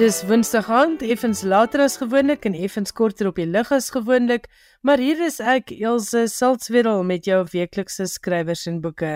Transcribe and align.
Dis 0.00 0.22
Woensdag 0.24 0.70
aand, 0.72 1.02
effens 1.04 1.42
later 1.44 1.82
as 1.84 1.98
gewoonlik 2.00 2.46
en 2.48 2.54
effens 2.56 2.88
korter 2.96 3.28
op 3.28 3.36
die 3.36 3.44
lig 3.44 3.68
as 3.76 3.90
gewoonlik, 3.92 4.46
maar 4.80 4.96
hier 4.96 5.18
is 5.26 5.36
ek, 5.44 5.74
Elsje 5.76 6.22
Salzwetel 6.32 7.02
met 7.04 7.28
jou 7.28 7.42
weeklikse 7.52 8.06
skrywers 8.08 8.62
en 8.70 8.78
boeke. 8.80 9.10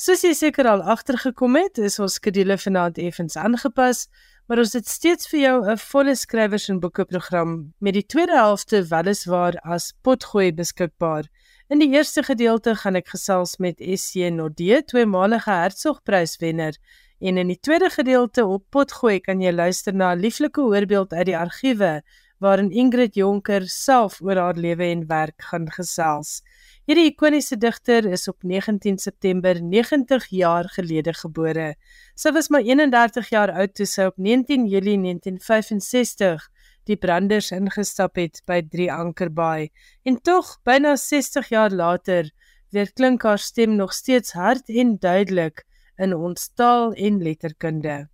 Soos 0.00 0.24
jy 0.24 0.32
seker 0.32 0.70
al 0.70 0.86
agtergekom 0.94 1.58
het, 1.60 1.76
is 1.76 2.00
ons 2.00 2.16
skedule 2.16 2.56
vanaand 2.56 3.02
effens 3.04 3.36
aangepas, 3.36 4.06
maar 4.48 4.64
ons 4.64 4.72
het 4.72 4.88
steeds 4.88 5.28
vir 5.28 5.40
jou 5.42 5.56
'n 5.60 5.76
volle 5.92 6.16
skrywers 6.16 6.70
en 6.72 6.80
boeke 6.80 7.04
program 7.04 7.74
met 7.78 7.92
die 7.92 8.06
tweede 8.08 8.32
helfte 8.40 8.80
weliswaar 8.80 9.60
as 9.60 9.92
potgooi 10.02 10.52
beskikbaar. 10.56 11.28
In 11.68 11.80
die 11.80 11.92
eerste 11.92 12.22
gedeelte 12.22 12.74
gaan 12.76 12.96
ek 12.96 13.08
gesels 13.12 13.58
met 13.58 13.76
SC 13.76 14.30
Nordee, 14.32 14.82
tweemalige 14.84 15.50
Hertsgpryswenner. 15.50 16.80
En 17.24 17.38
in 17.40 17.48
die 17.48 17.60
tweede 17.60 17.88
gedeelte 17.88 18.42
op 18.44 18.66
Potgooi 18.68 19.16
kan 19.24 19.40
jy 19.40 19.48
luister 19.52 19.94
na 19.96 20.10
'n 20.12 20.20
lieflike 20.20 20.60
voorbeeld 20.60 21.12
uit 21.12 21.26
die 21.26 21.36
argiewe 21.38 22.02
waarin 22.38 22.70
Ingrid 22.70 23.14
Jonker 23.14 23.64
self 23.68 24.20
oor 24.20 24.36
haar 24.36 24.58
lewe 24.60 24.84
en 24.84 25.06
werk 25.08 25.40
gaan 25.48 25.70
gesels. 25.72 26.42
Hierdie 26.84 27.06
ikoniese 27.08 27.56
digter 27.56 28.04
is 28.04 28.28
op 28.28 28.42
19 28.42 28.98
September 28.98 29.62
90 29.62 30.26
jaar 30.28 30.68
gelede 30.68 31.14
gebore. 31.14 31.74
Sy 32.14 32.32
was 32.32 32.48
maar 32.48 32.60
31 32.60 33.28
jaar 33.28 33.52
oud 33.52 33.74
toe 33.74 33.86
sy 33.86 34.04
op 34.12 34.18
19 34.18 34.66
Julie 34.66 35.00
1965 35.00 36.48
die 36.84 36.96
branders 36.96 37.50
ingestap 37.50 38.16
het 38.16 38.42
by 38.44 38.60
Drie 38.68 38.92
Ankerbaai. 38.92 39.70
En 40.04 40.20
tog, 40.20 40.58
byna 40.62 40.96
60 40.96 41.48
jaar 41.48 41.70
later, 41.70 42.28
weer 42.70 42.92
klink 42.92 43.22
haar 43.22 43.38
stem 43.38 43.76
nog 43.76 43.94
steeds 43.94 44.32
hard 44.32 44.68
en 44.68 44.98
duidelik 44.98 45.64
in 45.98 46.14
ons 46.14 46.48
taal 46.54 46.92
en 46.92 47.22
letterkunde. 47.22 48.08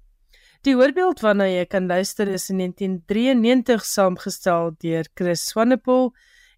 Die 0.67 0.75
voorbeeld 0.77 1.23
waarna 1.25 1.47
jy 1.48 1.64
kan 1.73 1.86
luister 1.89 2.28
is 2.28 2.50
in 2.53 2.59
1993 2.61 3.84
saamgestel 3.84 4.75
deur 4.84 5.06
Chris 5.14 5.47
Swanepoel 5.48 6.11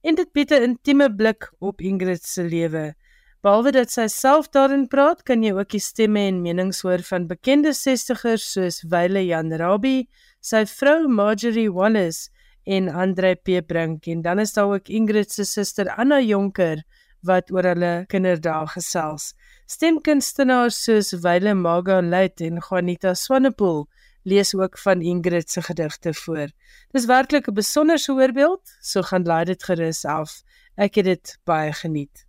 en 0.03 0.19
dit 0.19 0.33
bied 0.35 0.51
'n 0.51 0.63
intieme 0.71 1.09
blik 1.15 1.53
op 1.61 1.81
Ingrid 1.81 2.25
se 2.25 2.43
lewe. 2.43 2.95
Behalwe 3.43 3.73
dat 3.73 3.91
sy 3.91 4.07
self 4.07 4.49
daarin 4.55 4.89
praat, 4.89 5.23
kan 5.23 5.43
jy 5.43 5.53
ook 5.53 5.69
die 5.69 5.81
stemme 5.81 6.21
en 6.31 6.43
menings 6.43 6.83
hoor 6.83 7.03
van 7.03 7.27
bekende 7.27 7.73
60ers 7.75 8.45
soos 8.55 8.83
Wile 8.83 9.25
Jan 9.27 9.53
Rabie, 9.53 10.09
sy 10.41 10.65
vrou 10.67 11.09
Marjorie 11.09 11.71
Wallace 11.71 12.31
en 12.67 12.89
Andre 12.89 13.35
P 13.35 13.59
Brink 13.67 14.07
en 14.07 14.23
dan 14.23 14.39
is 14.39 14.53
daar 14.53 14.71
ook 14.71 14.89
Ingrid 14.89 15.31
se 15.31 15.45
suster 15.45 15.91
Anna 15.91 16.21
Jonker 16.21 16.83
wat 17.27 17.51
oor 17.51 17.67
hulle 17.73 18.05
kinderdae 18.09 18.67
gesels. 18.67 19.33
Stemkunstenaars 19.67 20.83
soos 20.85 21.13
Wile 21.23 21.55
Maga 21.55 22.01
Luit 22.03 22.41
en 22.41 22.59
Juanita 22.61 23.15
Swanepoel 23.15 23.87
lees 24.23 24.55
ook 24.55 24.79
van 24.79 25.01
Ingrid 25.01 25.51
se 25.51 25.63
gedigte 25.63 26.15
voor. 26.15 26.51
Dis 26.91 27.07
werklik 27.07 27.47
'n 27.49 27.55
besonderse 27.55 28.13
voorbeeld, 28.13 28.77
so 28.81 29.03
gaan 29.03 29.25
laai 29.25 29.45
dit 29.45 29.63
gerus 29.63 30.05
af. 30.05 30.43
Ek 30.77 30.95
het 30.95 31.05
dit 31.05 31.39
baie 31.45 31.73
geniet. 31.73 32.27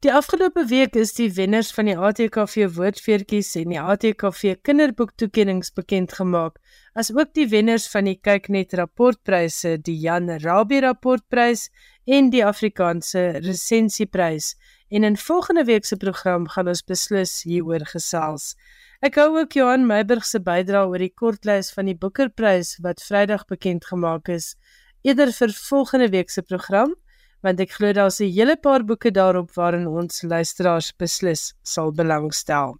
Die 0.00 0.12
afgelope 0.12 0.64
week 0.64 0.94
is 0.96 1.10
die 1.12 1.32
wenners 1.36 1.72
van 1.76 1.84
die 1.84 1.96
ATKV 1.98 2.70
woordfeertjies 2.72 3.50
en 3.60 3.68
die 3.68 3.80
ATKV 3.80 4.54
kinderboektoekennings 4.62 5.72
bekend 5.76 6.12
gemaak, 6.12 6.56
asook 6.94 7.34
die 7.34 7.48
wenners 7.48 7.88
van 7.92 8.04
die 8.08 8.16
Kyknet 8.16 8.72
rapportpryse, 8.72 9.74
die 9.76 9.98
Jan 10.00 10.30
Rabie 10.40 10.80
rapportprys 10.80 11.68
en 12.06 12.30
die 12.30 12.40
Afrikaanse 12.44 13.26
resensieprys 13.44 14.54
en 14.90 15.04
in 15.04 15.16
volgende 15.16 15.64
week 15.64 15.84
se 15.84 15.96
program 15.96 16.48
gaan 16.48 16.68
ons 16.68 16.82
beslis 16.82 17.42
hieroor 17.46 17.86
gesels. 17.86 18.54
Ek 19.00 19.14
hou 19.16 19.28
ook 19.38 19.54
Johan 19.56 19.86
Meiburg 19.86 20.26
se 20.26 20.40
bydrae 20.44 20.88
oor 20.90 21.00
die 21.00 21.14
kortlys 21.14 21.70
van 21.72 21.86
die 21.88 21.96
Boekerprys 21.96 22.74
wat 22.84 23.00
Vrydag 23.06 23.46
bekend 23.48 23.86
gemaak 23.86 24.28
is, 24.28 24.56
eerder 25.06 25.30
vir 25.32 25.54
volgende 25.54 26.10
week 26.12 26.30
se 26.30 26.42
program, 26.42 26.92
want 27.40 27.60
ek 27.64 27.78
glo 27.78 27.92
daar's 27.96 28.20
'n 28.20 28.28
hele 28.34 28.56
paar 28.56 28.84
boeke 28.84 29.10
daarop 29.10 29.54
waarin 29.56 29.86
ons 29.86 30.22
luisteraars 30.22 30.92
beslis 30.92 31.54
sal 31.62 31.92
belangstel. 31.92 32.76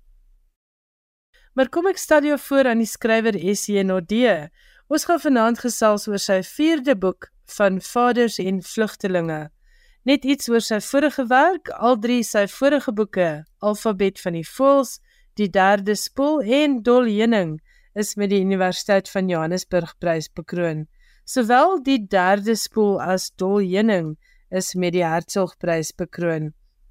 Maar 1.55 1.69
kom 1.69 1.87
ek 1.87 1.99
stel 1.99 2.23
jou 2.25 2.39
voor 2.39 2.67
aan 2.67 2.79
die 2.79 2.87
skrywer 2.87 3.35
SC 3.55 3.83
Nodee. 3.83 4.51
Ons 4.89 5.05
gaan 5.05 5.21
vanaand 5.21 5.59
gesels 5.59 6.09
oor 6.09 6.19
sy 6.19 6.43
4de 6.43 6.95
boek 6.99 7.31
van 7.57 7.81
Vaders 7.81 8.39
en 8.39 8.63
Vlugtelinge. 8.63 9.51
Net 10.09 10.25
iets 10.25 10.49
oor 10.49 10.65
sy 10.65 10.79
vorige 10.81 11.27
werk, 11.29 11.69
al 11.77 11.99
drie 12.01 12.23
sy 12.25 12.47
vorige 12.49 12.93
boeke, 12.97 13.31
Alfabet 13.61 14.21
van 14.23 14.39
die 14.39 14.47
Voëls, 14.47 14.99
Die 15.37 15.49
Derde 15.49 15.95
Spoel 15.97 16.41
en 16.43 16.81
Dol 16.85 17.07
Heuning, 17.09 17.59
is 17.95 18.15
met 18.17 18.33
die 18.33 18.41
Universiteit 18.41 19.09
van 19.13 19.29
Johannesburg 19.29 19.95
prys 20.01 20.29
bekroon. 20.33 20.87
Sowel 21.25 21.79
die 21.85 22.01
Derde 22.01 22.57
Spoel 22.57 22.99
as 23.01 23.31
Dol 23.37 23.61
Heuning 23.61 24.17
is 24.51 24.75
met 24.75 24.97
die 24.97 25.05
Hertzogprys 25.05 25.93
bekroon. 25.97 26.51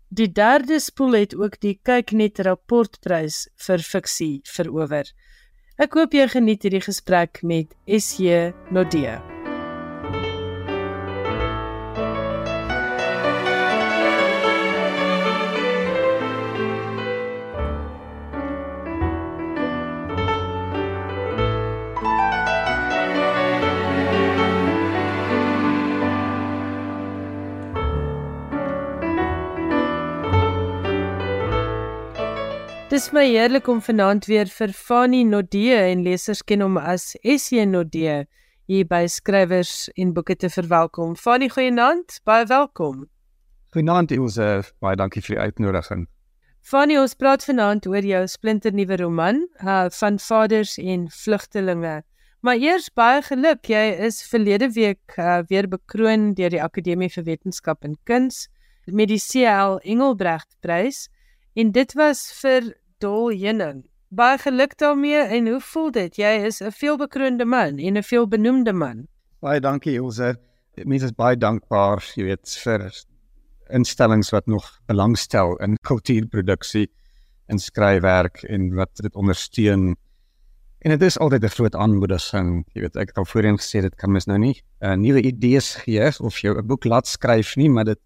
Die 0.09 0.29
Derde 0.31 0.79
Spoel 0.79 1.19
het 1.19 1.35
ook 1.35 1.59
die 1.61 1.75
Kyknet 1.83 2.39
rapportprys 2.45 3.47
vir 3.65 3.83
fiksie 3.85 4.39
verower. 4.49 5.09
Ek 5.77 5.93
hoop 5.99 6.15
jy 6.17 6.29
geniet 6.31 6.65
hierdie 6.65 6.85
gesprek 6.85 7.43
met 7.43 7.75
SJ 7.85 8.49
Nodee. 8.73 9.19
Dis 32.99 33.13
my 33.15 33.21
heerlik 33.31 33.67
om 33.71 33.77
vanaand 33.79 34.25
weer 34.27 34.49
vir 34.51 34.73
Fani 34.75 35.21
Nodee 35.23 35.77
en 35.87 36.01
lesers 36.03 36.41
ken 36.43 36.59
hom 36.65 36.73
as 36.75 37.13
SJ 37.23 37.63
Nodee 37.69 38.15
hier 38.67 38.87
by 38.89 39.05
skrywers 39.07 39.85
en 39.95 40.09
boeke 40.17 40.35
te 40.35 40.49
verwelkom. 40.51 41.13
Fani, 41.15 41.47
goeienaand, 41.47 42.17
baie 42.27 42.43
welkom. 42.49 43.05
Goeienaand, 43.71 44.11
ons 44.19 44.35
baie 44.83 44.99
dankie 44.99 45.23
vir 45.23 45.37
die 45.37 45.45
uitnodiging. 45.45 46.01
Fani, 46.59 46.97
ons 46.99 47.15
praat 47.15 47.45
vanaand 47.47 47.87
oor 47.87 48.03
jou 48.03 48.19
splinternuwe 48.33 48.97
roman, 48.99 49.39
uh, 49.63 49.85
van 50.01 50.19
Vaders 50.19 50.75
en 50.83 51.07
Vlugtelinge. 51.21 52.01
Maar 52.43 52.59
eers 52.59 52.89
baie 52.99 53.23
geluk, 53.29 53.71
jy 53.71 53.85
is 54.09 54.19
verlede 54.27 54.67
week 54.75 55.15
uh, 55.15 55.37
weer 55.47 55.71
bekroon 55.71 56.33
deur 56.35 56.51
die 56.51 56.59
Akademie 56.67 57.07
vir 57.15 57.29
Wetenskap 57.31 57.87
en 57.87 57.95
Kuns 58.03 58.49
met 58.91 59.07
die 59.07 59.21
CL 59.23 59.79
Engelbrecht 59.87 60.51
Prys. 60.59 61.05
En 61.55 61.71
dit 61.71 61.95
was 61.95 62.27
vir 62.43 62.73
Dol 62.99 63.31
Heuning. 63.31 63.85
Baie 64.11 64.37
geluk 64.37 64.73
daarmee 64.77 65.21
en 65.37 65.47
hoe 65.47 65.59
voel 65.61 65.91
dit? 65.95 66.15
Jy 66.19 66.31
is 66.47 66.61
'n 66.61 66.71
veelbekroonde 66.71 67.45
man 67.45 67.77
en 67.77 67.97
'n 67.97 68.03
veelbenoemde 68.03 68.73
man. 68.73 69.07
Baie 69.39 69.59
dankie 69.59 69.93
Ilse. 69.93 70.35
Mense 70.83 71.05
is 71.05 71.11
baie 71.11 71.37
dankbaar, 71.37 72.03
jy 72.15 72.23
weet, 72.23 72.57
vir 72.63 72.91
instellings 73.69 74.29
wat 74.29 74.47
nog 74.47 74.65
belangstel 74.85 75.55
in 75.63 75.77
kultuurproduksie 75.81 76.89
en 77.47 77.59
skryfwerk 77.59 78.43
en 78.43 78.73
wat 78.75 78.95
dit 78.95 79.15
ondersteun. 79.15 79.95
En 80.79 80.89
dit 80.89 81.01
is 81.01 81.19
altyd 81.19 81.43
'n 81.43 81.55
groot 81.55 81.75
aanmoediging. 81.75 82.65
Jy 82.73 82.81
weet, 82.81 82.95
ek 82.95 83.07
het 83.07 83.17
al 83.17 83.25
voorheen 83.25 83.57
gesê 83.57 83.81
dit 83.81 83.95
kan 83.95 84.11
mens 84.11 84.25
nou 84.25 84.37
nie 84.37 84.61
'n 84.81 84.85
uh, 84.85 84.95
nuwe 84.95 85.21
idees 85.21 85.75
gee 85.75 86.11
of 86.19 86.41
jy 86.41 86.49
'n 86.49 86.67
boek 86.67 86.83
laat 86.83 87.07
skryf 87.07 87.55
nie, 87.55 87.69
maar 87.69 87.85
dit 87.85 87.99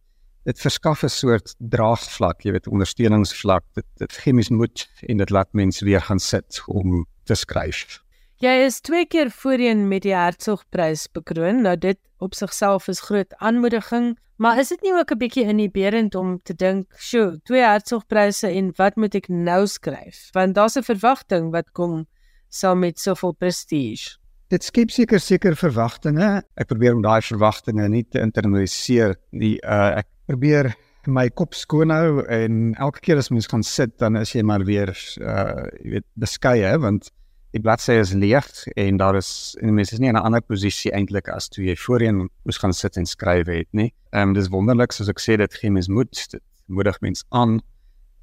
dit 0.43 0.59
verskaf 0.59 1.03
'n 1.03 1.09
soort 1.09 1.55
draagvlak, 1.57 2.41
jy 2.43 2.51
weet, 2.51 2.67
ondersteuningsvlak. 2.67 3.63
Dit 3.73 3.85
dit 3.97 4.11
gee 4.11 4.33
mens 4.33 4.49
moed 4.49 4.87
en 5.07 5.17
dit 5.17 5.29
laat 5.29 5.53
mense 5.53 5.85
weer 5.85 6.01
gaan 6.01 6.19
sit 6.19 6.61
om 6.67 7.05
te 7.23 7.35
skryf. 7.35 8.03
Jy 8.43 8.65
is 8.65 8.81
twee 8.81 9.05
keer 9.05 9.31
voorheen 9.31 9.87
met 9.87 10.03
die 10.03 10.15
Hertzogprys 10.15 11.07
bekroon. 11.11 11.61
Nou 11.61 11.77
dit 11.77 11.97
op 12.19 12.33
sigself 12.33 12.87
is 12.87 12.99
groot 12.99 13.35
aanmoediging, 13.39 14.17
maar 14.35 14.59
is 14.59 14.67
dit 14.67 14.81
nie 14.81 14.93
ook 14.93 15.11
'n 15.11 15.17
bietjie 15.17 15.43
inhiberend 15.43 16.15
om 16.15 16.39
te 16.43 16.53
dink, 16.53 16.93
"Sjoe, 16.97 17.39
twee 17.43 17.61
Hertzogpryse 17.61 18.47
en 18.47 18.73
wat 18.75 18.95
moet 18.95 19.15
ek 19.15 19.27
nou 19.29 19.67
skryf?" 19.67 20.29
Want 20.33 20.55
daar's 20.55 20.75
'n 20.75 20.83
verwagting 20.83 21.51
wat 21.51 21.71
kom 21.71 22.05
saam 22.49 22.79
met 22.79 22.99
soveel 22.99 23.31
prestige. 23.33 24.17
Dit 24.47 24.63
skep 24.63 24.89
seker 24.89 25.19
seker 25.19 25.55
verwagtinge. 25.55 26.43
Ek 26.55 26.67
probeer 26.67 26.93
om 26.95 27.01
daai 27.01 27.21
verwagtinge 27.21 27.87
nie 27.89 28.03
te 28.03 28.19
internaliseer 28.19 29.15
nie. 29.31 29.55
Uh 29.63 29.97
ek 29.97 30.07
probeer 30.29 30.73
my 31.07 31.27
kop 31.29 31.55
skoon 31.57 31.91
hou 31.91 32.23
en 32.31 32.71
elke 32.79 33.01
keer 33.03 33.19
as 33.19 33.29
mens 33.33 33.49
gaan 33.51 33.65
sit 33.67 33.97
dan 33.99 34.15
is 34.15 34.31
jy 34.35 34.43
maar 34.47 34.63
weer 34.67 34.93
uh 35.19 35.67
jy 35.81 35.97
weet 35.97 36.07
beskeie 36.19 36.71
want 36.79 37.11
die 37.53 37.61
bladsy 37.61 37.99
is 38.01 38.13
leeg 38.17 38.47
en 38.79 38.97
daar 38.97 39.17
is 39.19 39.55
en 39.61 39.75
mens 39.75 39.91
is 39.93 39.99
nie 39.99 40.09
in 40.09 40.15
'n 40.15 40.25
ander 40.25 40.41
posisie 40.41 40.91
eintlik 40.91 41.27
as 41.29 41.49
toe 41.49 41.65
jy 41.65 41.75
voorheen 41.75 42.29
moes 42.45 42.57
gaan 42.57 42.73
sit 42.73 42.97
en 42.97 43.05
skryf 43.05 43.47
het 43.47 43.69
nie. 43.71 43.93
Ehm 44.11 44.29
um, 44.29 44.33
dis 44.33 44.49
wonderlik 44.49 44.91
soos 44.91 45.09
ek 45.09 45.19
sê 45.19 45.37
dit 45.37 45.53
gee 45.53 45.69
mens 45.69 45.87
moed, 45.87 46.31
dit 46.31 46.43
moedig 46.67 46.99
mens 47.01 47.25
aan 47.29 47.61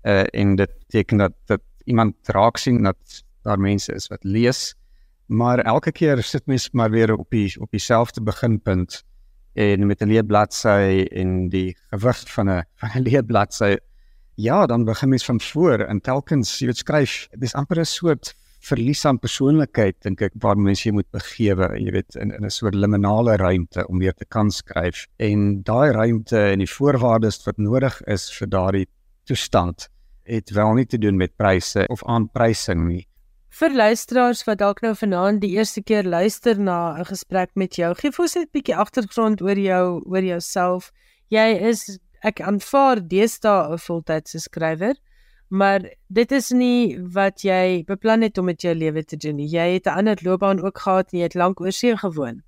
uh 0.05 0.25
en 0.32 0.56
dit 0.56 0.73
beteken 0.79 1.19
dat 1.19 1.35
dat 1.47 1.62
iemand 1.85 2.17
raak 2.29 2.56
sien 2.56 2.82
dat 2.82 3.25
daar 3.44 3.58
mense 3.58 3.93
is 3.93 4.08
wat 4.08 4.25
lees 4.25 4.75
Maar 5.31 5.58
elke 5.58 5.93
keer 5.93 6.23
sit 6.23 6.47
mens 6.47 6.70
maar 6.70 6.91
weer 6.91 7.12
op 7.14 7.31
die 7.31 7.55
op 7.61 7.70
dieselfde 7.70 8.23
beginpunt 8.23 9.05
en 9.55 9.87
met 9.87 10.02
'n 10.02 10.08
leë 10.08 10.26
bladsy 10.26 11.06
en 11.11 11.49
die 11.49 11.76
gewig 11.91 12.25
van 12.32 12.50
'n 12.50 12.62
van 12.81 12.91
'n 12.94 13.02
leë 13.02 13.23
bladsy 13.23 13.76
ja, 14.41 14.67
dan 14.67 14.85
begin 14.85 15.08
mens 15.08 15.25
van 15.25 15.41
voor 15.41 15.79
en 15.79 16.00
telkens 16.00 16.58
jy 16.58 16.67
weet 16.70 16.76
skryf. 16.76 17.29
Dis 17.38 17.55
amper 17.55 17.81
'n 17.81 17.85
soort 17.85 18.35
verlies 18.61 19.05
aan 19.05 19.19
persoonlikheid 19.19 19.97
dink 20.05 20.20
ek 20.20 20.32
waar 20.41 20.56
mense 20.56 20.88
jy 20.88 20.93
moet 20.93 21.11
begewe, 21.11 21.69
jy 21.81 21.93
weet 21.93 22.17
in 22.17 22.32
in 22.32 22.44
'n 22.44 22.50
soort 22.50 22.75
liminale 22.75 23.37
ruimte 23.37 23.87
om 23.88 23.99
weer 23.99 24.14
te 24.14 24.25
kan 24.25 24.50
skryf. 24.50 25.06
En 25.17 25.62
daai 25.62 25.93
ruimte 25.93 26.38
en 26.38 26.58
die 26.58 26.70
voorwaardes 26.70 27.44
wat 27.44 27.58
nodig 27.58 28.02
is 28.02 28.31
vir 28.38 28.49
daardie 28.49 28.88
toestand 29.25 29.88
het 30.25 30.50
wel 30.50 30.75
nie 30.75 30.87
te 30.87 30.99
doen 30.99 31.17
met 31.17 31.37
pryse 31.37 31.87
of 31.88 32.05
aanprysing 32.05 32.87
nie. 32.87 33.06
Vir 33.50 33.75
luisteraars 33.75 34.44
wat 34.47 34.58
dalk 34.58 34.81
nou 34.81 34.94
vanaand 34.94 35.41
die 35.41 35.56
eerste 35.56 35.82
keer 35.82 36.05
luister 36.05 36.58
na 36.58 36.99
'n 36.99 37.05
gesprek 37.05 37.50
met 37.55 37.76
jou, 37.76 37.94
gee 37.94 38.11
vir 38.11 38.23
ons 38.23 38.35
net 38.35 38.49
'n 38.49 38.52
bietjie 38.52 38.76
agtergrond 38.76 39.43
oor 39.43 39.58
jou, 39.58 40.02
oor 40.06 40.23
jouself. 40.23 40.93
Jy 41.29 41.58
is 41.70 41.99
ek 42.23 42.41
aanvaar 42.41 43.00
deesdae 43.08 43.73
'n 43.73 43.79
voltydse 43.79 44.38
skrywer 44.38 44.94
maar 45.50 45.82
dit 46.06 46.32
is 46.32 46.50
nie 46.55 46.94
wat 47.14 47.43
jy 47.43 47.82
beplan 47.88 48.23
het 48.23 48.38
om 48.38 48.47
met 48.47 48.62
jou 48.62 48.75
lewe 48.75 49.02
te 49.05 49.19
doen 49.19 49.37
nie. 49.37 49.49
Jy 49.50 49.67
het 49.75 49.87
'n 49.87 49.99
ander 49.99 50.19
loopbaan 50.23 50.62
ook 50.62 50.79
gehad 50.79 51.11
jy 51.12 51.23
het 51.23 51.35
lank 51.35 51.61
oor 51.61 51.73
see 51.73 51.97
gewoon. 51.97 52.43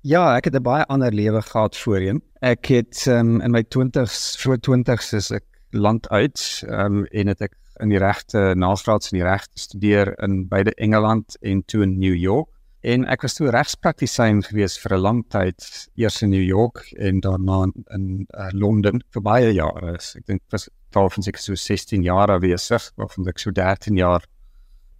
Ja, 0.00 0.36
ek 0.36 0.44
het 0.44 0.54
'n 0.54 0.62
baie 0.62 0.84
ander 0.86 1.12
lewe 1.12 1.42
gehad 1.42 1.76
voorheen. 1.76 2.22
Ek 2.40 2.66
het 2.66 3.06
um, 3.06 3.40
in 3.40 3.50
my 3.50 3.62
20s, 3.62 4.36
voor 4.38 4.58
20s 4.58 5.12
is 5.14 5.30
ek 5.30 5.44
land 5.70 6.08
uit 6.08 6.62
um, 6.68 7.04
en 7.04 7.26
het 7.26 7.40
ek 7.40 7.54
in 7.82 7.92
die 7.92 8.00
regte 8.00 8.52
nagraads 8.56 9.12
in 9.12 9.18
die 9.18 9.26
reg 9.26 9.46
gestudeer 9.50 10.14
in 10.22 10.46
beide 10.48 10.74
Engeland 10.74 11.36
en 11.42 11.64
toe 11.66 11.82
in 11.82 11.98
New 11.98 12.14
York. 12.14 12.48
En 12.82 13.04
ek 13.06 13.22
was 13.22 13.36
toe 13.38 13.50
regspraktisyn 13.54 14.40
gewees 14.42 14.74
vir 14.82 14.96
'n 14.96 15.00
lang 15.00 15.20
tyd, 15.30 15.62
eers 15.94 16.22
in 16.22 16.30
New 16.30 16.42
York 16.42 16.82
en 16.98 17.20
daarna 17.20 17.62
in, 17.64 17.72
in 17.94 18.06
uh, 18.34 18.48
Londen 18.50 19.02
vir 19.14 19.22
baie 19.22 19.52
jare. 19.54 19.94
Ek 19.98 20.26
dink 20.26 20.42
was 20.50 20.68
tal 20.90 21.10
van 21.10 21.22
seker 21.22 21.40
so 21.40 21.54
16 21.54 22.02
jaar 22.02 22.30
afwesig 22.34 22.90
waarvan 22.96 23.28
ek 23.28 23.38
so 23.38 23.50
13 23.50 23.96
jaar 23.96 24.26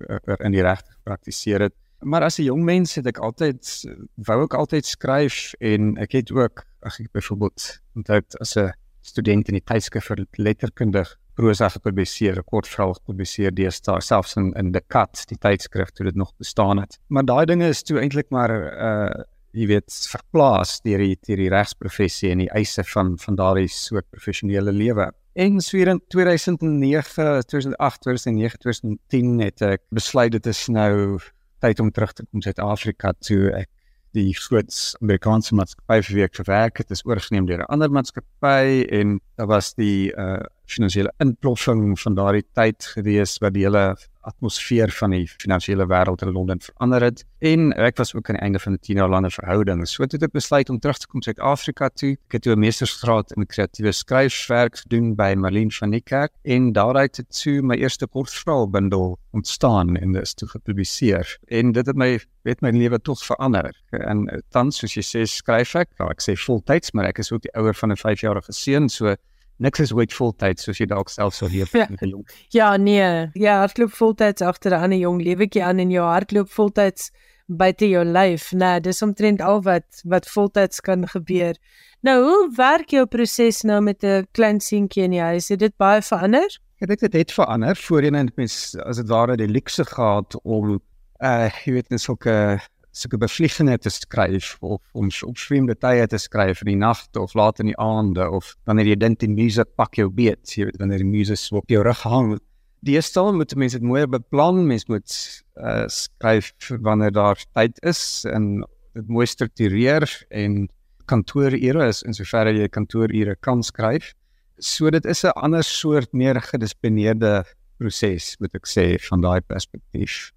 uh, 0.08 0.36
in 0.38 0.52
die 0.52 0.62
reg 0.62 0.82
gepraktiseer 0.86 1.66
het. 1.66 1.74
Maar 2.02 2.22
as 2.22 2.38
'n 2.38 2.44
jong 2.44 2.62
mens 2.64 2.94
het 2.94 3.06
ek 3.06 3.18
altyd 3.18 3.66
wou 4.14 4.44
ek 4.44 4.54
altyd 4.54 4.86
skryf 4.86 5.54
en 5.60 5.96
ek 5.98 6.12
het 6.12 6.30
ook 6.30 6.64
ek 6.82 7.10
byvoorbeeld 7.12 7.80
onthou 7.94 8.20
as 8.40 8.56
'n 8.56 8.72
student 9.02 9.48
in 9.48 9.54
die 9.54 9.66
tydskrif 9.66 10.06
vir 10.06 10.26
letterkunde 10.38 11.04
prosa 11.42 11.68
gepubliseer, 11.74 12.38
'n 12.38 12.46
kort 12.46 12.68
verhaal 12.70 12.94
gepubliseer 13.00 13.54
deesdae 13.54 14.00
selfs 14.00 14.36
in 14.36 14.52
in 14.60 14.72
The 14.72 14.82
Cut, 14.86 15.24
die 15.28 15.38
tydskrif 15.38 15.90
toe 15.90 16.06
dit 16.06 16.16
nog 16.16 16.32
bestaan 16.38 16.78
het. 16.78 16.98
Maar 17.08 17.24
daai 17.24 17.44
dinge 17.46 17.68
is 17.68 17.82
toe 17.82 17.98
eintlik 18.00 18.30
maar 18.30 18.50
uh 18.88 19.24
jy 19.52 19.66
weet 19.68 19.92
verplaas 20.08 20.78
deur 20.80 21.02
die 21.04 21.16
deur 21.26 21.36
die 21.36 21.50
regsprofessie 21.52 22.30
en 22.32 22.40
die 22.40 22.52
eise 22.56 22.84
van 22.84 23.18
van 23.18 23.36
daardie 23.36 23.68
soort 23.68 24.06
professionele 24.10 24.72
lewe. 24.72 25.10
En 25.34 25.60
so 25.60 25.76
in 25.76 26.00
2009, 26.08 27.44
2008, 27.46 28.00
2009, 28.00 28.58
2010 28.58 29.40
het 29.40 29.62
ek 29.62 29.82
besluit 29.90 30.32
dit 30.32 30.46
is 30.46 30.66
nou 30.68 31.18
tyd 31.60 31.80
om 31.80 31.90
terug 31.90 32.12
te 32.12 32.24
kom 32.30 32.40
Suid-Afrika 32.40 33.12
toe. 33.20 33.52
Ek 33.52 33.68
die 34.16 34.32
groot 34.36 34.72
Amerikaanse 35.00 35.56
maatskappy 35.56 36.00
vir 36.04 36.28
gewerk 36.32 36.82
het, 36.82 36.90
is 36.90 37.04
oorgeneem 37.08 37.46
deur 37.48 37.62
'n 37.64 37.72
ander 37.72 37.90
maatskappy 37.90 38.84
en 38.90 39.20
daar 39.36 39.48
was 39.48 39.74
die 39.74 40.12
uh 40.16 40.40
finansiële 40.72 41.12
inploffing 41.22 42.00
van 42.00 42.16
daardie 42.18 42.46
tyd 42.54 42.88
gewees 42.94 43.38
wat 43.42 43.54
die 43.54 43.66
hele 43.66 43.92
atmosfeer 44.22 44.90
van 44.94 45.14
die 45.14 45.26
finansiële 45.26 45.86
wêreld 45.90 46.22
in 46.22 46.32
Londen 46.34 46.60
verander 46.62 47.02
het 47.02 47.24
en 47.42 47.72
ek 47.74 47.98
was 47.98 48.12
ook 48.14 48.30
aan 48.30 48.38
die 48.38 48.44
einde 48.46 48.60
van 48.62 48.72
'n 48.72 48.78
10 48.78 48.96
jaar 48.96 49.08
lange 49.10 49.30
verhouding. 49.30 49.88
So 49.88 50.02
het 50.02 50.22
ek 50.22 50.32
besluit 50.32 50.70
om 50.70 50.78
terug 50.78 50.98
te 50.98 51.06
kom 51.06 51.22
Suid-Afrika 51.22 51.88
toe. 51.88 52.12
Ek 52.28 52.32
het 52.32 52.46
'n 52.46 52.58
meestersgraad 52.58 53.32
in 53.32 53.46
kreatiewe 53.46 53.92
skryfwerk 53.92 54.76
gedoen 54.76 55.14
by 55.16 55.34
Marlene 55.36 55.70
van 55.70 55.90
Niekerk 55.90 56.32
en 56.42 56.72
daaruit 56.72 57.16
het 57.16 57.42
toe 57.42 57.62
my 57.62 57.74
eerste 57.74 58.06
kortverhaalbundel 58.06 59.18
ontstaan 59.32 59.96
en 59.96 60.12
dit 60.12 60.22
is 60.22 60.34
toe 60.34 60.48
gepubliseer. 60.48 61.38
En 61.48 61.72
dit 61.72 61.86
het 61.86 61.96
my 61.96 62.20
weet 62.42 62.60
my 62.60 62.70
lewe 62.70 63.00
tot 63.00 63.22
verander. 63.22 63.72
En 63.90 64.42
tans 64.50 64.78
soos 64.78 64.94
jy 64.94 65.02
sê 65.02 65.24
skryf 65.26 65.74
ek, 65.74 65.88
ja, 65.98 66.08
ek 66.10 66.22
sê 66.22 66.34
voltyds, 66.36 66.92
maar 66.92 67.04
ek 67.04 67.18
is 67.18 67.32
ook 67.32 67.42
die 67.42 67.54
ouer 67.54 67.74
van 67.74 67.90
'n 67.90 67.96
5-jarige 67.96 68.52
seun, 68.52 68.88
so 68.88 69.16
niks 69.62 69.82
is 69.84 69.92
ooit 69.94 70.14
voltyds 70.14 70.66
soos 70.66 70.80
jy 70.80 70.86
dalk 70.90 71.10
self 71.12 71.36
sou 71.36 71.48
leef 71.50 71.72
ja. 71.76 71.86
met 71.90 72.02
'n 72.02 72.12
jong. 72.14 72.26
Ja, 72.50 72.76
nee. 72.76 73.30
Ja, 73.32 73.58
hardloop 73.62 73.92
voltyds 73.92 74.42
agter 74.42 74.72
'n 74.72 74.82
ander 74.82 74.98
jong 74.98 75.22
lewetjie 75.22 75.64
aan 75.64 75.78
en 75.78 75.90
jou 75.90 76.06
hardloop 76.06 76.50
voltyds 76.50 77.10
buite 77.46 77.88
jou 77.88 78.04
lyf. 78.04 78.52
Nee, 78.52 78.80
dis 78.80 79.02
omtrent 79.02 79.40
al 79.40 79.62
wat 79.62 80.02
wat 80.04 80.28
voltyds 80.28 80.80
kan 80.80 81.08
gebeur. 81.08 81.56
Nou, 82.02 82.22
hoe 82.24 82.52
werk 82.56 82.90
jou 82.90 83.06
proses 83.06 83.62
nou 83.62 83.80
met 83.80 84.02
'n 84.04 84.26
klein 84.32 84.60
seentjie 84.60 85.02
in 85.02 85.10
die 85.10 85.20
huis? 85.20 85.48
Het 85.48 85.58
dit 85.58 85.76
baie 85.76 86.02
verander? 86.02 86.58
Ek 86.80 86.88
dink 86.88 87.00
dit 87.00 87.12
het 87.12 87.32
verander. 87.32 87.76
Voorheen 87.76 88.14
het 88.14 88.36
mens 88.36 88.76
as 88.76 88.96
dit 88.96 89.08
ware 89.08 89.36
die 89.36 89.48
luxe 89.48 89.84
gehad 89.84 90.40
om 90.42 90.80
uh 91.22 91.50
jy 91.64 91.72
weet 91.72 91.90
net 91.90 92.00
sulke 92.00 92.60
sulke 92.92 93.18
bevliegende 93.18 93.78
te 93.80 93.90
skryf 93.90 94.56
of 94.60 94.80
om 94.92 95.08
op 95.26 95.38
vreemde 95.40 95.74
tye 95.80 96.06
te 96.06 96.18
skryf 96.20 96.60
in 96.62 96.74
die 96.74 96.80
nagte 96.80 97.20
of 97.20 97.34
laat 97.34 97.60
in 97.62 97.70
die 97.72 97.78
aande 97.80 98.28
of 98.28 98.54
wanneer 98.68 98.92
jy 98.92 98.98
dink 99.00 99.20
die 99.22 99.30
muse 99.32 99.64
pak 99.80 99.96
jou 99.96 100.10
beet, 100.12 100.56
jy 100.56 100.68
weet 100.68 100.80
wanneer 100.80 101.00
die 101.00 101.08
muse 101.08 101.36
so 101.40 101.62
op 101.62 101.72
jou 101.72 101.82
rug 101.84 102.02
hang. 102.04 102.36
Die 102.84 103.00
stel 103.00 103.32
moet 103.32 103.54
mense 103.56 103.78
dit 103.78 103.86
mooi 103.86 104.04
beplan, 104.10 104.64
mense 104.68 104.90
moet 104.90 105.16
uh, 105.56 105.86
skryf 105.88 106.52
wanneer 106.82 107.14
daar 107.16 107.40
tyd 107.54 107.78
is 107.86 108.26
en 108.28 108.64
dit 108.92 109.08
mooi 109.08 109.26
struktureer 109.26 110.04
en 110.30 110.66
kantoorure 111.08 111.88
is 111.88 112.02
in 112.06 112.16
soverre 112.16 112.52
jy 112.52 112.68
kantoorure 112.68 113.36
kan 113.40 113.62
skryf. 113.64 114.12
So 114.60 114.90
dit 114.90 115.06
is 115.06 115.24
'n 115.24 115.32
ander 115.34 115.64
soort 115.64 116.12
meer 116.12 116.40
gedisplineerde 116.40 117.44
proses, 117.78 118.36
moet 118.38 118.54
ek 118.54 118.66
sê 118.66 118.86
van 119.08 119.20
daai 119.20 119.40
perspektief. 119.40 120.32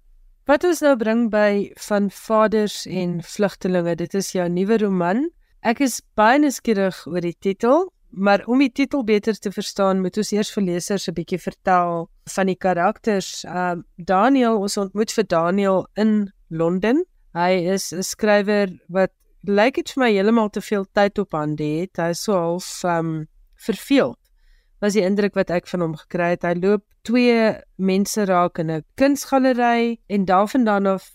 Wat 0.46 0.62
ons 0.62 0.78
nou 0.84 0.92
bring 0.94 1.24
by 1.26 1.72
van 1.88 2.04
vaders 2.14 2.84
en 2.86 3.16
vlugtelinge, 3.26 3.96
dit 3.98 4.12
is 4.14 4.28
jou 4.30 4.44
nuwe 4.46 4.76
roman. 4.78 5.24
Ek 5.66 5.80
is 5.82 5.96
baie 6.14 6.38
nuuskierig 6.38 7.00
oor 7.10 7.24
die 7.24 7.34
titel, 7.42 7.88
maar 8.14 8.44
om 8.46 8.62
die 8.62 8.70
titel 8.70 9.02
beter 9.08 9.34
te 9.34 9.50
verstaan, 9.50 10.04
moet 10.04 10.20
ons 10.22 10.30
eers 10.36 10.52
vir 10.54 10.62
lesers 10.68 11.08
'n 11.08 11.16
bietjie 11.16 11.40
vertel 11.42 12.06
van 12.30 12.46
die 12.46 12.54
karakters. 12.54 13.42
Uh 13.44 13.82
Daniel, 13.98 14.60
ons 14.62 14.76
ontmoet 14.76 15.10
vir 15.10 15.26
Daniel 15.26 15.88
in 15.96 16.30
Londen. 16.48 17.02
Hy 17.34 17.66
is 17.74 17.92
'n 17.92 18.02
skrywer 18.02 18.70
wat 18.88 19.10
lyk 19.42 19.74
dit 19.74 19.90
vir 19.90 20.04
my 20.04 20.12
heeltemal 20.12 20.50
te 20.50 20.60
veel 20.60 20.86
tyd 20.94 21.18
op 21.18 21.32
hande 21.32 21.80
het. 21.80 21.96
Hy 21.96 22.10
is 22.10 22.22
so 22.22 22.38
half 22.38 22.84
um 22.84 23.26
verveeld 23.56 24.25
was 24.80 24.92
die 24.92 25.04
indruk 25.04 25.34
wat 25.34 25.50
ek 25.50 25.66
van 25.66 25.80
hom 25.80 25.96
gekry 25.96 26.30
het. 26.34 26.42
Hy 26.42 26.54
loop 26.60 26.84
twee 27.02 27.52
mense 27.76 28.24
raak 28.24 28.58
in 28.58 28.70
'n 28.70 28.84
kunsgalery 28.96 29.98
en 30.08 30.24
daarvandaan 30.24 30.86
af 30.86 31.12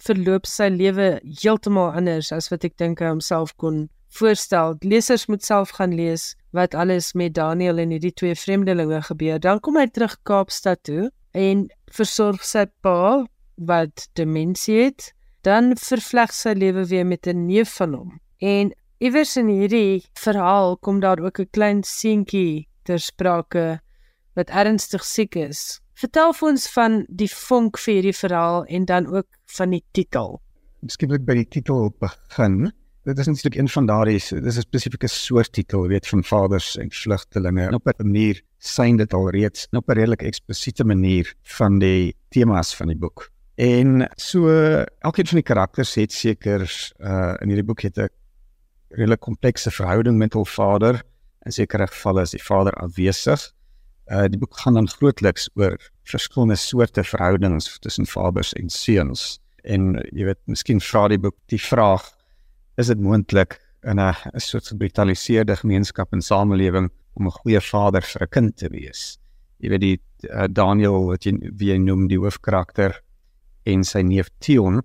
verloop 0.00 0.46
sy 0.46 0.68
lewe 0.72 1.20
heeltemal 1.42 1.92
anders 1.92 2.32
as 2.32 2.48
wat 2.50 2.64
ek 2.64 2.76
dink 2.80 3.00
hy 3.00 3.08
homself 3.12 3.56
kon 3.56 3.88
voorstel. 4.16 4.76
Lesers 4.80 5.26
moet 5.26 5.44
self 5.44 5.74
gaan 5.76 5.94
lees 5.94 6.34
wat 6.56 6.74
alles 6.74 7.12
met 7.14 7.34
Daniel 7.34 7.78
en 7.78 7.90
hierdie 7.94 8.14
twee 8.14 8.34
vreemdelinge 8.34 9.02
gebeur. 9.02 9.38
Dan 9.38 9.60
kom 9.60 9.76
hy 9.76 9.86
terug 9.86 10.16
Kaapstad 10.26 10.82
toe 10.82 11.10
en 11.36 11.68
versorg 11.94 12.42
sy 12.44 12.66
pa 12.82 13.24
wat 13.56 14.08
demensie 14.18 14.80
het. 14.86 15.12
Dan 15.46 15.76
vervleg 15.78 16.34
sy 16.34 16.56
lewe 16.56 16.84
weer 16.86 17.06
met 17.06 17.26
'n 17.26 17.46
neef 17.46 17.76
van 17.76 17.94
hom. 17.94 18.20
En 18.38 18.72
iewers 18.98 19.36
in 19.36 19.48
hierdie 19.48 20.04
verhaal 20.14 20.76
kom 20.76 21.00
daar 21.00 21.20
ook 21.20 21.40
'n 21.40 21.48
klein 21.50 21.82
seentjie 21.82 22.69
ter 22.82 22.98
sprake 22.98 23.80
wat 24.38 24.50
ernstig 24.50 25.04
siek 25.04 25.36
is. 25.36 25.80
Vertel 26.00 26.32
vir 26.32 26.48
ons 26.48 26.66
van 26.72 27.00
die 27.08 27.28
vonk 27.28 27.78
vir 27.78 27.94
hierdie 27.98 28.16
verhaal 28.16 28.64
en 28.64 28.86
dan 28.88 29.06
ook 29.06 29.28
van 29.56 29.74
die 29.74 29.82
titel. 29.92 30.38
Miskien 30.80 31.10
moet 31.10 31.20
ek 31.20 31.26
by 31.26 31.36
die 31.42 31.48
titel 31.58 31.90
begin. 32.00 32.70
Dit 33.08 33.18
is 33.18 33.28
natuurlik 33.28 33.58
een 33.58 33.68
van 33.68 33.88
daardie 33.88 34.20
dis 34.20 34.56
'n 34.56 34.64
spesifieke 34.64 35.08
soort 35.08 35.52
titel, 35.52 35.88
weet 35.88 36.06
van 36.08 36.24
vaders 36.24 36.76
en 36.76 36.90
vlugtelinge. 36.90 37.66
En 37.66 37.74
op 37.74 37.86
'n 37.86 38.04
manier 38.04 38.40
sien 38.58 38.96
dit 38.96 39.12
al 39.12 39.30
reeds 39.30 39.66
op 39.70 39.88
'n 39.88 39.92
redelik 39.92 40.22
eksplisiete 40.22 40.84
manier 40.84 41.34
van 41.42 41.78
die 41.78 42.14
temas 42.28 42.76
van 42.76 42.86
die 42.86 42.96
boek. 42.96 43.30
En 43.54 44.10
so 44.16 44.48
elkeen 44.98 45.26
van 45.26 45.36
die 45.36 45.42
karakters 45.42 45.94
het 45.94 46.12
seker 46.12 46.60
uh 46.98 47.34
in 47.40 47.48
hierdie 47.48 47.64
boek 47.64 47.80
het 47.82 47.98
'n 47.98 48.08
redelik 48.88 49.20
komplekse 49.20 49.70
verhouding 49.70 50.16
met 50.16 50.32
hul 50.32 50.44
vader 50.44 51.02
in 51.46 51.52
sekere 51.52 51.86
gevalle 51.86 52.24
is 52.26 52.34
die 52.34 52.42
vader 52.42 52.76
afwesig. 52.82 53.42
Uh 54.10 54.26
die 54.28 54.38
boek 54.38 54.58
gaan 54.58 54.74
dan 54.74 54.88
grootliks 54.88 55.48
oor 55.54 55.76
verskillende 56.10 56.56
soorte 56.56 57.04
verhoudings 57.04 57.70
tussen 57.84 58.06
vaders 58.06 58.52
en 58.58 58.70
seuns. 58.70 59.38
En 59.64 59.94
jy 60.10 60.26
weet, 60.30 60.40
miskien 60.50 60.80
vra 60.80 61.06
die 61.08 61.20
boek 61.20 61.36
die 61.52 61.60
vraag 61.60 62.06
is 62.80 62.88
dit 62.88 63.00
moontlik 63.00 63.58
in 63.84 64.00
'n 64.00 64.14
soort 64.36 64.66
gebrutaliseerde 64.68 65.56
gemeenskap 65.56 66.12
en 66.12 66.22
samelewing 66.22 66.90
om 67.14 67.26
'n 67.26 67.38
goeie 67.42 67.60
vader 67.60 68.02
vir 68.02 68.22
'n 68.22 68.28
kind 68.30 68.56
te 68.56 68.68
wees? 68.68 69.18
Jy 69.58 69.68
weet 69.68 69.80
die 69.80 70.00
uh, 70.30 70.46
Daniel 70.48 71.06
wat 71.06 71.24
jy 71.24 71.38
wie 71.56 71.72
jy 71.72 71.78
noem 71.78 72.08
die 72.08 72.18
hoofkarakter 72.18 73.00
en 73.64 73.84
sy 73.84 74.02
neef 74.02 74.28
Tion 74.38 74.82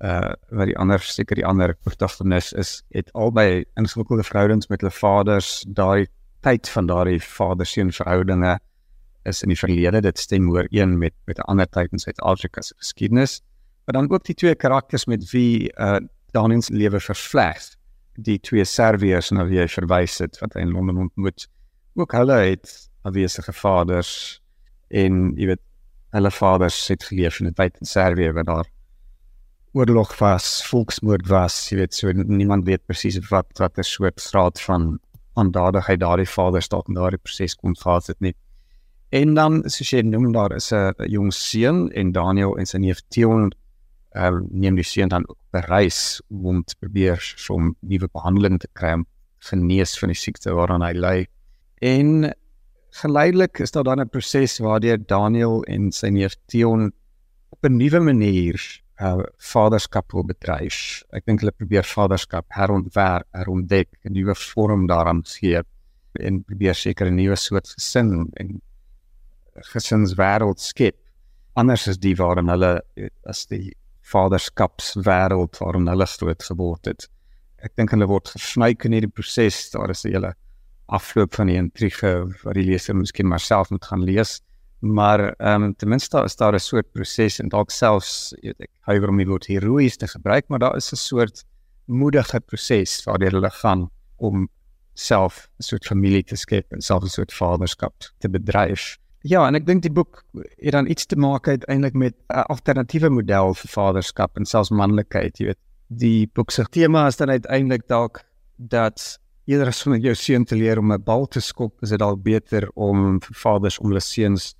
uh 0.00 0.32
wat 0.48 0.70
die 0.70 0.76
ander 0.80 1.02
seker 1.04 1.36
die 1.36 1.46
ander 1.46 1.74
protagonis 1.84 2.52
is, 2.52 2.80
het 2.96 3.12
albei 3.12 3.64
ingewikkelde 3.76 4.24
verhoudings 4.24 4.70
met 4.72 4.80
hulle 4.80 4.94
vaders. 4.96 5.64
Daai 5.68 6.06
tyd 6.40 6.68
van 6.72 6.88
daardie 6.88 7.20
vader-seun 7.20 7.92
verhoudinge 7.92 8.58
is 9.28 9.42
in 9.44 9.52
die 9.52 9.58
verlede. 9.60 10.00
Dit 10.00 10.18
stem 10.18 10.48
ooreen 10.50 10.98
met 10.98 11.14
met 11.26 11.38
'n 11.38 11.48
ander 11.52 11.68
tyd 11.68 11.92
in 11.92 11.98
Suid-Afrika 11.98 12.62
se 12.62 12.74
geskiedenis. 12.76 13.42
Maar 13.84 13.94
dan 13.94 14.12
ook 14.12 14.24
die 14.24 14.34
twee 14.34 14.54
karakters 14.54 15.04
met 15.04 15.30
wie 15.30 15.72
uh 15.78 15.98
Daniel 16.32 16.62
se 16.62 16.72
lewe 16.72 17.00
vervleg. 17.00 17.76
Die 18.14 18.38
twee 18.38 18.64
Serviërs 18.64 19.30
na 19.30 19.44
wie 19.46 19.58
hy 19.58 19.68
verwys 19.68 20.18
het 20.18 20.38
wat 20.40 20.54
hy 20.54 20.60
in 20.60 20.72
Londen 20.72 20.96
ontmoet. 20.96 21.48
Ook 21.94 22.12
hulle 22.12 22.32
het 22.32 22.90
afwesige 23.02 23.52
vaders 23.52 24.42
en 24.88 25.32
jy 25.36 25.46
weet 25.46 25.62
hulle 26.10 26.30
vaders 26.30 26.88
het 26.88 27.04
geleef 27.04 27.40
in 27.40 27.46
'n 27.46 27.54
tyd 27.54 27.76
in 27.80 27.86
Servië 27.86 28.32
waar 28.32 28.44
daar 28.44 28.66
oorlog 29.72 30.18
was, 30.18 30.62
volksmoord 30.66 31.28
was, 31.30 31.54
jy 31.70 31.76
weet 31.78 31.94
so 31.94 32.10
niemand 32.12 32.66
weet 32.66 32.82
presies 32.90 33.20
wat 33.30 33.46
wat 33.62 33.78
'n 33.78 33.86
soort 33.86 34.20
straat 34.20 34.60
van 34.60 34.98
aandadigheid 35.38 36.00
daardie 36.00 36.28
vaders 36.28 36.68
dalk 36.68 36.88
in 36.88 36.94
daardie 36.94 37.22
proses 37.22 37.54
kon 37.54 37.76
gehad 37.76 38.06
het 38.06 38.20
nie. 38.20 38.34
En 39.10 39.34
dan 39.34 39.62
soos 39.66 39.90
jy 39.90 40.02
noem 40.02 40.32
daar 40.32 40.52
is 40.56 40.72
'n 40.72 40.94
jong 41.06 41.32
seun 41.32 41.90
en 41.92 42.12
Daniel 42.12 42.56
en 42.58 42.66
sy 42.66 42.78
neef 42.78 43.00
Theon 43.08 43.52
ehm 44.14 44.34
um, 44.34 44.48
neem 44.50 44.74
die 44.74 44.84
seun 44.84 45.08
dan 45.08 45.24
op 45.28 45.38
reis 45.52 46.20
om 46.28 46.64
te 46.64 46.74
probeer 46.80 47.22
om 47.48 47.76
nuwe 47.80 48.08
behandeling 48.12 48.58
te 48.58 48.68
kry 48.72 48.92
om 48.92 49.06
genees 49.38 49.98
van 49.98 50.08
die 50.08 50.18
siekte 50.18 50.54
waaraan 50.54 50.82
hy 50.82 50.92
ly. 50.92 51.26
En 51.80 52.34
geleidelik 52.90 53.60
is 53.60 53.70
daar 53.70 53.84
dan 53.84 54.00
'n 54.00 54.08
proses 54.08 54.58
waardeur 54.58 54.98
Daniel 55.06 55.62
en 55.64 55.92
sy 55.92 56.08
neef 56.08 56.34
Theon 56.46 56.92
op 57.50 57.64
'n 57.64 57.76
nuwe 57.76 58.00
manier 58.00 58.82
uh 59.00 59.24
vaderskap 59.52 60.12
wil 60.12 60.26
bedryf. 60.28 61.02
Ek 61.16 61.24
dink 61.26 61.40
hulle 61.40 61.54
probeer 61.56 61.86
vaderskap 61.88 62.46
herontwerp, 62.52 63.26
herontdek, 63.36 63.88
'n 64.04 64.12
nuwe 64.12 64.34
vorm 64.34 64.86
daaraan 64.86 65.22
gee 65.24 65.62
en 66.20 66.42
probeer 66.44 66.74
seker 66.74 67.06
'n 67.06 67.16
nuwe 67.16 67.36
soort 67.36 67.68
gesin 67.68 68.28
en 68.36 68.60
gesinswêreld 69.72 70.60
skep. 70.60 70.96
Anders 71.54 71.86
is 71.86 71.98
die 71.98 72.14
waarin 72.16 72.48
hulle 72.48 72.82
as 73.24 73.46
die 73.46 73.72
vaderskapswêreld 74.12 75.58
waarin 75.60 75.88
hulle 75.88 76.06
groot 76.06 76.42
geword 76.42 76.84
het. 76.86 77.08
Ek 77.62 77.74
dink 77.76 77.90
hulle 77.90 78.08
word 78.08 78.28
gesnyk 78.28 78.84
in 78.84 78.92
hierdie 78.96 79.12
proses. 79.12 79.70
Daar 79.70 79.90
is 79.90 80.04
'n 80.04 80.12
hele 80.12 80.34
afloop 80.88 81.34
van 81.34 81.46
die 81.46 81.56
intrige 81.56 82.26
wat 82.44 82.54
die 82.54 82.64
leser 82.64 82.96
miskien 82.96 83.28
maar 83.28 83.40
self 83.40 83.70
moet 83.70 83.84
gaan 83.84 84.04
lees. 84.04 84.40
Maar 84.80 85.34
ehm 85.36 85.62
um, 85.62 85.76
ten 85.76 85.88
minste 85.88 86.22
is 86.24 86.36
daar 86.36 86.54
'n 86.54 86.58
soort 86.58 86.92
proses 86.92 87.38
en 87.38 87.48
dalk 87.48 87.70
selfs 87.70 88.34
weet 88.40 88.60
ek 88.60 88.70
huiwer 88.80 89.08
om 89.08 89.16
die 89.16 89.26
woord 89.26 89.46
heroïes 89.46 89.96
te 89.96 90.08
gebruik, 90.08 90.48
maar 90.48 90.58
daar 90.58 90.76
is 90.76 90.92
'n 90.92 90.96
soort 90.96 91.44
moedige 91.84 92.40
proses 92.40 93.04
waardeur 93.04 93.32
hulle 93.32 93.50
gaan 93.50 93.90
om 94.16 94.48
self 94.94 95.48
'n 95.58 95.62
soort 95.62 95.86
familie 95.86 96.24
te 96.24 96.36
skep 96.36 96.72
en 96.72 96.80
self 96.80 97.02
'n 97.02 97.08
soort 97.08 97.32
vaderskap 97.32 97.94
te 98.18 98.28
bedryf. 98.28 98.96
Ja, 99.22 99.46
en 99.46 99.54
ek 99.54 99.66
dink 99.66 99.82
die 99.82 99.92
boek 99.92 100.24
het 100.56 100.72
dan 100.72 100.86
iets 100.86 101.06
te 101.06 101.16
maak 101.16 101.48
uiteindelik 101.48 101.94
met 101.94 102.14
'n 102.28 102.46
alternatiewe 102.48 103.10
model 103.10 103.54
vir 103.54 103.68
vaderskap 103.68 104.36
en 104.36 104.44
selfs 104.44 104.70
manlikheid, 104.70 105.38
jy 105.38 105.46
weet. 105.46 105.58
Die 105.88 106.30
boek 106.32 106.50
se 106.50 106.64
tema 106.64 107.06
is 107.06 107.16
dan 107.16 107.30
uiteindelik 107.30 107.88
dalk 107.88 108.24
dat 108.56 109.18
eerder 109.44 109.66
as 109.66 109.86
om 109.86 109.96
jou 109.96 110.14
seun 110.14 110.44
te 110.44 110.56
leer 110.56 110.78
om 110.78 110.92
'n 110.92 111.02
bal 111.02 111.26
te 111.26 111.40
skop, 111.40 111.82
is 111.82 111.90
dit 111.90 111.98
dalk 111.98 112.22
beter 112.22 112.70
om 112.74 113.20
vir 113.20 113.36
vaders 113.36 113.78
om 113.78 113.88
hulle 113.88 114.00
seuns 114.00 114.54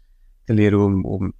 te 0.46 0.54
leer 0.54 0.76
om 0.78 1.04
om 1.04 1.32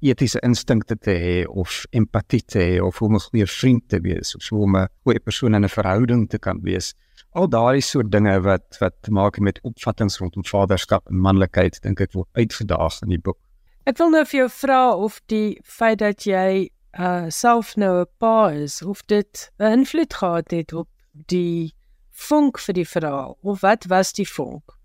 etiese 0.00 0.38
instinkte 0.46 0.96
te 0.96 1.14
hê 1.18 1.46
of 1.48 1.84
empatie 1.90 2.42
te 2.46 2.60
hê 2.62 2.80
of 2.82 3.02
om 3.02 3.14
'n 3.14 3.20
goeie 3.20 3.46
vriend 3.46 3.88
te 3.88 4.00
wees 4.00 4.36
of 4.36 4.52
om 4.52 4.76
'n 4.76 4.88
goeie 5.04 5.20
persoon 5.20 5.54
in 5.54 5.64
'n 5.64 5.68
verhouding 5.68 6.28
te 6.28 6.38
kan 6.38 6.60
wees. 6.62 6.94
Al 7.32 7.48
daardie 7.48 7.82
soort 7.82 8.10
dinge 8.12 8.40
wat 8.40 8.76
wat 8.80 8.94
te 9.02 9.10
maak 9.10 9.34
het 9.34 9.44
met 9.44 9.60
opvattinge 9.62 10.16
rondom 10.18 10.44
vaderskap 10.44 11.06
en 11.08 11.20
manlikheid, 11.20 11.82
dink 11.82 12.00
ek 12.00 12.12
word 12.12 12.28
uitgedaag 12.32 13.02
in 13.02 13.08
die 13.08 13.20
boek. 13.20 13.38
Ek 13.84 13.98
wil 13.98 14.10
nou 14.10 14.24
vir 14.24 14.38
jou 14.38 14.48
vra 14.48 14.94
of 14.94 15.20
die 15.26 15.58
feit 15.64 15.98
dat 15.98 16.24
jy 16.24 16.70
uh 16.98 17.26
self 17.28 17.76
nou 17.76 18.00
'n 18.00 18.06
pa 18.18 18.50
is, 18.50 18.82
of 18.82 19.02
dit 19.06 19.50
'n 19.58 19.72
invloed 19.72 20.14
gehad 20.14 20.50
het 20.50 20.72
op 20.72 20.88
die 21.26 21.74
vonk 22.10 22.58
vir 22.58 22.74
die 22.74 22.88
verhaal 22.88 23.38
of 23.42 23.60
wat 23.60 23.84
was 23.84 24.12
die 24.12 24.28
vonk? 24.28 24.77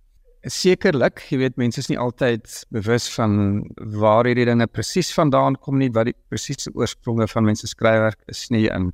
Sekerlik, 0.44 1.22
jy 1.32 1.38
weet 1.40 1.56
mense 1.56 1.80
is 1.80 1.88
nie 1.88 2.00
altyd 2.00 2.50
bewus 2.76 3.06
van 3.16 3.62
waar 3.96 4.28
hierdie 4.28 4.48
dinge 4.50 4.68
presies 4.68 5.14
vandaan 5.16 5.56
kom 5.56 5.78
nie, 5.80 5.88
wat 5.96 6.10
die 6.10 6.16
presiese 6.28 6.74
oorspronge 6.76 7.30
van 7.32 7.48
mense 7.48 7.68
skryfwerk 7.70 8.20
is 8.28 8.50
nie 8.52 8.66
en 8.68 8.92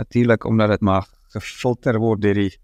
natuurlik 0.00 0.46
omdat 0.48 0.72
dit 0.72 0.86
maar 0.88 1.04
gefilter 1.34 1.98
word 2.00 2.22
deur 2.24 2.40
die 2.40 2.54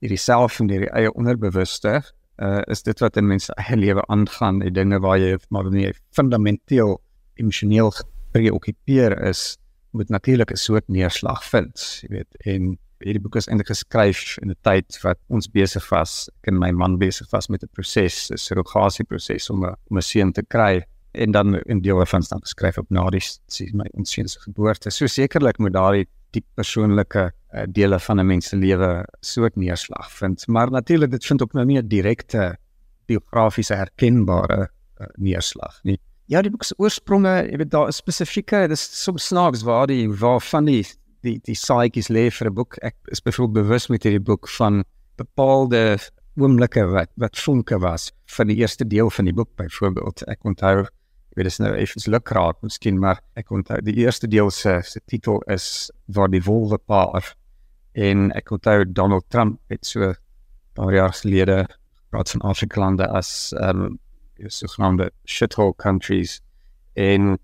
hierdie 0.00 0.20
self 0.20 0.62
en 0.62 0.70
deur 0.70 0.86
die 0.86 0.92
eie 0.96 1.12
onderbewuste, 1.12 1.98
uh, 2.40 2.62
is 2.72 2.82
dit 2.88 3.04
wat 3.04 3.20
in 3.20 3.28
mense 3.28 3.52
eie 3.60 3.76
lewe 3.76 4.04
aangaan, 4.08 4.62
die 4.64 4.72
dinge 4.72 5.02
waar 5.04 5.20
jy 5.20 5.36
maar 5.52 5.68
nie 5.70 5.90
fundamenteel 6.16 6.96
emosioneel 7.42 7.92
gepreoccupeer 7.98 9.18
is, 9.28 9.58
moet 9.92 10.08
natuurlik 10.08 10.50
'n 10.50 10.56
soort 10.56 10.88
neerslag 10.88 11.44
vind, 11.44 11.76
jy 12.02 12.08
weet, 12.16 12.32
en 12.46 12.78
hierdie 13.04 13.22
boek 13.22 13.36
is 13.36 13.48
eintlik 13.48 13.68
geskryf 13.68 14.38
in 14.42 14.50
'n 14.50 14.56
tyd 14.62 14.98
wat 15.02 15.18
ons 15.28 15.48
besig 15.48 15.90
was, 15.90 16.28
ek 16.42 16.52
en 16.52 16.58
my 16.58 16.70
man 16.70 16.98
besig 16.98 17.30
was 17.32 17.48
met 17.48 17.62
'n 17.62 17.68
proses, 17.72 18.30
'n 18.30 18.36
surrogasie 18.36 19.04
proses 19.04 19.50
om 19.50 19.64
'n 19.64 19.74
om 19.90 19.98
'n 19.98 20.02
seun 20.02 20.32
te 20.32 20.42
kry 20.42 20.82
en 21.12 21.32
dan 21.32 21.54
in 21.66 21.80
deel 21.80 21.96
daarvan 21.96 22.22
staan 22.22 22.40
geskryf 22.40 22.78
op 22.78 22.90
na 22.90 23.10
die 23.10 23.20
sien 23.20 23.76
my 23.76 23.86
ons 23.94 24.12
seun 24.12 24.28
se 24.28 24.40
geboorte. 24.40 24.90
So 24.90 25.06
sekerlik 25.06 25.58
moet 25.58 25.72
daardie 25.72 26.06
diep 26.32 26.46
persoonlike 26.54 27.30
uh, 27.52 27.64
dele 27.68 27.98
van 27.98 28.20
'n 28.20 28.26
mens 28.26 28.48
se 28.48 28.56
lewe 28.56 29.04
so 29.20 29.44
'n 29.44 29.52
neerslag 29.54 30.10
vind, 30.12 30.46
maar 30.48 30.70
natuurlik 30.70 31.10
dit 31.10 31.24
vind 31.24 31.42
ook 31.42 31.52
nou 31.52 31.64
nie 31.64 31.78
'n 31.78 31.88
direkte 31.88 32.56
biografiese 33.06 33.74
herkenbare 33.74 34.70
uh, 35.00 35.06
neerslag 35.16 35.80
nie. 35.82 35.98
Ja, 36.26 36.40
die 36.42 36.50
boek 36.50 36.64
se 36.64 36.74
oorspronge, 36.78 37.48
jy 37.50 37.56
weet 37.56 37.70
daar 37.70 37.88
is 37.88 37.96
spesifieke, 37.96 38.68
dis 38.68 39.02
soms 39.02 39.26
snaaks 39.26 39.62
waar 39.62 39.86
die 39.86 40.08
waar 40.08 40.40
van 40.40 40.64
die 40.64 40.86
die 41.22 41.38
die 41.46 41.56
saaitjies 41.58 42.08
lê 42.08 42.30
vir 42.30 42.48
'n 42.50 42.54
boek. 42.54 42.78
Ek 42.82 42.96
is 43.06 43.20
byvoorbeeld 43.20 43.66
bewus 43.66 43.88
met 43.88 44.02
hierdie 44.02 44.26
boek 44.30 44.48
van 44.48 44.84
bepaalde 45.16 45.98
oomblikke 46.36 46.86
wat 46.88 47.10
wat 47.16 47.38
vonke 47.38 47.78
was 47.78 48.12
van 48.36 48.46
die 48.46 48.56
eerste 48.56 48.86
deel 48.86 49.10
van 49.10 49.24
die 49.24 49.34
boek 49.34 49.56
byvoorbeeld. 49.56 50.22
Ek 50.28 50.44
onthou 50.44 50.86
ek 51.32 51.36
weet 51.36 51.46
dit 51.48 51.52
is 51.52 51.60
nou 51.64 51.72
effens 51.74 52.06
lukraak 52.06 52.58
miskien 52.60 52.98
maar 53.00 53.20
ek 53.40 53.50
onthou 53.50 53.78
die 53.80 53.94
eerste 54.04 54.28
deel 54.28 54.50
se 54.50 54.80
se 54.84 55.00
titel 55.06 55.40
is 55.48 55.90
waar 56.06 56.28
die 56.28 56.42
wolwe 56.44 56.78
paar 56.78 57.34
en 57.94 58.30
ek 58.36 58.52
onthou 58.52 58.84
Donald 58.84 59.24
Trump 59.30 59.60
het 59.72 59.86
so 59.86 60.12
paar 60.76 60.92
jaar 60.92 61.12
gelede 61.12 61.66
praat 62.10 62.30
van 62.30 62.44
Afrika 62.50 62.80
lande 62.80 63.08
as 63.08 63.52
ehm 63.56 63.86
um, 63.86 63.98
so 64.48 64.66
genoemde 64.66 65.10
shithole 65.24 65.74
countries 65.76 66.40
en 66.92 67.38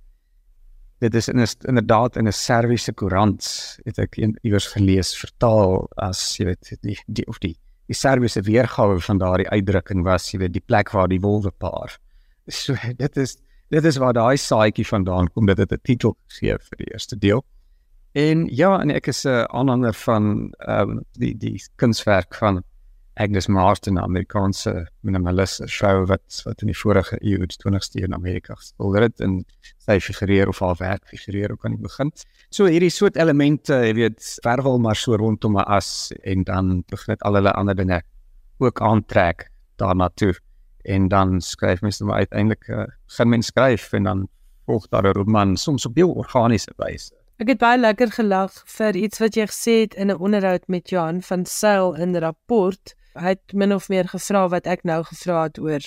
dit 0.98 1.14
is 1.14 1.28
in 1.28 1.38
is, 1.38 1.56
inderdaad 1.60 2.16
in 2.16 2.26
'n 2.26 2.32
Serviese 2.32 2.92
koerant 2.92 3.78
het 3.84 3.98
ek 3.98 4.16
iewers 4.42 4.66
gelees 4.66 5.16
vertaal 5.16 5.88
as 5.96 6.36
jy 6.38 6.44
weet 6.44 6.76
die 6.82 6.98
die 7.06 7.26
of 7.26 7.38
die 7.38 7.56
die 7.86 7.94
Serviese 7.94 8.42
weergawe 8.42 9.00
van 9.00 9.18
daardie 9.18 9.48
uitdrukking 9.48 10.02
was 10.04 10.32
jy 10.32 10.38
weet 10.38 10.52
die 10.52 10.64
plek 10.66 10.90
waar 10.90 11.08
die 11.08 11.20
wolwe 11.20 11.50
paar. 11.50 11.98
So 12.48 12.74
dit 12.96 13.16
is 13.16 13.36
dit 13.70 13.84
is 13.84 13.96
waar 13.96 14.12
daai 14.12 14.36
saaitjie 14.36 14.86
vandaan 14.86 15.28
kom 15.28 15.46
dat 15.46 15.56
dit 15.56 15.72
'n 15.72 15.80
titel 15.82 16.16
gee 16.26 16.56
vir 16.58 16.76
die 16.76 16.92
eerste 16.92 17.16
deel. 17.16 17.44
En 18.12 18.46
ja, 18.46 18.80
en 18.80 18.90
ek 18.90 19.06
is 19.08 19.24
'n 19.24 19.46
aanhanger 19.50 19.94
van 19.94 20.52
ehm 20.58 20.90
um, 20.90 21.04
die 21.12 21.36
die 21.36 21.62
kunswerk 21.76 22.34
van 22.34 22.64
Agnes 23.18 23.48
Marston, 23.48 23.94
'n 23.94 23.98
Amerikaanse 23.98 24.86
minimaliste 25.02 25.66
vrou 25.66 26.04
wat 26.06 26.42
wat 26.44 26.60
in 26.62 26.70
die 26.70 26.76
vorige 26.78 27.16
eeu, 27.18 27.46
die 27.50 27.58
20ste 27.58 27.98
eeu 27.98 28.06
in 28.06 28.14
Amerika 28.14 28.54
gespeel 28.54 28.94
het 29.02 29.20
en 29.20 29.40
sy 29.82 29.96
figureer 29.98 30.48
of 30.48 30.60
haar 30.62 30.76
werk 30.78 31.08
figureer 31.10 31.50
ook 31.50 31.64
aan 31.64 31.74
die 31.74 31.82
begin. 31.82 32.12
So 32.50 32.66
hierdie 32.70 32.92
soort 32.94 33.16
elemente, 33.16 33.74
jy 33.74 33.94
weet, 33.94 34.38
verwel 34.44 34.78
maar 34.78 34.96
so 34.96 35.16
rondom 35.16 35.58
'n 35.58 35.66
as 35.66 36.12
en 36.22 36.44
dan 36.44 36.84
begin 36.86 37.14
dit 37.14 37.22
al 37.22 37.34
hulle 37.34 37.52
ander 37.52 37.74
dinge 37.74 38.02
ook 38.58 38.80
aantrek 38.80 39.50
daarna 39.76 40.08
toe. 40.14 40.34
En 40.84 41.08
dan 41.08 41.40
skryf 41.40 41.80
mense 41.80 42.04
maar 42.04 42.18
uiteindelik 42.22 42.68
uh, 42.68 42.86
gaan 43.06 43.28
mense 43.28 43.50
skryf 43.50 43.92
en 43.92 44.02
dan 44.02 44.28
volg 44.66 44.88
daar 44.88 45.06
'n 45.06 45.18
roman 45.18 45.56
soms 45.56 45.86
op 45.86 45.96
heel 45.96 46.12
organiese 46.12 46.72
wyse. 46.76 47.10
Ek 47.38 47.48
het 47.48 47.58
baie 47.58 47.78
lekker 47.78 48.10
gelag 48.10 48.62
vir 48.66 48.96
iets 48.96 49.18
wat 49.18 49.34
jy 49.34 49.46
gesê 49.46 49.74
het 49.80 49.94
in 49.94 50.10
'n 50.10 50.18
onderhoud 50.18 50.68
met 50.68 50.88
Johan 50.90 51.22
van 51.22 51.44
Sail 51.46 51.94
in 51.94 52.16
rapport 52.16 52.94
hy 53.20 53.34
het 53.36 53.54
min 53.54 53.72
of 53.72 53.88
meer 53.88 54.08
gevra 54.08 54.48
wat 54.48 54.66
ek 54.66 54.84
nou 54.84 55.02
gevra 55.04 55.42
het 55.48 55.58
oor 55.58 55.84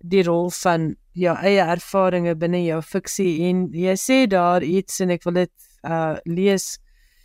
die 0.00 0.22
rol 0.22 0.50
van 0.50 0.92
jou 1.18 1.34
eie 1.42 1.64
ervarings 1.64 2.38
binne 2.38 2.60
jou 2.64 2.80
fiksie. 2.82 3.32
En 3.48 3.66
jy 3.74 3.96
sê 3.98 4.26
daar 4.30 4.62
iets 4.62 5.00
en 5.00 5.10
ek 5.10 5.26
wil 5.26 5.42
dit 5.42 5.54
uh 5.88 6.16
lees. 6.26 6.78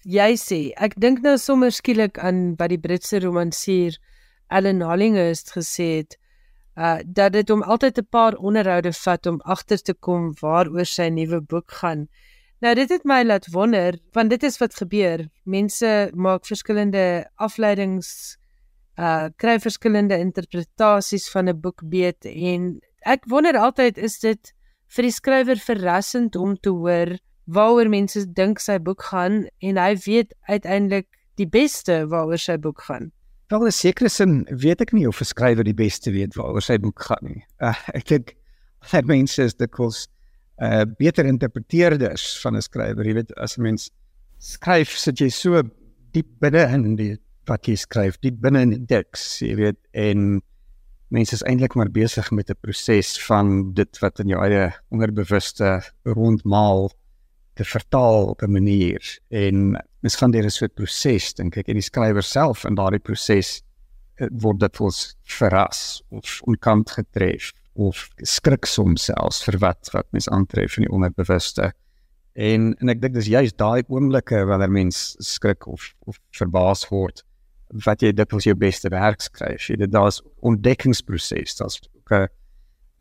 Jy 0.04 0.34
sê 0.40 0.60
ek 0.78 0.98
dink 1.02 1.22
nou 1.24 1.38
sommer 1.38 1.72
skielik 1.72 2.20
aan 2.20 2.56
wat 2.60 2.74
die 2.74 2.82
Britse 2.82 3.22
romansier 3.24 3.98
Alan 4.50 4.82
Hollinghurst 4.82 5.54
gesê 5.56 5.90
het 6.02 6.18
uh 6.78 7.00
dat 7.06 7.34
dit 7.34 7.50
hom 7.50 7.64
altyd 7.64 8.00
'n 8.00 8.10
paar 8.10 8.36
onderhoude 8.36 8.94
vat 8.94 9.26
om 9.26 9.42
agter 9.46 9.78
te 9.78 9.94
kom 9.94 10.34
waaroor 10.42 10.86
sy 10.86 11.10
nuwe 11.10 11.42
boek 11.42 11.72
gaan. 11.72 12.08
Nou 12.62 12.76
dit 12.76 12.90
het 12.90 13.04
my 13.04 13.24
laat 13.24 13.48
wonder, 13.52 13.98
want 14.14 14.30
dit 14.30 14.44
is 14.44 14.58
wat 14.58 14.76
gebeur. 14.76 15.28
Mense 15.44 16.12
maak 16.16 16.46
verskillende 16.46 17.28
afleidings 17.36 18.38
uh 18.98 19.30
kry 19.42 19.58
verskillende 19.60 20.18
interpretasies 20.20 21.30
van 21.32 21.50
'n 21.50 21.60
boek 21.60 21.82
beet 21.90 22.26
en 22.26 22.80
ek 23.06 23.26
wonder 23.26 23.58
altyd 23.58 23.98
is 23.98 24.20
dit 24.20 24.54
vir 24.96 25.04
die 25.04 25.12
skrywer 25.12 25.58
verrassend 25.58 26.36
om 26.36 26.56
te 26.58 26.70
hoor 26.70 27.18
waaroor 27.46 27.90
mense 27.90 28.26
dink 28.34 28.60
sy 28.60 28.78
boek 28.80 29.02
gaan 29.10 29.48
en 29.60 29.78
hy 29.78 29.96
weet 30.06 30.34
uiteindelik 30.48 31.08
die 31.36 31.50
beste 31.50 32.06
waaroor 32.08 32.40
sy 32.40 32.58
boek 32.58 32.82
gaan. 32.86 33.12
Wel, 33.52 33.66
in 33.66 33.76
sekere 33.76 34.10
sin 34.10 34.44
weet 34.50 34.82
ek 34.82 34.94
nie 34.94 35.08
of 35.08 35.20
'n 35.22 35.26
skrywer 35.26 35.64
die 35.64 35.74
beste 35.74 36.12
weet 36.12 36.36
waaroor 36.36 36.62
sy 36.62 36.78
boek 36.78 37.02
gaan 37.02 37.24
nie. 37.24 37.44
Uh, 37.68 37.76
ek 37.94 38.08
dink 38.08 38.36
dat 38.92 39.06
mense 39.06 39.42
is 39.42 39.56
dikwels 39.56 40.08
uh 40.62 40.86
beter 41.00 41.26
interpreteerders 41.26 42.40
van 42.42 42.56
'n 42.56 42.62
skrywer. 42.62 43.06
Jy 43.06 43.14
weet 43.14 43.34
as 43.38 43.58
'n 43.58 43.64
mens 43.64 43.90
skryf, 44.40 44.90
sit 44.98 45.20
jy 45.20 45.30
so 45.30 45.62
diep 46.14 46.28
binne 46.40 46.64
in 46.74 46.96
die 46.96 47.18
wat 47.50 47.68
jy 47.68 47.76
skryf, 47.76 48.18
diep 48.24 48.42
binne 48.42 48.62
in 48.62 48.74
die 48.76 48.86
teks, 48.86 49.42
jy 49.42 49.56
weet 49.60 49.80
en 49.94 50.42
mense 51.14 51.36
is 51.36 51.44
eintlik 51.46 51.76
maar 51.78 51.92
besig 51.94 52.32
met 52.32 52.50
'n 52.50 52.58
proses 52.62 53.18
van 53.28 53.74
dit 53.74 54.00
wat 54.02 54.20
in 54.20 54.30
jou 54.30 54.40
eie 54.42 54.74
onderbewuste 54.90 55.82
rondmaal 56.04 56.92
te 57.54 57.64
vertaal 57.64 58.26
op 58.34 58.42
'n 58.42 58.52
manier. 58.52 59.20
En 59.30 59.78
mens 60.02 60.16
gaan 60.16 60.32
deur 60.32 60.46
'n 60.46 60.50
soort 60.50 60.74
proses 60.74 61.34
dink 61.34 61.58
ek 61.58 61.68
en 61.68 61.74
die 61.74 61.82
skrywer 61.82 62.24
self 62.24 62.66
in 62.66 62.76
daardie 62.76 63.00
proses 63.00 63.62
eh, 64.16 64.28
word 64.32 64.60
dit 64.60 64.76
vols 64.76 65.16
verras 65.24 66.02
of 66.10 66.42
onkant 66.42 66.90
getref 66.90 67.54
of 67.74 68.10
skrik 68.18 68.66
soms 68.66 69.04
selfs 69.04 69.44
vir 69.44 69.58
wat 69.60 69.90
wat 69.94 70.08
mens 70.12 70.30
aantref 70.30 70.78
in 70.78 70.84
die 70.84 70.94
onderbewuste. 70.94 71.74
En 72.34 72.76
en 72.80 72.90
ek 72.90 73.02
dink 73.02 73.14
dis 73.14 73.28
juist 73.28 73.58
daai 73.58 73.84
oomblikke 73.88 74.46
wanneer 74.46 74.72
mens 74.72 75.16
skrik 75.20 75.68
of 75.68 75.94
of 76.00 76.20
verbaas 76.32 76.90
word 76.90 77.24
wat 77.86 78.02
jy 78.02 78.12
dit 78.12 78.34
as 78.34 78.44
jou 78.44 78.56
beste 78.56 78.90
werk 78.90 79.22
skryf. 79.22 79.70
Jy 79.70 79.76
dit 79.82 79.92
daar's 79.92 80.22
ontdekkingsproses 80.42 81.56
daar's 81.58 81.80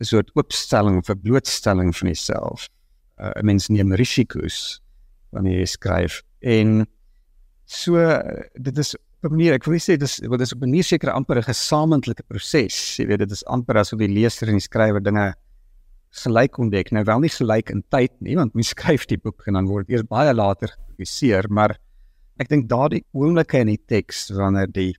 'n 0.03 0.05
soort 0.05 0.31
opstelling 0.33 0.97
of 0.97 1.09
'n 1.09 1.21
blootstelling 1.21 1.95
van 1.95 2.07
jouself. 2.07 2.69
Uh, 3.17 3.31
'n 3.39 3.45
mens 3.45 3.67
neem 3.67 3.93
risiko's 3.93 4.81
wanneer 5.31 5.59
jy 5.59 5.65
skryf. 5.65 6.21
En 6.39 6.87
so 7.65 7.97
dit 8.53 8.77
is 8.77 8.95
op 9.23 9.31
'n 9.31 9.35
manier 9.35 9.53
ek 9.53 9.65
wil 9.65 9.79
sê 9.79 9.97
dis 9.97 10.19
wat 10.27 10.41
is 10.41 10.53
op 10.53 10.61
'n 10.61 10.69
manier 10.69 10.83
seker 10.83 11.11
amper 11.11 11.37
'n 11.37 11.43
gesamentlike 11.43 12.23
proses. 12.27 12.97
Jy 12.97 13.07
weet 13.07 13.19
dit 13.19 13.31
is 13.31 13.45
amper 13.45 13.77
asof 13.77 13.99
die 13.99 14.07
leser 14.07 14.47
en 14.47 14.59
die 14.59 14.67
skrywer 14.67 15.03
dinge 15.03 15.33
gelyk 16.11 16.57
ontdek. 16.57 16.91
Nou 16.91 17.03
wel 17.03 17.19
nie 17.19 17.29
gelyk 17.29 17.69
in 17.69 17.83
tyd 17.89 18.11
nie 18.19 18.35
want 18.35 18.53
mens 18.53 18.69
skryf 18.75 19.05
die 19.05 19.17
boek 19.17 19.47
en 19.47 19.53
dan 19.53 19.67
word 19.67 19.87
dit 19.87 19.95
eers 19.95 20.07
baie 20.07 20.33
later 20.33 20.67
gepubliseer 20.67 21.49
maar 21.49 21.77
ek 22.41 22.49
dink 22.49 22.69
daardie 22.69 23.03
oomblikke 23.13 23.61
in 23.63 23.73
die 23.73 23.81
teks 23.89 24.29
wanneer 24.33 24.71
die 24.73 24.93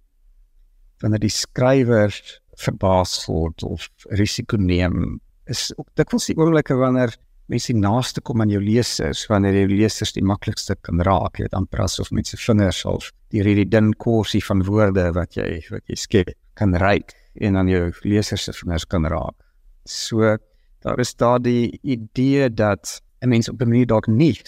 wanneer 1.02 1.20
die 1.20 1.32
skrywer 1.32 2.14
verbaas 2.60 3.16
word 3.28 3.64
of 3.66 3.88
risiko 4.20 4.56
neem 4.56 5.20
is 5.50 5.73
ook 5.76 5.88
dikwels 5.99 6.30
die 6.30 6.38
oomblikke 6.38 6.76
wanneer 6.78 7.16
mense 7.52 7.73
die 7.75 7.80
naaste 7.80 8.23
kom 8.25 8.40
aan 8.40 8.52
jou 8.52 8.62
lesers 8.62 9.26
wanneer 9.28 9.58
jy 9.58 9.66
lesers 9.75 10.14
die 10.16 10.25
maklikste 10.25 10.76
kan 10.86 11.02
raak 11.04 11.38
jy 11.38 11.49
weet 11.49 11.58
amper 11.58 11.84
asof 11.84 12.12
met 12.14 12.30
se 12.30 12.38
vingers 12.40 12.84
half 12.88 13.10
die 13.34 13.42
hierdie 13.42 13.68
dun 13.68 13.92
korsie 14.00 14.42
van 14.47 14.62
woorde 14.64 15.10
wat 15.16 15.36
jy 15.36 15.58
wat 15.73 15.84
jy 15.90 15.99
skep 15.99 16.32
kan 16.58 16.76
reik 16.80 17.12
en 17.42 17.58
aan 17.58 17.68
jou 17.68 17.88
lesers 18.06 18.47
se 18.47 18.52
vingers 18.54 18.86
kan 18.86 19.06
raak. 19.10 19.34
So 19.84 20.36
daar 20.84 21.00
is 21.00 21.14
daar 21.14 21.40
die 21.42 21.78
idee 21.82 22.49
dat 22.50 23.00
'n 23.23 23.28
mens 23.28 23.49
op 23.49 23.60
'n 23.60 23.68
manier 23.68 23.86
dalk 23.86 24.06
nie 24.06 24.40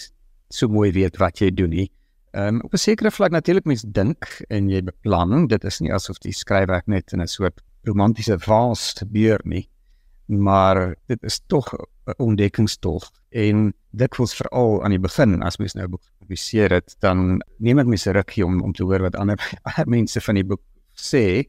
so 0.49 0.67
mooi 0.67 0.91
weet 0.91 1.17
wat 1.17 1.39
jy 1.39 1.51
doen 1.51 1.69
nie 1.69 1.91
Um, 2.37 2.61
op 2.61 2.73
'n 2.73 2.77
sekere 2.77 3.11
vlak 3.11 3.31
natuurlik 3.31 3.65
mens 3.65 3.81
dink 3.81 4.25
en 4.47 4.69
jy 4.69 4.83
beplan 4.83 5.47
dit 5.47 5.63
is 5.63 5.79
nie 5.79 5.93
asof 5.93 6.19
die 6.21 6.33
skryfwerk 6.33 6.85
net 6.87 7.11
in 7.11 7.21
'n 7.21 7.27
soort 7.27 7.63
romantiese 7.81 8.39
vaas 8.39 8.93
gebeur 8.97 9.41
nie 9.43 9.69
maar 10.27 10.95
dit 11.07 11.23
is 11.23 11.39
tog 11.47 11.73
'n 11.73 12.13
ontdekkingstog 12.17 13.09
en 13.29 13.73
dit 13.91 14.15
was 14.17 14.35
veral 14.35 14.83
aan 14.83 14.93
die 14.93 14.99
begin 14.99 15.41
as 15.41 15.57
mens 15.57 15.73
nou 15.73 15.87
publiseer 16.19 16.69
dit 16.69 16.95
dan 16.99 17.41
neem 17.57 17.77
dit 17.77 17.87
mense 17.87 18.11
rukkie 18.11 18.45
om 18.45 18.61
om 18.61 18.73
te 18.73 18.83
hoor 18.83 19.01
wat 19.01 19.15
ander 19.21 19.57
mense 19.85 20.21
van 20.21 20.35
die 20.35 20.45
boek 20.45 20.61
sê 20.93 21.47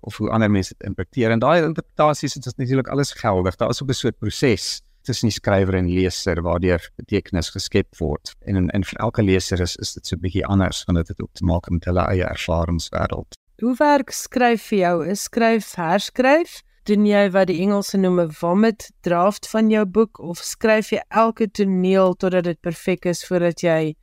of 0.00 0.16
hoe 0.16 0.30
ander 0.30 0.50
mense 0.50 0.74
dit 0.74 0.86
interpreteer. 0.88 1.30
En 1.30 1.38
daai 1.38 1.62
interpretasies 1.62 2.36
is 2.36 2.54
natuurlik 2.54 2.88
alles 2.88 3.12
geldig. 3.12 3.56
Daar 3.56 3.70
is 3.70 3.82
op 3.82 3.88
'n 3.88 3.92
soort 3.92 4.18
proses 4.18 4.82
tussen 5.02 5.28
die 5.28 5.36
skrywer 5.36 5.74
en 5.74 5.90
leser 5.90 6.42
waardeur 6.42 6.90
betekenis 6.96 7.50
geskep 7.50 7.98
word 8.00 8.34
en 8.46 8.56
en, 8.56 8.70
en 8.70 8.84
vir 8.84 8.98
elke 9.06 9.22
leser 9.22 9.60
is 9.60 9.76
is 9.76 9.94
dit 9.94 10.06
so 10.06 10.16
'n 10.16 10.20
bietjie 10.20 10.46
anders 10.46 10.84
want 10.86 10.98
dit 10.98 11.08
het 11.08 11.22
ook 11.22 11.32
te 11.32 11.44
maak 11.44 11.70
met 11.70 11.84
hulle 11.84 12.04
eie 12.08 12.24
ervaringswêreld 12.24 13.38
hoe 13.62 13.76
werk 13.78 14.10
skryf 14.10 14.68
vir 14.70 14.78
jou 14.78 14.96
is 15.06 15.22
skryf 15.22 15.74
herskryf 15.74 16.62
doen 16.88 17.06
jy 17.06 17.30
wat 17.30 17.46
die 17.46 17.60
Engelse 17.62 17.98
noem 17.98 18.20
'n 18.20 18.32
vomit 18.32 18.90
draft 19.00 19.48
van 19.48 19.70
jou 19.70 19.84
boek 19.86 20.18
of 20.18 20.38
skryf 20.38 20.90
jy 20.90 21.02
elke 21.08 21.50
toneel 21.50 22.14
totdat 22.14 22.44
dit 22.44 22.60
perfek 22.60 23.04
is 23.04 23.26
voordat 23.26 23.60
jy 23.62 23.94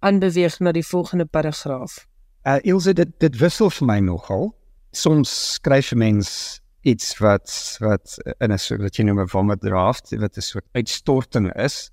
aanbeweeg 0.00 0.58
na 0.60 0.72
die 0.72 0.86
volgende 0.86 1.26
paragraaf? 1.26 2.06
Uh 2.46 2.58
Ilse 2.62 2.92
dit 2.92 3.08
dit 3.20 3.38
wissel 3.38 3.70
vir 3.70 3.86
my 3.86 3.98
nogal. 3.98 4.54
Soms 4.90 5.54
skryf 5.54 5.92
'n 5.92 5.98
mens 5.98 6.60
iets 6.80 7.18
wat 7.18 7.76
wat 7.80 8.16
in 8.38 8.52
'n 8.52 8.58
soort 8.58 8.80
wat 8.80 8.96
jy 8.96 9.04
noem 9.04 9.20
'n 9.20 9.28
vomit 9.28 9.60
draft, 9.60 10.10
wat 10.16 10.36
'n 10.36 10.40
soort 10.40 10.66
uitstorting 10.72 11.52
is. 11.54 11.90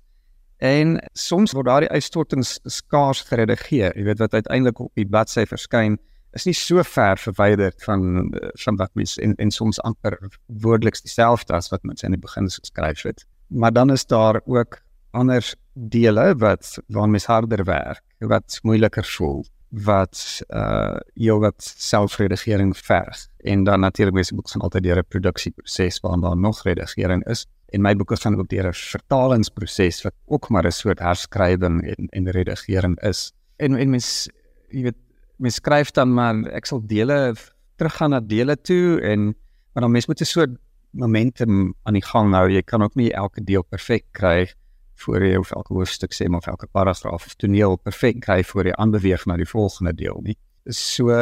En 0.58 1.02
soms 1.12 1.52
word 1.52 1.66
daardie 1.66 1.90
uitstortings 1.90 2.58
skaars 2.64 3.20
geredigeer, 3.20 3.96
jy 3.96 4.04
weet 4.04 4.18
wat 4.18 4.32
uiteindelik 4.32 4.78
op 4.78 4.94
die 4.94 5.06
bladsy 5.06 5.44
verskyn 5.46 5.98
is 6.36 6.44
nie 6.44 6.54
so 6.54 6.82
ver 6.82 7.18
verwyderd 7.18 7.82
van 7.84 8.32
van 8.64 8.76
wat 8.76 8.90
mens 8.94 9.16
en 9.18 9.34
en 9.36 9.50
soms 9.50 9.80
amper 9.80 10.18
woordeliks 10.46 11.02
dieselfde 11.02 11.54
as 11.56 11.70
wat 11.72 11.82
mens 11.82 12.02
in 12.02 12.16
die 12.16 12.20
begin 12.20 12.50
geskryf 12.50 13.02
het. 13.02 13.24
Maar 13.48 13.72
dan 13.72 13.90
is 13.90 14.06
daar 14.06 14.40
ook 14.44 14.82
ander 15.10 15.54
dele 15.74 16.34
wat 16.36 16.78
waar 16.88 17.08
mens 17.08 17.26
harder 17.26 17.64
werk, 17.64 18.02
wat 18.18 18.58
moeiliker 18.62 19.04
voel, 19.04 19.44
wat 19.68 20.42
uh 20.48 20.96
jou 21.14 21.40
wat 21.40 21.74
selfredigering 21.76 22.76
verg. 22.76 23.26
En 23.36 23.64
dan 23.64 23.80
natuurlik 23.80 24.14
mens 24.14 24.30
boek 24.30 24.50
van 24.50 24.60
altyd 24.60 24.82
deur 24.82 24.98
'n 24.98 25.08
produksieproses 25.08 26.00
waar 26.00 26.20
daar 26.20 26.36
nog 26.36 26.62
redigering 26.62 27.26
is. 27.26 27.46
En 27.66 27.80
my 27.80 27.96
boeke 27.96 28.16
gaan 28.16 28.38
ook 28.38 28.48
deur 28.48 28.68
'n 28.68 28.72
vertalingsproses 28.72 30.02
wat 30.02 30.14
ook 30.24 30.48
maar 30.48 30.66
'n 30.66 30.70
soort 30.70 30.98
herskrywing 30.98 31.82
en 31.82 32.06
en 32.08 32.30
redigering 32.30 33.00
is. 33.00 33.32
En 33.56 33.74
en 33.74 33.90
mens 33.90 34.28
jy 34.68 34.82
weet 34.82 35.00
mens 35.36 35.54
skryf 35.54 35.90
dan 35.90 36.14
maar 36.14 36.44
ek 36.44 36.66
sal 36.66 36.86
dele 36.86 37.34
teruggaan 37.76 38.10
na 38.10 38.20
dele 38.20 38.60
toe 38.60 39.00
en 39.00 39.24
maar 39.72 39.82
dan 39.82 39.90
mens 39.90 40.06
moet 40.06 40.20
'n 40.20 40.24
soort 40.24 40.50
momentum 40.90 41.74
aan 41.82 41.92
die 41.92 42.04
gang 42.04 42.32
hou. 42.32 42.50
Jy 42.50 42.62
kan 42.62 42.82
ook 42.82 42.94
nie 42.94 43.12
elke 43.12 43.44
deel 43.44 43.62
perfek 43.62 44.04
kry 44.12 44.52
voor 44.96 45.24
jy 45.24 45.36
of 45.36 45.52
elke 45.52 45.74
hoofstuk 45.74 46.14
sê 46.14 46.28
maar 46.28 46.40
of 46.44 46.46
elke 46.46 46.68
paragraaf 46.72 47.26
of 47.26 47.34
toneel 47.34 47.76
perfek 47.76 48.20
kry 48.24 48.42
voor 48.44 48.70
jy 48.70 48.76
aanbeweeg 48.80 49.26
na 49.26 49.36
die 49.36 49.48
volgende 49.48 49.92
deel 49.94 50.20
nie. 50.24 50.36
So 50.68 51.12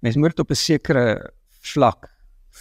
mens 0.00 0.16
moet 0.16 0.38
op 0.38 0.50
'n 0.50 0.54
sekere 0.54 1.32
vlak 1.60 2.10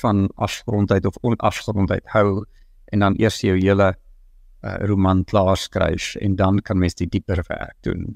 van 0.02 0.30
afgrondheid 0.36 1.06
of 1.06 1.18
onafgrondheid 1.22 2.06
hou 2.06 2.46
en 2.86 3.00
dan 3.00 3.16
eers 3.18 3.42
jou 3.42 3.58
hele 3.58 3.96
uh, 4.62 4.76
roman 4.86 5.24
klaar 5.24 5.58
skryf 5.58 6.16
en 6.16 6.36
dan 6.36 6.62
kan 6.62 6.78
mens 6.78 6.96
die 6.96 7.08
dieper 7.08 7.44
werk 7.48 7.76
doen 7.82 8.16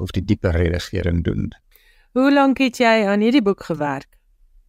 of 0.00 0.10
die 0.10 0.24
dieper 0.24 0.52
redigering 0.56 1.24
doen. 1.24 1.50
Hoe 2.12 2.32
lank 2.32 2.58
het 2.58 2.78
jy 2.80 3.06
aan 3.08 3.20
hierdie 3.20 3.42
boek 3.42 3.64
gewerk? 3.64 4.08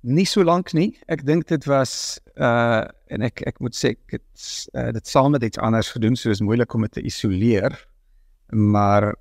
Nie 0.01 0.25
so 0.25 0.43
lank 0.43 0.73
nie. 0.73 0.97
Ek 1.07 1.25
dink 1.25 1.47
dit 1.47 1.65
was 1.65 2.19
uh 2.35 2.83
en 3.13 3.25
ek 3.25 3.43
ek 3.49 3.59
moet 3.63 3.75
sê 3.77 3.93
ek 3.93 4.17
het 4.17 4.45
uh, 4.73 4.89
dit 4.95 5.09
saam 5.09 5.33
met 5.35 5.45
iets 5.45 5.61
anders 5.61 5.91
gedoen, 5.93 6.17
so 6.19 6.33
is 6.33 6.43
moeilik 6.43 6.73
om 6.73 6.85
dit 6.87 6.95
te 6.97 7.05
isoleer. 7.05 7.75
Maar 8.53 9.11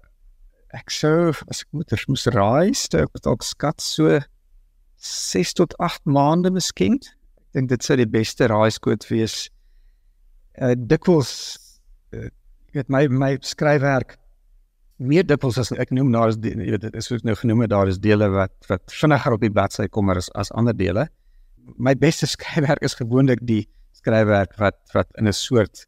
ek 0.76 0.92
sou 0.92 1.32
as 1.52 1.64
ek 1.64 1.68
moet 1.76 1.94
moes 2.08 2.26
raai, 2.32 2.72
stuk 2.76 3.12
dalk 3.24 3.44
skat 3.46 3.82
so 3.84 4.20
6 5.02 5.56
tot 5.58 5.74
8 5.82 6.06
maande 6.06 6.52
miskien. 6.54 6.98
Ek 7.36 7.58
dink 7.58 7.72
dit 7.72 7.84
sou 7.84 7.98
die 7.98 8.08
beste 8.08 8.48
raaiskoot 8.50 9.06
wees. 9.10 9.46
Uh 10.56 10.74
dikwels 10.76 11.32
uh, 12.14 12.28
ek 12.72 12.84
het 12.84 12.92
my 12.92 13.06
my 13.10 13.34
skryfwerk 13.44 14.16
meer 15.02 15.24
dikwels 15.26 15.58
as 15.58 15.72
ek 15.74 15.90
noem 15.94 16.12
daar 16.14 16.30
is 16.30 16.38
jy 16.38 16.54
weet 16.60 16.84
dit 16.86 16.96
is 16.98 17.08
soos 17.10 17.24
nou 17.26 17.34
genoem 17.38 17.64
daar 17.70 17.90
is 17.90 17.98
dele 17.98 18.28
wat 18.32 18.54
wat 18.70 18.94
vinniger 18.94 19.34
op 19.34 19.42
die 19.42 19.50
bladsy 19.52 19.88
kom 19.90 20.12
as 20.12 20.30
as 20.38 20.52
ander 20.52 20.76
dele. 20.76 21.08
My 21.76 21.94
beste 21.94 22.28
skryfwerk 22.34 22.84
is 22.86 22.98
gewoonlik 22.98 23.42
die 23.48 23.66
skryfwerk 23.98 24.56
wat 24.60 24.78
wat 24.94 25.08
in 25.18 25.28
'n 25.28 25.32
soort 25.32 25.86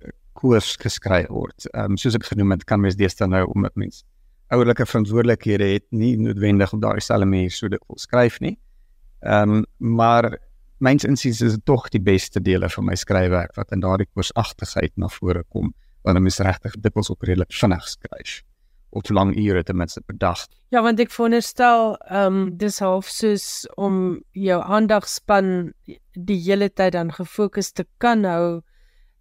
eh, 0.00 0.10
koers 0.32 0.76
geskryf 0.76 1.28
word. 1.28 1.66
Ehm 1.72 1.92
um, 1.92 1.96
soos 1.96 2.14
ek 2.14 2.24
genoem 2.24 2.50
het 2.50 2.64
kan 2.64 2.80
mens 2.80 2.96
deesdae 2.96 3.28
nou 3.28 3.44
omdat 3.54 3.74
mens 3.74 4.04
ouerlike 4.48 4.86
verantwoordelikhede 4.86 5.64
het 5.72 5.86
nie 5.90 6.16
noodwendig 6.16 6.72
op 6.72 6.80
daai 6.80 7.00
selfe 7.00 7.24
manier 7.24 7.50
so 7.50 7.68
dit 7.68 7.82
wil 7.88 7.98
skryf 7.98 8.40
nie. 8.40 8.58
Ehm 9.20 9.50
um, 9.50 9.64
maar 9.78 10.38
myns 10.78 11.04
insiens 11.04 11.40
is 11.40 11.52
dit 11.52 11.64
tog 11.64 11.88
die 11.88 12.02
beste 12.02 12.40
dele 12.40 12.68
van 12.68 12.84
my 12.84 12.94
skryfwerk 12.94 13.56
wat 13.56 13.72
in 13.72 13.80
daardie 13.80 14.08
koorsagtigheid 14.14 14.92
na 14.96 15.08
vore 15.08 15.44
kom 15.48 15.74
dan 16.02 16.26
is 16.26 16.38
regtig 16.38 16.74
dikwels 16.80 17.10
op 17.10 17.22
redelik 17.22 17.52
vinnig 17.52 17.88
skryf 17.88 18.42
of 18.90 19.02
te 19.02 19.12
lang 19.12 19.34
ure 19.36 19.62
ten 19.62 19.76
minste 19.76 20.00
per 20.00 20.16
dag. 20.18 20.46
Ja, 20.72 20.80
want 20.82 21.00
ek 21.02 21.12
veronderstel 21.12 21.96
ehm 22.06 22.38
um, 22.40 22.56
dis 22.58 22.78
half 22.80 23.10
soos 23.12 23.66
om 23.76 24.20
jou 24.32 24.60
aandagspan 24.62 25.72
die 26.16 26.38
hele 26.40 26.68
tyd 26.72 26.92
dan 26.92 27.12
gefokus 27.12 27.72
te 27.72 27.84
kan 27.98 28.24
hou 28.24 28.62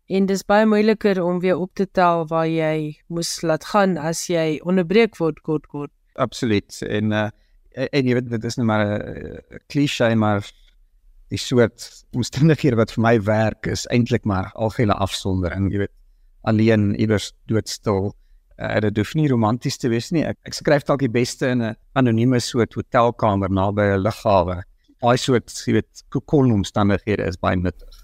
en 0.07 0.25
dis 0.29 0.43
baie 0.45 0.65
moeiliker 0.65 1.21
om 1.23 1.39
weer 1.39 1.57
op 1.57 1.73
te 1.73 1.85
tel 1.85 2.27
waar 2.29 2.47
jy 2.47 2.97
moes 3.07 3.41
laat 3.41 3.65
gaan 3.71 3.97
as 3.97 4.27
jy 4.29 4.59
onderbreek 4.63 5.17
word 5.17 5.41
kort 5.41 5.67
kort. 5.67 5.91
Absoluut. 6.15 6.81
En 6.87 7.11
uh 7.11 7.29
en 7.75 8.07
jy 8.07 8.13
weet 8.15 8.29
dit 8.31 8.45
is 8.47 8.55
net 8.55 8.65
maar 8.65 8.85
'n 8.87 9.59
klise 9.67 10.15
maar 10.15 10.45
die 11.27 11.37
soort 11.37 12.05
omstandighede 12.15 12.77
wat 12.79 12.91
vir 12.91 13.01
my 13.01 13.15
werk 13.21 13.67
is 13.67 13.83
eintlik 13.91 14.23
maar 14.23 14.51
algehele 14.53 14.93
afsondering, 14.93 15.71
jy 15.73 15.77
weet 15.83 15.95
alleen 16.41 16.93
iewers 16.95 17.33
doodstil 17.49 18.13
uh, 18.59 18.79
dit 18.79 18.97
hoef 18.97 19.13
nie 19.17 19.27
romanties 19.27 19.77
te 19.77 19.89
wees 19.89 20.11
nie. 20.11 20.23
Ek, 20.23 20.37
ek 20.47 20.53
skryf 20.53 20.85
dalk 20.87 21.03
die 21.03 21.11
beste 21.11 21.49
in 21.51 21.63
'n 21.63 21.75
anonieme 21.93 22.39
soort 22.39 22.73
hotelkamer 22.73 23.49
naby 23.49 23.81
'n 23.81 24.03
lughawe. 24.03 24.63
Daai 25.03 25.17
soort, 25.17 25.51
jy 25.67 25.73
weet, 25.73 26.03
kokon 26.09 26.51
omstandighede 26.51 27.27
is 27.27 27.37
baie 27.37 27.57
nuttig. 27.59 28.01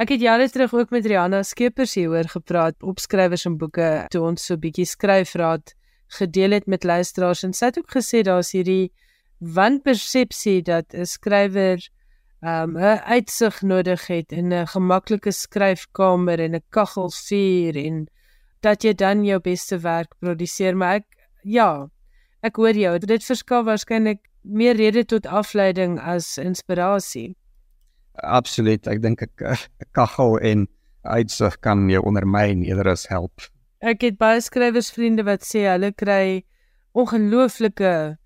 Ek 0.00 0.08
het 0.14 0.20
jare 0.20 0.48
terug 0.48 0.72
ook 0.72 0.90
met 0.90 1.06
Rihanna 1.06 1.42
Skeepers 1.42 1.94
hieroor 1.98 2.28
gepraat, 2.32 2.76
opskrywers 2.80 3.44
en 3.46 3.58
boeke, 3.60 4.06
toe 4.08 4.22
ons 4.24 4.46
so 4.46 4.56
bietjie 4.56 4.86
skryfraad 4.88 5.74
gedeel 6.16 6.56
het 6.56 6.66
met 6.66 6.84
luisteraars 6.84 7.42
en 7.46 7.52
sy 7.54 7.70
het 7.70 7.78
ook 7.78 7.92
gesê 7.94 8.22
daar's 8.26 8.54
hierdie 8.56 8.92
wanpersepsie 9.40 10.62
dat 10.62 10.94
'n 10.94 11.06
skrywer 11.06 11.78
um 12.42 12.76
'n 12.76 13.00
uitsig 13.16 13.62
nodig 13.62 14.06
het 14.06 14.32
in 14.32 14.52
'n 14.52 14.66
gemaklike 14.66 15.32
skryfkamer 15.32 16.40
en 16.40 16.54
'n 16.54 16.64
kaggelvuur 16.70 17.76
en 17.76 18.08
dat 18.60 18.82
jy 18.82 18.94
dan 18.94 19.24
jou 19.24 19.40
beste 19.40 19.78
werk 19.78 20.14
produseer 20.18 20.76
maar 20.76 20.94
ek 20.94 21.06
ja 21.42 21.88
ek 22.42 22.56
hoor 22.56 22.74
jou 22.74 22.98
dit 22.98 23.24
verskaf 23.24 23.64
waarskynlik 23.64 24.29
meer 24.42 24.76
rede 24.76 25.04
tot 25.04 25.26
afleiding 25.26 26.00
as 26.00 26.38
inspirasie 26.38 27.36
absoluut. 28.22 28.86
Ek 28.86 29.02
dink 29.02 29.22
'n 29.22 29.56
kaggel 29.96 30.38
en 30.38 30.68
uitsig 31.02 31.58
kan 31.60 31.88
jou 31.88 32.02
ondermyn 32.04 32.64
eerder 32.64 32.92
as 32.92 33.08
help. 33.08 33.48
Ek 33.80 34.02
het 34.02 34.18
baie 34.18 34.40
skrywersvriende 34.40 35.24
wat 35.24 35.44
sê 35.44 35.64
hulle 35.64 35.92
kry 35.92 36.44
ongelooflike 36.92 38.16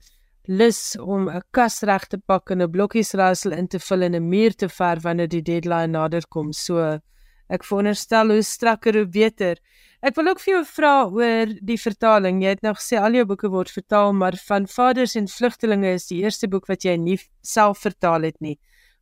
lus 0.46 0.96
om 0.98 1.29
'n 1.29 1.42
kas 1.53 1.83
reg 1.83 2.07
te 2.07 2.18
pak 2.18 2.50
en 2.50 2.62
'n 2.62 2.70
blokkiesraaisel 2.70 3.53
in 3.53 3.68
te 3.68 3.79
vul 3.79 4.03
en 4.03 4.14
'n 4.14 4.29
muur 4.29 4.53
te 4.55 4.68
verf 4.68 5.03
wanneer 5.03 5.29
die 5.29 5.42
deadline 5.42 5.92
nader 5.92 6.27
kom. 6.29 6.53
So 6.53 6.98
ek 7.48 7.64
veronderstel 7.64 8.31
hoe 8.31 8.42
strakker 8.42 8.94
hoe 8.94 9.07
beter 9.07 9.57
Ek 10.05 10.19
wil 10.19 10.27
ook 10.29 10.40
vir 10.43 10.51
jou 10.51 10.64
vra 10.69 10.93
oor 11.09 11.53
die 11.64 11.79
vertaling. 11.81 12.43
Jy 12.45 12.51
het 12.53 12.64
nou 12.67 12.75
gesê 12.77 12.99
al 13.01 13.14
jou 13.17 13.23
boeke 13.25 13.49
word 13.49 13.71
vertaal, 13.73 14.11
maar 14.12 14.37
van 14.37 14.67
Vaders 14.69 15.14
en 15.17 15.31
Vlugtelinge 15.33 15.95
is 15.97 16.11
die 16.11 16.19
eerste 16.21 16.49
boek 16.53 16.69
wat 16.69 16.85
jy 16.85 16.99
nie 17.01 17.17
self 17.40 17.81
vertaal 17.87 18.27
het 18.29 18.37
nie. 18.45 18.59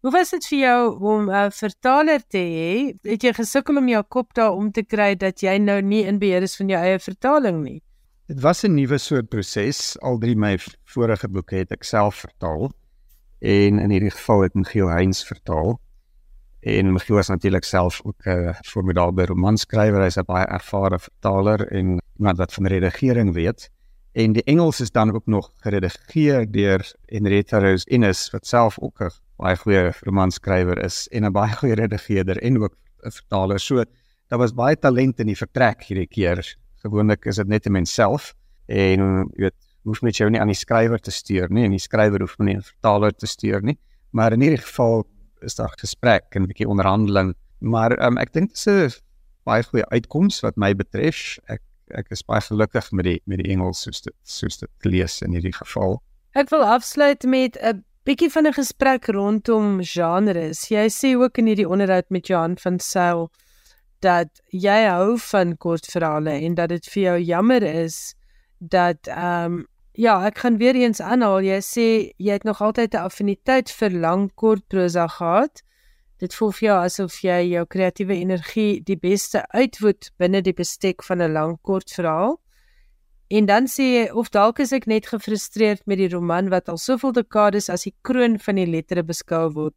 Hoe 0.06 0.12
was 0.14 0.30
dit 0.30 0.46
vir 0.46 0.58
jou 0.60 0.78
om 1.14 1.26
'n 1.30 1.50
vertaler 1.50 2.22
te 2.22 2.38
hê? 2.38 2.94
Het 3.02 3.22
jy 3.22 3.32
gesukkel 3.34 3.78
om 3.78 3.88
jou 3.88 4.02
kop 4.02 4.34
daar 4.34 4.54
om 4.54 4.70
te 4.70 4.84
kry 4.84 5.16
dat 5.16 5.42
jy 5.42 5.58
nou 5.58 5.82
nie 5.82 6.04
in 6.06 6.18
beheer 6.18 6.42
is 6.42 6.56
van 6.56 6.68
jou 6.68 6.78
eie 6.78 6.98
vertaling 6.98 7.62
nie? 7.64 7.82
Dit 8.28 8.40
was 8.40 8.62
'n 8.62 8.74
nuwe 8.74 8.98
soort 8.98 9.28
proses. 9.28 9.98
Al 10.02 10.18
drie 10.18 10.36
my 10.36 10.56
vorige 10.84 11.28
boeke 11.28 11.56
het 11.56 11.72
ek 11.72 11.82
self 11.82 12.14
vertaal 12.14 12.70
en 13.40 13.78
in 13.78 13.90
hierdie 13.90 14.10
geval 14.14 14.42
het 14.42 14.54
Miguel 14.54 14.88
Heinz 14.88 15.24
vertaal. 15.24 15.80
En 16.62 16.92
Michiel 16.92 17.16
was 17.16 17.28
natuurlik 17.28 17.64
self 17.64 18.00
ook 18.04 18.24
'n 18.24 18.30
uh, 18.30 18.54
formidable 18.62 19.26
romanskrywer. 19.26 20.02
Hy's 20.02 20.16
'n 20.16 20.24
baie 20.24 20.46
ervare 20.46 20.98
vertaler 20.98 21.66
en 21.68 22.00
iemand 22.18 22.38
wat 22.38 22.52
van 22.52 22.66
redigering 22.66 23.32
weet. 23.32 23.70
En 24.12 24.32
die 24.32 24.44
Engels 24.44 24.80
is 24.80 24.90
dan 24.90 25.12
ook 25.12 25.26
nog 25.26 25.50
geredigeer 25.56 26.50
deur 26.50 26.94
Henrietta 27.06 27.58
Rose 27.58 27.88
Innes 27.88 28.30
wat 28.30 28.46
self 28.46 28.78
ook 28.78 29.00
'n 29.00 29.10
baie 29.36 29.56
goeie 29.56 29.92
romanskrywer 30.00 30.84
is 30.84 31.08
en 31.08 31.24
'n 31.24 31.32
baie 31.32 31.52
goeie 31.52 31.74
redigeerder 31.74 32.38
en 32.42 32.62
ook 32.62 32.76
'n 33.04 33.10
vertaler. 33.10 33.60
So 33.60 33.84
daar 34.28 34.38
was 34.38 34.54
baie 34.54 34.78
talent 34.78 35.18
in 35.18 35.26
die 35.26 35.36
vertrek 35.36 35.82
hierdie 35.82 36.06
keer. 36.06 36.56
Gewoonlik 36.76 37.24
is 37.24 37.36
dit 37.36 37.48
net 37.48 37.66
'n 37.66 37.72
mens 37.72 37.94
self 37.94 38.34
en 38.66 39.00
jy 39.34 39.42
weet, 39.42 39.54
hoef 39.82 40.02
net 40.02 40.16
jou 40.16 40.30
nie 40.30 40.40
aan 40.40 40.46
die 40.46 40.64
skrywer 40.64 41.00
te 41.00 41.10
stuur 41.10 41.50
nie 41.50 41.64
en 41.64 41.70
die 41.70 41.78
skrywer 41.78 42.20
hoef 42.20 42.38
nie 42.38 42.54
'n 42.56 42.62
vertaler 42.62 43.12
te 43.12 43.26
stuur 43.26 43.62
nie. 43.62 43.78
Maar 44.10 44.32
in 44.32 44.40
hierdie 44.40 44.62
geval 44.62 45.06
is 45.42 45.54
daar 45.54 45.72
gesprek 45.78 46.34
en 46.34 46.42
'n 46.42 46.46
bietjie 46.50 46.68
onderhandeling, 46.68 47.34
maar 47.58 47.92
um, 48.04 48.18
ek 48.18 48.32
dink 48.32 48.48
dit 48.48 48.66
is 48.66 48.66
'n 48.66 49.02
baie 49.44 49.62
goeie 49.62 49.86
uitkoms 49.90 50.40
wat 50.40 50.56
my 50.56 50.74
betref. 50.74 51.38
Ek 51.48 51.62
ek 51.90 52.10
is 52.10 52.22
baie 52.22 52.40
gelukkig 52.40 52.92
met 52.92 53.04
die 53.04 53.20
met 53.26 53.38
die 53.42 53.52
Engels 53.52 53.82
soos 53.82 54.00
dit 54.00 54.14
soos 54.22 54.58
dit 54.58 54.70
lees 54.84 55.22
in 55.22 55.32
hierdie 55.32 55.54
geval. 55.54 56.00
Ek 56.34 56.50
wil 56.50 56.64
afsluit 56.64 57.22
met 57.24 57.58
'n 57.60 57.84
bietjie 58.04 58.30
van 58.30 58.46
'n 58.46 58.52
gesprek 58.52 59.06
rondom 59.06 59.82
genres. 59.82 60.68
Jy 60.68 60.88
sê 60.88 61.16
ook 61.16 61.38
in 61.38 61.46
hierdie 61.46 61.68
onderhoud 61.68 62.10
met 62.10 62.26
Johan 62.26 62.56
van 62.58 62.78
Sail 62.78 63.30
dat 64.00 64.40
jy 64.50 64.86
hou 64.88 65.18
van 65.18 65.56
kortverhale 65.56 66.30
en 66.30 66.54
dat 66.54 66.68
dit 66.68 66.86
vir 66.86 67.02
jou 67.02 67.18
jammer 67.18 67.62
is 67.62 68.14
dat 68.58 69.06
ehm 69.06 69.52
um, 69.52 69.66
Ja, 69.94 70.24
ek 70.24 70.38
gaan 70.38 70.56
weer 70.56 70.74
eens 70.74 71.02
aanhaal. 71.04 71.42
Jy 71.44 71.58
sê 71.60 71.86
jy 72.16 72.32
het 72.32 72.46
nog 72.48 72.62
altyd 72.64 72.94
'n 72.94 73.04
affiniteit 73.04 73.70
vir 73.70 73.90
lang 73.90 74.30
kort 74.34 74.64
prosa 74.68 75.06
gehad. 75.06 75.62
Dit 76.18 76.34
voel 76.34 76.52
vir 76.52 76.68
jou 76.68 76.78
asof 76.84 77.20
jy 77.20 77.40
jou 77.52 77.66
kreatiewe 77.66 78.14
energie 78.14 78.80
die 78.80 78.96
beste 78.96 79.44
uitwoed 79.52 80.10
binne 80.16 80.40
die 80.40 80.54
bestek 80.54 81.02
van 81.02 81.20
'n 81.20 81.32
lang 81.32 81.58
kort 81.62 81.90
verhaal. 81.90 82.40
En 83.28 83.46
dan 83.46 83.66
sê 83.66 83.82
jy 83.82 84.10
of 84.10 84.30
dalk 84.30 84.58
is 84.60 84.72
ek 84.72 84.86
net 84.86 85.06
gefrustreerd 85.06 85.86
met 85.86 85.98
die 85.98 86.08
roman 86.08 86.48
wat 86.48 86.68
al 86.68 86.78
soveel 86.78 87.12
dekades 87.12 87.68
as 87.68 87.82
die 87.82 87.94
kroon 88.02 88.38
van 88.38 88.54
die 88.54 88.66
lettere 88.66 89.02
beskou 89.02 89.52
word. 89.52 89.74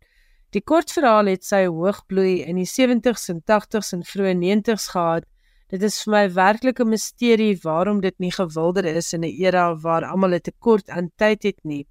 Die 0.52 0.62
kortverhaal 0.62 1.26
het 1.26 1.44
sy 1.44 1.66
hoogbloei 1.66 2.44
in 2.48 2.56
die 2.56 2.66
70s 2.66 3.30
en 3.30 3.42
80s 3.42 3.94
en 3.94 4.04
vroeë 4.04 4.34
90s 4.34 4.88
gehad 4.92 5.26
Dit 5.74 5.82
is 5.82 5.96
vir 6.04 6.12
my 6.14 6.26
werklik 6.30 6.80
'n 6.80 6.90
misterie 6.94 7.58
waarom 7.64 8.02
dit 8.02 8.14
nie 8.20 8.32
gewilder 8.32 8.86
is 8.86 9.14
in 9.14 9.24
'n 9.26 9.34
era 9.46 9.74
waar 9.76 10.04
almal 10.06 10.36
'n 10.36 10.40
tekort 10.40 10.90
aan 10.90 11.10
tyd 11.18 11.44
het 11.44 11.60
nie. 11.64 11.88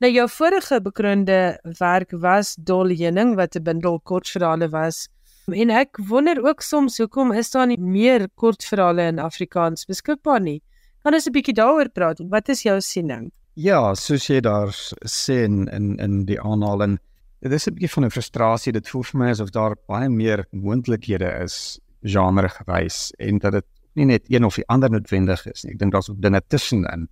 Nou 0.00 0.12
jou 0.12 0.28
vorige 0.28 0.80
bekroonde 0.80 1.58
werk 1.78 2.10
was 2.10 2.54
Dol 2.56 2.88
Heuning 2.88 3.34
wat 3.36 3.56
'n 3.56 3.62
bundel 3.62 4.00
kortverhale 4.00 4.68
was. 4.68 5.08
En 5.46 5.70
ek 5.70 5.96
wonder 5.96 6.44
ook 6.44 6.60
soms 6.60 6.98
hoekom 6.98 7.32
is 7.32 7.50
daar 7.50 7.66
nie 7.66 7.80
meer 7.80 8.28
kortverhale 8.34 9.02
in 9.02 9.18
Afrikaans 9.18 9.86
beskikbaar 9.86 10.40
nie. 10.40 10.62
Kan 11.02 11.14
ons 11.14 11.26
'n 11.26 11.32
bietjie 11.32 11.54
daaroor 11.54 11.88
praat? 11.88 12.20
Wat 12.28 12.48
is 12.48 12.62
jou 12.62 12.80
siening? 12.80 13.32
Ja, 13.54 13.94
soos 13.94 14.26
jy 14.26 14.40
daar 14.40 14.68
sê 15.06 15.44
in 15.44 15.68
in 15.68 15.96
in 15.96 16.24
die 16.24 16.40
aanhaling, 16.40 16.98
dit 17.40 17.52
is 17.52 17.66
'n 17.66 17.74
bietjie 17.74 17.90
van 17.90 18.04
'n 18.04 18.10
frustrasie. 18.10 18.72
Dit 18.72 18.88
voel 18.88 19.02
vir 19.02 19.18
my 19.20 19.30
asof 19.30 19.50
daar 19.50 19.76
baie 19.86 20.08
meer 20.08 20.46
moontlikhede 20.52 21.42
is 21.42 21.80
genre 22.02 22.48
gewys 22.48 23.10
en 23.18 23.38
dat 23.38 23.52
dit 23.52 23.66
nie 23.98 24.06
net 24.06 24.30
een 24.30 24.44
of 24.44 24.58
die 24.60 24.66
ander 24.68 24.90
noodwendig 24.90 25.44
is 25.50 25.64
nie. 25.64 25.74
Ek 25.74 25.78
dink 25.82 25.92
daar's 25.92 26.10
ook 26.10 26.20
dinge 26.22 26.40
tussenin. 26.46 27.08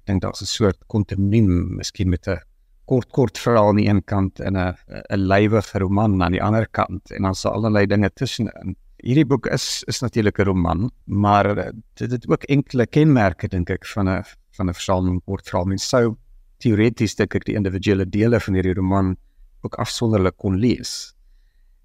Ek 0.00 0.06
dink 0.10 0.22
daar's 0.22 0.42
'n 0.42 0.46
soort 0.46 0.78
kontinuum, 0.86 1.76
miskien 1.76 2.08
met 2.10 2.26
'n 2.28 2.40
kort 2.86 3.10
kort 3.14 3.38
verhaal 3.38 3.68
aan 3.68 3.76
die 3.76 3.88
een 3.88 4.04
kant 4.04 4.40
en 4.40 4.56
'n 4.56 4.74
'n 5.14 5.26
lywige 5.32 5.78
roman 5.78 6.22
aan 6.22 6.32
die 6.32 6.42
ander 6.42 6.66
kant 6.68 7.10
en 7.10 7.22
dan 7.22 7.34
so 7.34 7.48
allerlei 7.48 7.86
dinge 7.86 8.10
tussenin. 8.10 8.76
Hierdie 9.02 9.26
boek 9.26 9.46
is 9.46 9.84
is 9.86 10.00
natuurlik 10.00 10.38
'n 10.38 10.44
roman, 10.44 10.90
maar 11.04 11.72
dit 11.94 12.10
het 12.10 12.28
ook 12.28 12.42
enkele 12.44 12.86
kenmerke 12.86 13.48
dink 13.48 13.70
ek 13.70 13.86
van 13.86 14.08
'n 14.08 14.24
van 14.56 14.68
'n 14.68 14.74
versameling 14.74 15.22
kortverhale. 15.24 15.68
Mens 15.68 15.88
sou 15.88 16.16
teoreties 16.58 17.14
dink 17.14 17.34
ek 17.34 17.44
die 17.44 17.54
individuele 17.54 18.06
dele 18.08 18.40
van 18.40 18.54
hierdie 18.54 18.74
roman 18.74 19.16
ook 19.62 19.74
afsonderlik 19.74 20.36
kon 20.36 20.56
lees. 20.56 21.14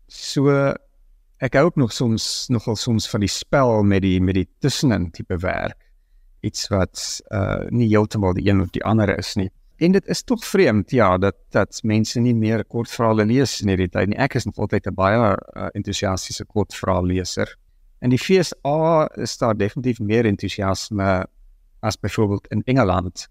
So 0.07 0.73
ek 1.45 1.57
hou 1.59 1.67
ook 1.67 1.77
nog 1.77 1.93
soms 1.93 2.47
nogal 2.49 2.77
soms 2.79 3.05
van 3.09 3.21
die 3.21 3.29
spel 3.29 3.83
met 3.85 4.01
die 4.05 4.17
met 4.21 4.37
die 4.39 4.47
tussenin 4.63 5.11
tipe 5.13 5.37
werk. 5.43 5.77
Iets 6.45 6.69
wat 6.73 7.01
uh 7.33 7.67
nie 7.69 7.89
heeltemal 7.91 8.33
die 8.37 8.47
een 8.49 8.61
of 8.61 8.71
die 8.73 8.83
ander 8.83 9.11
is 9.17 9.35
nie. 9.35 9.49
En 9.77 9.91
dit 9.91 10.07
is 10.07 10.23
tog 10.23 10.45
vreemd 10.45 10.91
ja 10.91 11.17
dat 11.17 11.35
dat 11.51 11.81
mense 11.83 12.19
nie 12.19 12.35
meer 12.35 12.63
kortverhale 12.65 13.25
lees 13.25 13.59
in 13.61 13.73
hierdie 13.73 13.91
tyd 13.91 14.09
nie. 14.09 14.17
Ek 14.17 14.37
is 14.39 14.45
nog 14.45 14.57
altyd 14.57 14.87
'n 14.87 14.95
baie 14.95 15.19
uh, 15.19 15.67
entoesiastiese 15.73 16.45
kortverhaalleser. 16.45 17.55
In 18.01 18.09
die 18.09 18.19
FSA 18.19 19.09
is 19.15 19.37
daar 19.37 19.57
definitief 19.57 19.99
meer 19.99 20.25
entoesiasme 20.25 21.25
as 21.81 21.97
byvoorbeeld 21.99 22.47
in 22.47 22.61
Engeland 22.65 23.27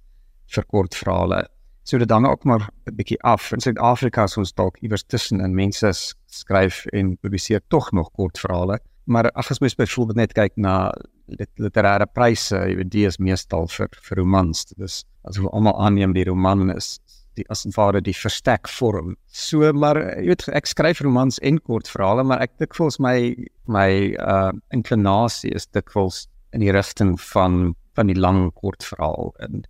vir 0.47 0.65
kortverhale 0.65 1.49
so 1.85 1.99
dit 2.01 2.09
dan 2.09 2.27
ook 2.27 2.45
maar 2.45 2.69
'n 2.87 2.97
bietjie 2.97 3.23
af. 3.23 3.53
In 3.53 3.61
Suid-Afrika 3.61 4.25
is 4.25 4.37
ons 4.37 4.55
dalk 4.55 4.77
iewers 4.81 5.05
tussen 5.07 5.41
en 5.41 5.55
mense 5.55 5.93
skryf 6.27 6.87
en 6.87 7.17
publiseer 7.17 7.61
tog 7.69 7.93
nog 7.93 8.11
kortverhale. 8.11 8.81
Maar 9.05 9.31
ag 9.31 9.51
as 9.51 9.59
mens 9.59 9.75
byvoorbeeld 9.75 10.17
net 10.17 10.33
kyk 10.33 10.53
na 10.57 10.93
lit 11.27 11.51
literêre 11.57 12.07
pryse 12.13 12.57
jy 12.57 12.77
weet 12.77 12.91
die 12.91 13.07
is 13.07 13.19
meestal 13.19 13.69
vir 13.69 13.89
vir 14.09 14.17
romans. 14.17 14.65
Dis 14.77 15.05
as 15.25 15.39
ons 15.39 15.53
almal 15.53 15.79
aanneem 15.81 16.13
die 16.13 16.25
roman 16.25 16.71
is 16.77 16.99
die 17.35 17.45
as 17.51 17.65
'n 17.67 17.73
vader 17.73 18.01
die 18.01 18.17
verstek 18.17 18.69
vorm. 18.69 19.17
So 19.27 19.73
maar 19.73 19.97
jy 19.97 20.27
weet 20.27 20.49
ek 20.49 20.67
skryf 20.67 21.01
romans 21.01 21.39
en 21.39 21.59
kortverhale, 21.59 22.25
maar 22.25 22.41
ek 22.41 22.59
dink 22.59 22.75
volgens 22.75 22.99
my 22.99 23.37
my 23.67 24.17
uh 24.19 24.53
inklinasie 24.71 25.55
is 25.55 25.67
dikwels 25.67 26.29
in 26.53 26.61
die 26.61 26.73
rigting 26.73 27.21
van 27.21 27.75
van 27.95 28.07
die 28.07 28.19
lang 28.19 28.53
kortverhaal. 28.55 29.35
En 29.39 29.65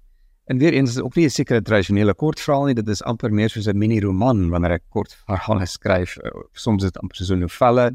en 0.45 0.59
weer 0.59 0.73
eens 0.73 0.91
is 0.91 1.01
ook 1.01 1.15
nie 1.15 1.25
'n 1.25 1.31
sekere 1.31 1.63
tradisionele 1.63 2.15
kortverhaal 2.15 2.65
nie, 2.65 2.75
dit 2.75 2.89
is 2.89 3.03
amper 3.03 3.33
meer 3.33 3.51
soos 3.51 3.67
'n 3.67 3.79
mini 3.79 4.01
roman 4.01 4.51
wanneer 4.51 4.73
ek 4.73 4.83
kortverhale 4.89 5.67
skryf. 5.67 6.17
Soms 6.53 6.85
is 6.85 6.91
dit 6.91 7.03
amper 7.03 7.17
so 7.17 7.35
'n 7.35 7.41
novelle, 7.41 7.93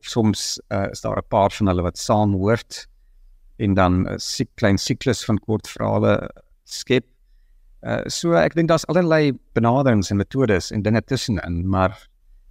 of 0.00 0.06
soms 0.06 0.60
uh, 0.72 0.88
is 0.90 1.00
daar 1.00 1.18
'n 1.18 1.28
paar 1.28 1.50
van 1.50 1.66
hulle 1.66 1.82
wat 1.82 1.98
saam 1.98 2.32
hoort 2.32 2.86
en 3.58 3.74
dan 3.74 4.02
'n 4.02 4.18
uh, 4.40 4.46
klein 4.54 4.78
siklus 4.78 5.24
van 5.24 5.38
kortverhale 5.38 6.30
skep. 6.64 7.04
Uh, 7.82 8.00
so 8.06 8.32
ek 8.32 8.54
dink 8.54 8.68
daar's 8.68 8.86
allerlei 8.86 9.32
benaderings 9.52 10.10
en 10.10 10.16
metodes 10.16 10.70
en 10.70 10.82
dinge 10.82 11.02
tussenin, 11.02 11.68
maar 11.68 12.08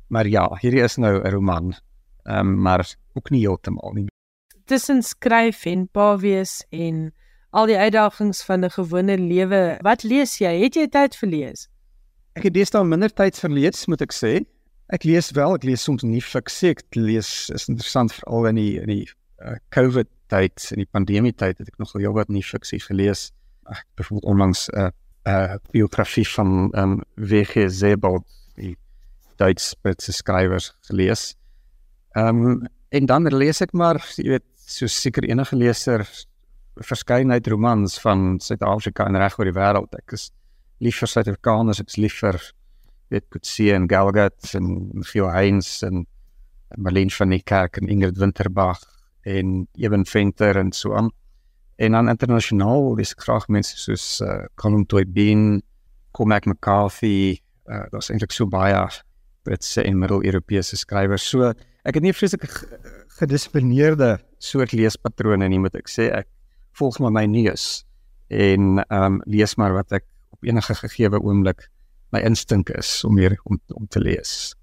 maar 0.10 0.28
ja, 0.28 0.48
hierdie 0.62 0.84
is 0.84 0.98
nou 0.98 1.22
'n 1.22 1.32
roman. 1.32 1.76
Ehm 2.24 2.40
um, 2.40 2.62
maar 2.62 2.96
ook 3.14 3.30
nie 3.30 3.42
heeltemal 3.42 3.94
nie. 3.94 4.08
Tussen 4.66 5.02
skryf 5.04 5.66
en 5.66 5.88
pa 5.88 6.18
wees 6.18 6.66
en 6.70 7.14
al 7.52 7.70
die 7.70 7.78
uitdagings 7.78 8.44
van 8.44 8.66
'n 8.66 8.70
gewone 8.70 9.18
lewe, 9.18 9.78
wat 9.82 10.04
lees 10.04 10.38
jy? 10.38 10.60
Het 10.64 10.76
jy 10.76 10.88
tyd 10.88 11.16
vir 11.16 11.30
lees? 11.30 11.68
Ek 12.34 12.44
het 12.44 12.54
deesdae 12.54 12.84
minder 12.84 13.14
tyd 13.14 13.38
vir 13.38 13.50
lees, 13.50 13.86
moet 13.88 14.02
ek 14.02 14.14
sê. 14.14 14.46
Ek 14.90 15.04
lees 15.04 15.32
wel, 15.32 15.54
ek 15.56 15.64
lees 15.64 15.84
soms 15.84 16.04
nie 16.04 16.22
fiksie, 16.22 16.70
ek 16.70 16.84
lees 16.96 17.50
is 17.50 17.68
interessant 17.70 18.14
veral 18.14 18.48
in 18.48 18.56
die 18.56 18.80
in 18.82 18.88
die 18.88 19.08
uh, 19.42 19.58
COVID 19.70 20.08
tyd, 20.28 20.72
in 20.72 20.78
die 20.78 20.90
pandemie 20.92 21.34
tyd 21.34 21.58
het 21.58 21.68
ek 21.68 21.78
nogal 21.78 22.02
heelwat 22.02 22.30
nie 22.30 22.44
fiksie 22.44 22.80
gelees. 22.80 23.32
Ek 23.70 23.86
byvoorbeeld 23.96 24.26
onlangs 24.26 24.70
'n 24.70 24.80
uh, 24.80 24.90
uh, 25.26 25.56
biografie 25.72 26.28
van 26.28 26.72
um, 26.76 27.02
W.G. 27.16 27.70
Sebald, 27.70 28.26
die 28.56 28.78
Duits-Britse 29.38 30.12
skrywer 30.12 30.64
gelees. 30.82 31.36
Ehm 32.16 32.46
um, 32.46 32.68
en 32.90 33.06
dan 33.06 33.28
lees 33.30 33.62
ek 33.62 33.74
maar, 33.78 34.02
jy 34.18 34.30
weet, 34.30 34.46
so 34.66 34.88
seker 34.90 35.24
enige 35.24 35.56
leser 35.56 36.08
verskeidenheid 36.86 37.48
romans 37.48 38.00
van 38.02 38.40
Suid-Afrika 38.40 39.08
en 39.08 39.18
reg 39.20 39.38
oor 39.40 39.50
die 39.50 39.56
wêreld. 39.56 39.96
Ek 39.98 40.16
is 40.18 40.30
lief 40.84 41.02
vir 41.02 41.12
Suid-Afrikaners, 41.12 41.82
ek 41.84 41.92
is 41.92 42.00
lief 42.00 42.20
vir 42.24 42.40
weet 43.10 43.26
Kutsie 43.34 43.72
en 43.74 43.88
Galgat 43.90 44.54
en 44.58 45.04
Phil 45.04 45.30
Heinz 45.34 45.80
en 45.84 46.06
Marlene 46.78 47.14
van 47.14 47.34
die 47.34 47.42
Kerk 47.42 47.80
en 47.82 47.90
Ingrid 47.90 48.20
Winterbach 48.22 48.84
en 49.26 49.68
Eben 49.78 50.06
Venter 50.06 50.58
en 50.58 50.72
so 50.72 50.94
aan. 50.96 51.10
En 51.80 51.96
dan 51.96 52.10
internasionaal 52.10 52.96
dis 53.00 53.16
graag 53.18 53.48
mense 53.48 53.78
soos 53.80 54.22
uh, 54.22 54.46
Colin 54.56 54.86
Toybin, 54.86 55.62
Cormac 56.12 56.46
McCarthy, 56.46 57.40
uh, 57.66 57.86
daar's 57.92 58.12
eintlik 58.12 58.36
so 58.36 58.46
baie 58.46 58.82
Britse 59.48 59.84
en 59.84 59.98
Middel-Europese 59.98 60.78
skrywers. 60.78 61.26
So 61.26 61.50
ek 61.50 61.98
het 61.98 62.04
nie 62.04 62.14
vreeslik 62.14 62.46
gedissiplineerde 63.20 64.18
soort 64.44 64.76
leespatrone 64.76 65.48
nie, 65.50 65.62
moet 65.64 65.78
ek 65.80 65.90
sê. 65.90 66.12
Ek 66.14 66.28
volg 66.78 67.00
maar 67.00 67.12
my 67.12 67.26
neus 67.26 67.86
en 68.28 68.86
ehm 68.86 69.04
um, 69.04 69.22
lees 69.26 69.56
maar 69.56 69.74
wat 69.74 69.92
ek 69.92 70.06
op 70.30 70.44
enige 70.44 70.76
gegeewe 70.76 71.20
oomblik 71.22 71.70
my 72.12 72.22
instink 72.26 72.70
is 72.70 73.04
om 73.04 73.14
meer 73.14 73.40
om 73.44 73.60
om 73.74 73.88
te 73.88 74.00
lees. 74.00 74.56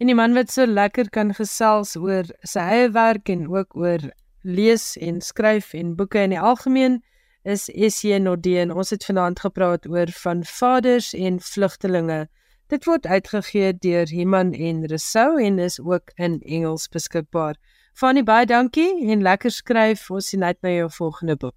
En 0.00 0.06
die 0.06 0.16
man 0.16 0.34
wat 0.34 0.50
so 0.50 0.66
lekker 0.66 1.10
kan 1.10 1.34
gesels 1.34 1.96
oor 1.96 2.24
sy 2.48 2.62
eie 2.76 2.90
werk 2.94 3.28
en 3.28 3.48
ook 3.50 3.76
oor 3.76 4.06
lees 4.42 4.96
en 4.96 5.20
skryf 5.20 5.74
en 5.76 5.96
boeke 5.96 6.22
in 6.24 6.32
die 6.32 6.40
algemeen 6.40 7.02
is 7.42 7.68
SJ 7.68 8.20
Nordeen. 8.24 8.72
Ons 8.72 8.90
het 8.90 9.04
vanaand 9.04 9.40
gepraat 9.40 9.88
oor 9.88 10.08
van 10.22 10.44
vaders 10.44 11.12
en 11.14 11.40
vlugtelinge. 11.40 12.28
Dit 12.72 12.84
word 12.84 13.06
uitgegee 13.06 13.72
deur 13.76 14.08
Himan 14.08 14.52
en 14.52 14.84
Resou 14.86 15.40
en 15.42 15.58
is 15.58 15.80
ook 15.80 16.12
in 16.16 16.40
Engels 16.40 16.88
beskikbaar. 16.88 17.56
Fanny 18.00 18.22
baie 18.24 18.46
dankie 18.48 19.10
en 19.12 19.20
lekker 19.20 19.52
skryf. 19.52 20.06
Ons 20.08 20.30
sien 20.32 20.44
uit 20.46 20.56
na 20.64 20.70
jou 20.72 20.86
volgende 20.94 21.36
boek. 21.36 21.56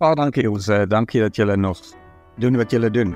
Baie 0.00 0.16
dankie 0.16 0.48
ons. 0.48 0.70
Dankie 0.88 1.20
dat 1.20 1.36
julle 1.36 1.58
nog 1.60 1.82
doen 2.40 2.56
wat 2.56 2.72
julle 2.72 2.88
doen. 2.90 3.12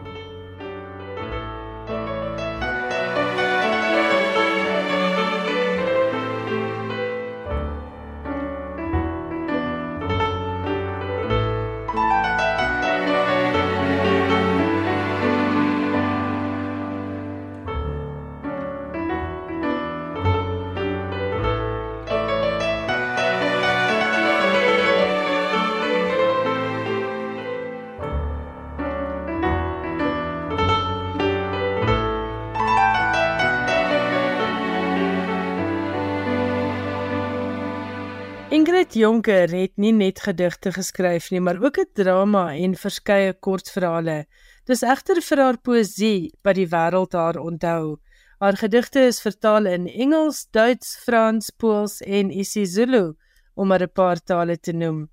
Ingrid 38.57 38.95
Jonker 38.97 39.51
het 39.53 39.75
nie 39.77 39.90
net 39.92 40.23
gedigte 40.25 40.71
geskryf 40.73 41.27
nie, 41.33 41.40
maar 41.45 41.59
ook 41.61 41.77
'n 41.79 41.90
drama 41.99 42.45
en 42.57 42.75
verskeie 42.75 43.33
kortverhale. 43.47 44.25
Dis 44.64 44.83
egter 44.83 45.21
vir 45.29 45.38
haar 45.45 45.59
poësie 45.66 46.33
wat 46.45 46.57
die 46.57 46.69
wêreld 46.75 47.12
haar 47.12 47.37
onthou. 47.37 47.99
Haar 48.40 48.57
gedigte 48.57 49.01
is 49.11 49.21
vertaal 49.21 49.66
in 49.66 49.87
Engels, 49.87 50.47
Duits, 50.51 50.97
Frans, 51.05 51.51
Pools 51.51 52.01
en 52.01 52.31
isiZulu 52.31 53.14
om 53.55 53.69
maar 53.69 53.83
'n 53.83 53.92
paar 53.92 54.19
tale 54.25 54.57
te 54.57 54.73
noem. 54.73 55.11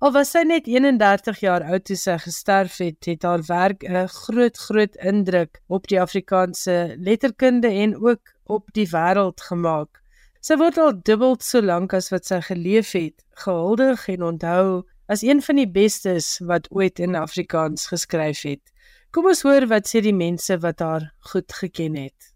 Al 0.00 0.12
was 0.12 0.30
sy 0.30 0.42
net 0.42 0.66
31 0.66 1.40
jaar 1.40 1.62
oud 1.62 1.84
toe 1.84 1.96
sy 1.96 2.18
gesterf 2.18 2.76
het, 2.78 3.04
het 3.04 3.22
haar 3.22 3.42
werk 3.46 3.84
'n 3.84 4.08
groot 4.08 4.56
groot 4.58 4.96
indruk 4.96 5.60
op 5.68 5.86
die 5.86 6.00
Afrikaanse 6.00 6.96
letterkunde 6.98 7.68
en 7.68 7.96
ook 7.96 8.34
op 8.44 8.64
die 8.72 8.88
wêreld 8.88 9.40
gemaak. 9.40 10.01
Sy 10.42 10.56
word 10.58 10.78
al 10.82 10.96
dubbel 11.06 11.36
so 11.46 11.60
lank 11.62 11.92
as 11.94 12.08
wat 12.10 12.24
sy 12.26 12.40
geleef 12.42 12.88
het, 12.98 13.20
gehuldig 13.44 14.08
en 14.10 14.24
onthou 14.26 14.64
as 15.06 15.22
een 15.22 15.38
van 15.46 15.60
die 15.60 15.68
bestes 15.70 16.32
wat 16.48 16.66
ooit 16.74 16.98
in 16.98 17.14
Afrikaans 17.14 17.86
geskryf 17.92 18.42
het. 18.48 18.72
Kom 19.14 19.28
ons 19.30 19.44
hoor 19.46 19.68
wat 19.70 19.86
sê 19.86 20.02
die 20.02 20.16
mense 20.16 20.56
wat 20.64 20.82
haar 20.82 21.06
goed 21.30 21.54
geken 21.60 21.94
het. 22.00 22.31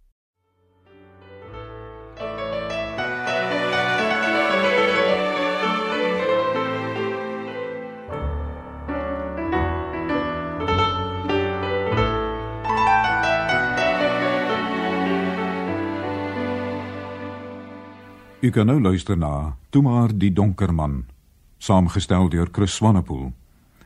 U 18.47 18.51
kan 18.51 18.69
nou 18.71 18.81
luister 18.81 19.17
na 19.19 19.57
Toe 19.75 19.81
maar 19.83 20.13
die 20.15 20.31
donker 20.31 20.71
man, 20.75 21.01
saamgestel 21.59 22.29
deur 22.31 22.47
Chris 22.53 22.77
Swanepoel. 22.79 23.33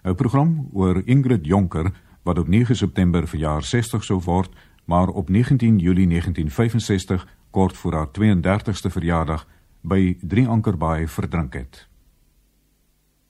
'n 0.04 0.14
Program 0.14 0.68
oor 0.72 1.00
Ingrid 1.06 1.46
Jonker 1.46 1.92
wat 2.22 2.38
op 2.38 2.48
9 2.48 2.76
September 2.76 3.28
verjaar 3.28 3.62
60 3.62 4.04
sou 4.04 4.20
word, 4.20 4.50
maar 4.84 5.08
op 5.08 5.28
19 5.28 5.78
Julie 5.78 6.06
1965 6.06 7.26
kort 7.50 7.76
voor 7.76 7.92
haar 7.94 8.08
32ste 8.12 8.90
verjaardag 8.90 9.46
by 9.80 10.16
Drie 10.20 10.48
Ankerbaai 10.48 11.08
verdrink 11.08 11.54
het. 11.54 11.88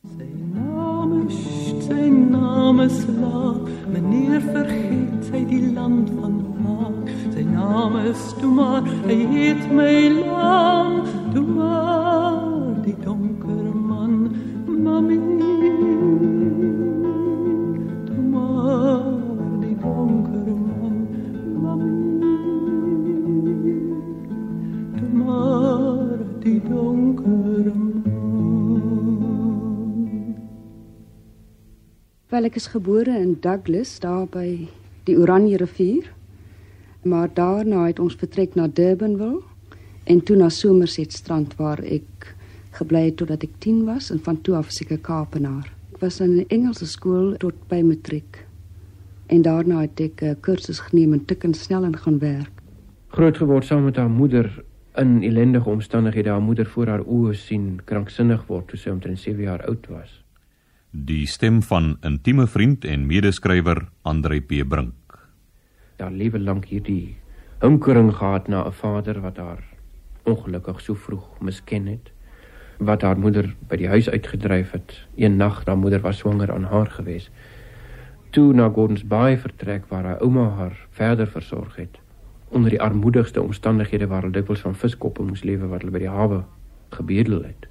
Sy 0.02 0.26
naam 0.54 1.28
is 1.28 1.38
sy 1.86 2.10
naam 2.10 2.80
is 2.80 3.02
slaap, 3.02 3.68
meneer 3.92 4.40
vergeet 4.40 5.30
sy 5.30 5.44
die 5.46 5.72
land 5.72 6.10
van 6.10 6.32
maak. 6.42 6.49
Sy 7.40 7.46
naam 7.48 7.94
is 7.96 8.20
toe 8.36 8.50
maar, 8.52 8.84
hy 9.08 9.14
het 9.32 9.62
my 9.72 10.12
lang, 10.12 10.98
toe 11.32 11.40
maar 11.40 12.74
die 12.84 12.92
donker 13.00 13.64
man, 13.72 14.28
mami. 14.68 15.16
Toe 18.10 18.24
maar 18.34 19.08
die 19.62 19.72
donker 19.80 20.52
man, 20.52 21.00
mami. 21.64 21.96
Toe 25.00 25.10
maar 25.24 26.20
die 26.44 26.60
donker 26.68 27.72
man. 27.72 28.06
Wel 32.28 32.52
ek 32.52 32.60
is 32.60 32.68
gebore 32.76 33.16
in 33.16 33.38
Douglas 33.40 33.96
daar 34.04 34.28
by 34.28 34.48
die 35.08 35.16
Oranje 35.16 35.64
rivier. 35.64 36.19
Maar 37.02 37.28
daarna 37.34 37.86
het 37.86 37.98
ons 37.98 38.14
vertrek 38.14 38.54
na 38.54 38.68
Durbanville 38.68 39.40
en 40.04 40.22
toe 40.22 40.36
na 40.36 40.48
Somerset 40.48 41.12
strand 41.12 41.54
waar 41.56 41.80
ek 41.80 42.34
gebly 42.76 43.06
het 43.08 43.16
totdat 43.20 43.44
ek 43.46 43.56
10 43.64 43.84
was 43.88 44.10
en 44.12 44.20
van 44.24 44.40
toe 44.44 44.56
af 44.58 44.70
seker 44.74 44.98
Kaapenaar. 44.98 45.70
Ek 45.94 46.00
was 46.00 46.20
in 46.20 46.36
'n 46.36 46.44
Engelse 46.48 46.86
skool 46.86 47.36
tot 47.36 47.54
by 47.68 47.82
matriek. 47.82 48.44
En 49.26 49.42
daarna 49.42 49.80
het 49.80 50.00
ek 50.00 50.22
'n 50.22 50.40
kursus 50.40 50.80
geneem 50.80 51.12
en 51.12 51.24
tik 51.24 51.44
en 51.44 51.54
snel 51.54 51.84
en 51.84 51.96
gaan 51.96 52.18
werk. 52.18 52.52
Groot 53.08 53.36
geword 53.36 53.64
saam 53.64 53.84
met 53.84 53.96
haar 53.96 54.10
moeder 54.10 54.64
in 54.96 55.22
ellendige 55.22 55.68
omstandighede. 55.68 56.30
Haar 56.30 56.42
moeder 56.42 56.66
voor 56.66 56.86
haar 56.86 57.04
oë 57.06 57.34
sien 57.34 57.80
kranksinnig 57.84 58.46
word 58.46 58.68
toe 58.68 58.78
sy 58.78 58.90
omtrent 58.90 59.18
7 59.18 59.42
jaar 59.42 59.66
oud 59.66 59.86
was. 59.86 60.24
Die 60.90 61.26
stem 61.26 61.62
van 61.62 61.96
intieme 62.02 62.46
vriend 62.46 62.84
en 62.84 63.06
medeskrywer 63.06 63.88
Andre 64.02 64.40
P 64.40 64.68
Brink. 64.68 64.99
Daar 66.00 66.10
lewe 66.10 66.38
lank 66.40 66.64
hierdie 66.64 67.16
hinkering 67.60 68.14
gehad 68.16 68.48
na 68.48 68.64
'n 68.66 68.72
vader 68.72 69.20
wat 69.20 69.36
haar 69.36 69.64
ongelukkig 70.22 70.80
so 70.80 70.94
vroeg 70.94 71.40
misken 71.40 71.86
het 71.86 72.10
wat 72.78 73.02
haar 73.02 73.18
moeder 73.18 73.56
by 73.68 73.76
die 73.76 73.88
huis 73.88 74.08
uitgedryf 74.08 74.70
het. 74.70 75.06
Een 75.16 75.36
nag, 75.36 75.64
haar 75.64 75.78
moeder 75.78 76.00
was 76.00 76.16
swanger 76.16 76.52
aan 76.52 76.64
haar 76.64 76.86
gewees. 76.86 77.30
Toe 78.30 78.52
na 78.52 78.68
Gordons 78.68 79.06
Bay 79.06 79.38
vertrek 79.38 79.84
waar 79.88 80.04
haar 80.04 80.20
ouma 80.20 80.48
haar 80.48 80.86
verder 80.90 81.26
versorg 81.26 81.76
het. 81.76 81.98
Onder 82.48 82.70
die 82.70 82.80
armoedigste 82.80 83.42
omstandighede 83.42 84.06
waar 84.06 84.20
hulle 84.20 84.32
dikwels 84.32 84.60
van 84.60 84.74
viskoppe 84.74 85.22
moes 85.22 85.42
lewe 85.42 85.66
wat 85.66 85.80
hulle 85.80 85.92
by 85.92 85.98
die 85.98 86.08
hawe 86.08 86.44
gebedel 86.88 87.42
het. 87.42 87.68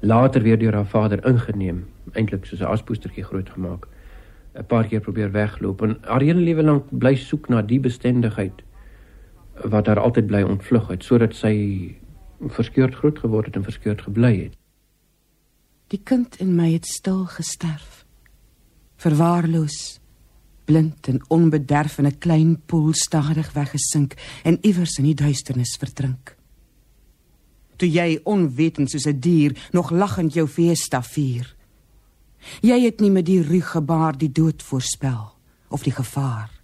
Later 0.00 0.42
weer 0.42 0.58
deur 0.58 0.74
haar 0.74 0.86
vader 0.86 1.26
ingeneem, 1.26 1.86
eintlik 2.12 2.44
soos 2.44 2.60
'n 2.60 2.64
aspoestertjie 2.74 3.24
grootgemaak. 3.24 3.86
'n 4.58 4.66
Paar 4.66 4.88
keer 4.88 5.00
probeer 5.00 5.30
wegloop 5.30 5.82
en 5.82 5.98
haar 6.02 6.20
hele 6.20 6.40
lewe 6.40 6.62
lank 6.62 6.84
bly 6.90 7.14
soek 7.16 7.48
na 7.48 7.62
die 7.62 7.80
bestendigheid 7.80 8.62
wat 9.64 9.86
haar 9.86 10.00
altyd 10.00 10.26
bly 10.26 10.42
ontvlug 10.42 10.88
het 10.88 11.04
sodat 11.04 11.34
sy 11.34 11.54
verskeurd 12.40 12.94
groot 12.94 13.18
geword 13.18 13.46
het 13.46 13.56
en 13.56 13.66
verskeurd 13.66 14.02
gebly 14.02 14.34
het. 14.42 14.58
Die 15.88 16.00
kind 16.04 16.36
in 16.42 16.54
my 16.54 16.72
het 16.72 16.86
stil 16.86 17.24
gesterf. 17.26 18.04
Verwaarloos, 18.96 20.00
blind 20.68 21.08
en 21.08 21.22
onbederf 21.28 21.98
in 21.98 22.06
'n 22.06 22.18
klein 22.18 22.60
poel 22.66 22.92
stadig 22.92 23.52
weggesink 23.52 24.14
en 24.44 24.58
iewers 24.60 24.98
in 24.98 25.04
die 25.04 25.14
duisternis 25.14 25.76
verdrink. 25.78 26.36
Toe 27.76 27.90
jy 27.90 28.20
onwetend 28.24 28.90
soos 28.90 29.06
'n 29.06 29.20
dier 29.20 29.68
nog 29.72 29.90
lagend 29.90 30.34
jou 30.34 30.46
feesta 30.46 31.02
vier. 31.02 31.56
Jy 32.60 32.84
het 32.84 33.00
nie 33.00 33.10
met 33.10 33.26
die 33.26 33.42
ruige 33.42 33.78
gebaar 33.78 34.18
die 34.18 34.32
dood 34.32 34.62
voorspel 34.62 35.34
of 35.68 35.82
die 35.82 35.92
gevaar 35.92 36.58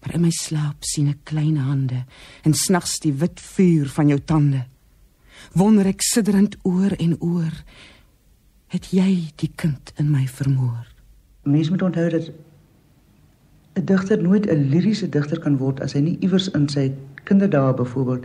maar 0.00 0.14
in 0.14 0.24
my 0.24 0.32
slaap 0.32 0.84
sien 0.86 1.10
ek 1.12 1.24
klein 1.28 1.58
hande 1.60 2.04
en 2.48 2.56
snags 2.56 2.98
die 3.04 3.12
wit 3.20 3.40
vuur 3.52 3.88
van 3.92 4.08
jou 4.12 4.18
tande. 4.24 4.64
Wonder 5.56 5.88
ek 5.90 6.04
sidderend 6.04 6.56
oor 6.68 6.94
en 6.96 7.16
oor, 7.20 7.52
het 8.72 8.90
jy 8.96 9.32
die 9.40 9.50
kind 9.60 9.92
in 10.00 10.10
my 10.12 10.26
vermoor? 10.30 10.86
Mens 11.44 11.70
moet 11.72 11.82
onthou 11.82 12.08
dat 12.10 12.30
'n 13.76 13.84
digter 13.84 14.22
nooit 14.22 14.46
'n 14.46 14.68
liriese 14.72 15.08
digter 15.08 15.40
kan 15.40 15.56
word 15.56 15.80
as 15.80 15.92
hy 15.92 16.00
nie 16.00 16.18
iewers 16.20 16.48
in 16.48 16.68
sy 16.68 16.92
kinderdae 17.24 17.74
byvoorbeeld 17.74 18.24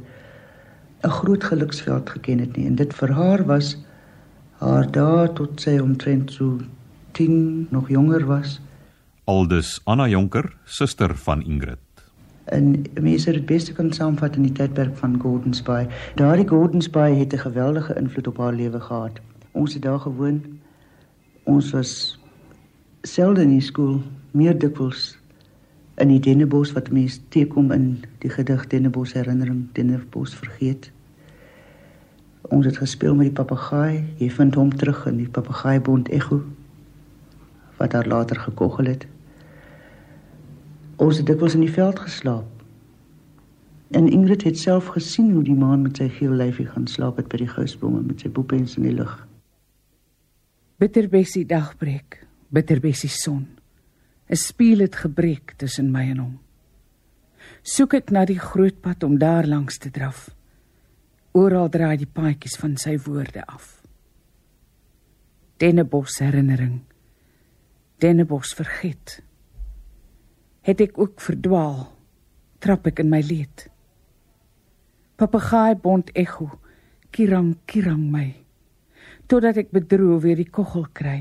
'n 1.04 1.10
groot 1.10 1.44
geluksveld 1.44 2.10
geken 2.10 2.40
het 2.40 2.58
nie 2.58 2.66
en 2.66 2.76
dit 2.76 2.94
vir 2.94 3.12
haar 3.12 3.46
was 3.46 3.78
haar 4.60 4.92
dae 4.92 5.28
tot 5.34 5.62
sy 5.62 5.80
omtrent 5.80 6.32
so 6.32 6.60
10 7.12 7.68
nog 7.72 7.90
jonger 7.90 8.26
was 8.26 8.60
Aldus 9.26 9.80
Anna 9.86 10.08
Jonker, 10.08 10.54
suster 10.66 11.16
van 11.18 11.42
Ingrid. 11.42 11.80
En 12.46 12.84
mense 13.02 13.30
het 13.30 13.40
dit 13.40 13.46
beste 13.46 13.74
kan 13.74 13.90
saamvat 13.94 14.36
in 14.38 14.44
die 14.46 14.52
tydperk 14.54 14.94
van 15.00 15.16
Gordons 15.22 15.64
Bay. 15.66 15.88
Daardie 16.16 16.46
Gordons 16.48 16.90
Bay 16.90 17.16
het 17.18 17.34
'n 17.34 17.42
geweldige 17.42 17.96
invloed 17.96 18.28
op 18.28 18.38
haar 18.38 18.54
lewe 18.54 18.80
gehad. 18.80 19.20
Ons 19.52 19.74
het 19.74 19.82
daar 19.82 20.00
gewoon. 20.00 20.44
Ons 21.44 21.72
was 21.72 22.20
selde 23.02 23.42
in 23.42 23.50
die 23.50 23.62
skool, 23.62 24.02
meer 24.32 24.60
dikwels 24.60 25.18
in 25.96 26.08
die 26.08 26.20
Dennebos 26.20 26.72
wat 26.72 26.92
mense 26.92 27.20
teekom 27.30 27.72
in 27.72 28.04
die 28.20 28.30
gedig 28.30 28.68
Dennebos 28.68 29.14
herinnering, 29.14 29.68
Dennebos 29.72 30.36
vergeet. 30.36 30.92
Ons 32.50 32.66
het 32.66 32.78
gespeel 32.78 33.16
met 33.16 33.32
die 33.32 33.36
papegaai. 33.36 34.04
Jy 34.20 34.30
vind 34.30 34.56
hom 34.56 34.74
terug 34.76 35.06
in 35.10 35.18
die 35.18 35.30
papegaaibond 35.30 36.10
Echo 36.10 36.44
wat 37.76 37.92
daar 37.92 38.08
later 38.08 38.40
gekogel 38.40 38.86
het. 38.86 39.06
Ons 40.96 41.18
het 41.18 41.28
dikwels 41.28 41.58
in 41.58 41.66
die 41.66 41.72
veld 41.72 42.00
geslaap. 42.00 42.48
En 43.92 44.08
Ingrid 44.08 44.44
het 44.44 44.58
self 44.60 44.94
gesien 44.96 45.34
hoe 45.34 45.44
die 45.44 45.56
maan 45.56 45.84
met 45.84 46.00
sy 46.00 46.08
geel 46.10 46.32
lyfie 46.40 46.68
gaan 46.70 46.88
slaap 46.88 47.20
het 47.20 47.28
by 47.32 47.42
die 47.44 47.52
gousbome 47.52 48.02
met 48.06 48.24
sy 48.24 48.32
boepens 48.32 48.78
in 48.80 48.88
die 48.88 48.96
lug. 48.96 49.14
Bitterbessie 50.80 51.46
dagbreek, 51.48 52.22
bitterbessie 52.48 53.10
son. 53.10 53.48
'n 54.30 54.36
Spieël 54.36 54.80
het 54.80 54.96
gebreek 54.96 55.54
tussen 55.58 55.92
my 55.92 56.10
en 56.10 56.18
hom. 56.18 56.40
Soek 57.62 57.94
ek 57.94 58.10
na 58.12 58.26
die 58.26 58.40
groot 58.40 58.82
pad 58.82 59.04
om 59.04 59.18
daar 59.18 59.46
langs 59.46 59.78
te 59.78 59.92
draf. 59.92 60.35
Oral 61.36 61.68
draai 61.68 61.98
die 62.00 62.08
paadjies 62.08 62.56
van 62.62 62.78
sy 62.80 62.94
woorde 63.04 63.42
af. 63.44 63.82
Dennebos 65.60 66.22
herinnering. 66.24 66.78
Dennebos 68.00 68.54
vergeet. 68.56 69.18
Het 70.64 70.84
ek 70.88 71.00
ook 71.00 71.20
verdwaal 71.20 71.90
trap 72.64 72.88
ek 72.88 73.02
in 73.04 73.12
my 73.12 73.20
leed. 73.28 73.66
Papegaai 75.20 75.76
bond 75.84 76.14
echo 76.16 76.48
kirang 77.16 77.54
kirang 77.68 78.08
my 78.12 78.30
totdat 79.28 79.60
ek 79.60 79.76
bedroe 79.76 80.22
weer 80.24 80.40
die 80.40 80.48
kogel 80.48 80.88
kry. 80.96 81.20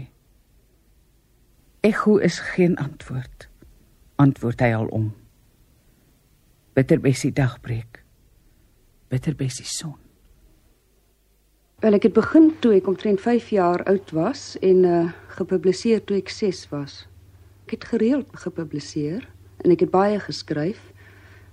Echo 1.82 2.16
is 2.22 2.38
geen 2.54 2.78
antwoord 2.78 3.48
antwoord 4.22 4.62
hy 4.62 4.70
al 4.76 4.86
om. 4.94 5.10
Bitterbessie 6.78 7.32
dagbreek. 7.34 7.98
Bitterbessie 9.10 9.66
son 9.66 10.03
Wel 11.84 11.98
ek 11.98 12.06
het 12.06 12.14
begin 12.16 12.46
toe 12.64 12.70
ek 12.78 12.86
omtrent 12.88 13.20
5 13.20 13.50
jaar 13.52 13.82
oud 13.84 14.12
was 14.16 14.54
en 14.64 14.86
uh 14.88 15.00
gepubliseer 15.36 16.00
toe 16.08 16.16
ek 16.16 16.30
6 16.32 16.62
was. 16.70 16.94
Ek 17.66 17.74
het 17.74 17.84
gereeld 17.90 18.30
gepubliseer 18.40 19.26
en 19.60 19.74
ek 19.74 19.82
het 19.84 19.90
baie 19.92 20.16
geskryf, 20.16 20.80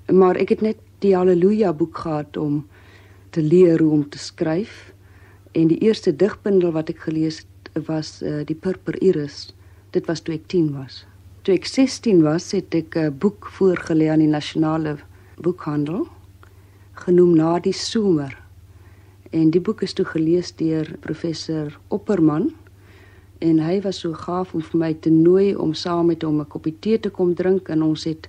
maar 0.08 0.40
ek 0.40 0.54
het 0.56 0.62
net 0.64 0.80
die 1.04 1.12
Halleluja 1.18 1.74
boek 1.76 2.00
gehad 2.06 2.38
om 2.40 2.62
te 3.36 3.44
leer 3.44 3.84
hoe 3.84 3.92
om 3.92 4.06
te 4.08 4.22
skryf. 4.24 4.94
En 5.52 5.68
die 5.68 5.82
eerste 5.84 6.16
digbundel 6.16 6.72
wat 6.78 6.94
ek 6.96 7.04
gelees 7.10 7.44
het 7.44 7.88
was 7.92 8.22
uh, 8.24 8.46
die 8.48 8.56
Purper 8.56 8.96
Iris. 9.04 9.50
Dit 9.92 10.08
was 10.08 10.24
toe 10.24 10.38
ek 10.38 10.48
10 10.48 10.72
was. 10.78 11.02
Toe 11.44 11.58
ek 11.60 11.68
16 11.68 12.24
was, 12.24 12.54
het 12.56 12.72
ek 12.72 12.96
'n 12.96 13.18
boek 13.20 13.52
voorgelê 13.60 14.08
aan 14.08 14.24
die 14.24 14.32
nasionale 14.32 14.96
boekhandel 15.44 16.08
genoem 17.04 17.36
Na 17.36 17.60
die 17.60 17.76
somer. 17.76 18.41
En 19.32 19.50
die 19.50 19.62
boek 19.64 19.82
is 19.82 19.94
toe 19.96 20.06
gelees 20.06 20.52
deur 20.60 20.90
professor 21.00 21.78
Opperman 21.88 22.50
en 23.40 23.60
hy 23.64 23.78
was 23.82 24.02
so 24.04 24.14
gaaf 24.14 24.52
om 24.54 24.62
vir 24.62 24.80
my 24.80 24.94
te 24.94 25.10
nooi 25.10 25.56
om 25.56 25.72
saam 25.74 26.12
met 26.12 26.24
hom 26.28 26.42
'n 26.42 26.48
koppie 26.48 26.76
tee 26.80 27.00
te 27.00 27.10
kom 27.10 27.34
drink 27.36 27.70
en 27.70 27.82
ons 27.82 28.04
het 28.04 28.28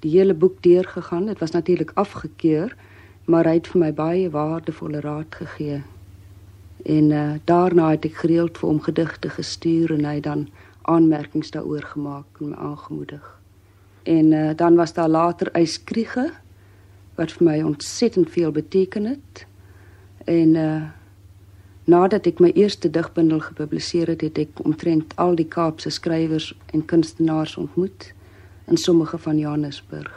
die 0.00 0.10
hele 0.10 0.34
boek 0.34 0.62
deurgegaan. 0.62 1.26
Dit 1.26 1.38
was 1.38 1.50
natuurlik 1.50 1.90
afgekeur, 1.94 2.76
maar 3.24 3.44
hy 3.44 3.54
het 3.58 3.66
vir 3.66 3.80
my 3.80 3.92
baie 3.92 4.30
waardevolle 4.30 5.00
raad 5.00 5.34
gegee. 5.34 5.82
En 6.84 7.10
uh, 7.10 7.32
daarna 7.44 7.90
het 7.90 8.04
ek 8.04 8.14
gereeld 8.22 8.58
vir 8.58 8.68
hom 8.68 8.80
gedigte 8.80 9.28
gestuur 9.28 9.92
en 9.92 10.04
hy 10.04 10.20
dan 10.20 10.48
aanmerkings 10.82 11.50
daaroor 11.50 11.82
gemaak 11.82 12.40
en 12.40 12.48
my 12.48 12.56
aangemoedig. 12.56 13.40
En 14.02 14.32
uh, 14.32 14.50
dan 14.56 14.76
was 14.76 14.92
daar 14.92 15.08
later 15.08 15.50
Eyskriege 15.52 16.30
wat 17.16 17.32
vir 17.32 17.44
my 17.44 17.62
ontsettend 17.62 18.30
veel 18.30 18.52
beteken 18.52 19.04
het. 19.04 19.46
En 20.26 20.54
uh, 20.54 20.82
Nadat 21.86 22.24
ek 22.26 22.40
my 22.42 22.48
eerste 22.58 22.88
digbundel 22.90 23.38
gepubliseer 23.44 24.10
het, 24.10 24.24
het 24.26 24.38
ek 24.42 24.60
omtrent 24.66 25.12
al 25.22 25.36
die 25.38 25.46
Kaapse 25.46 25.92
skrywers 25.94 26.48
en 26.74 26.82
kunstenaars 26.82 27.52
ontmoet 27.62 28.08
in 28.66 28.74
sommige 28.74 29.20
van 29.22 29.38
Johannesburg. 29.38 30.16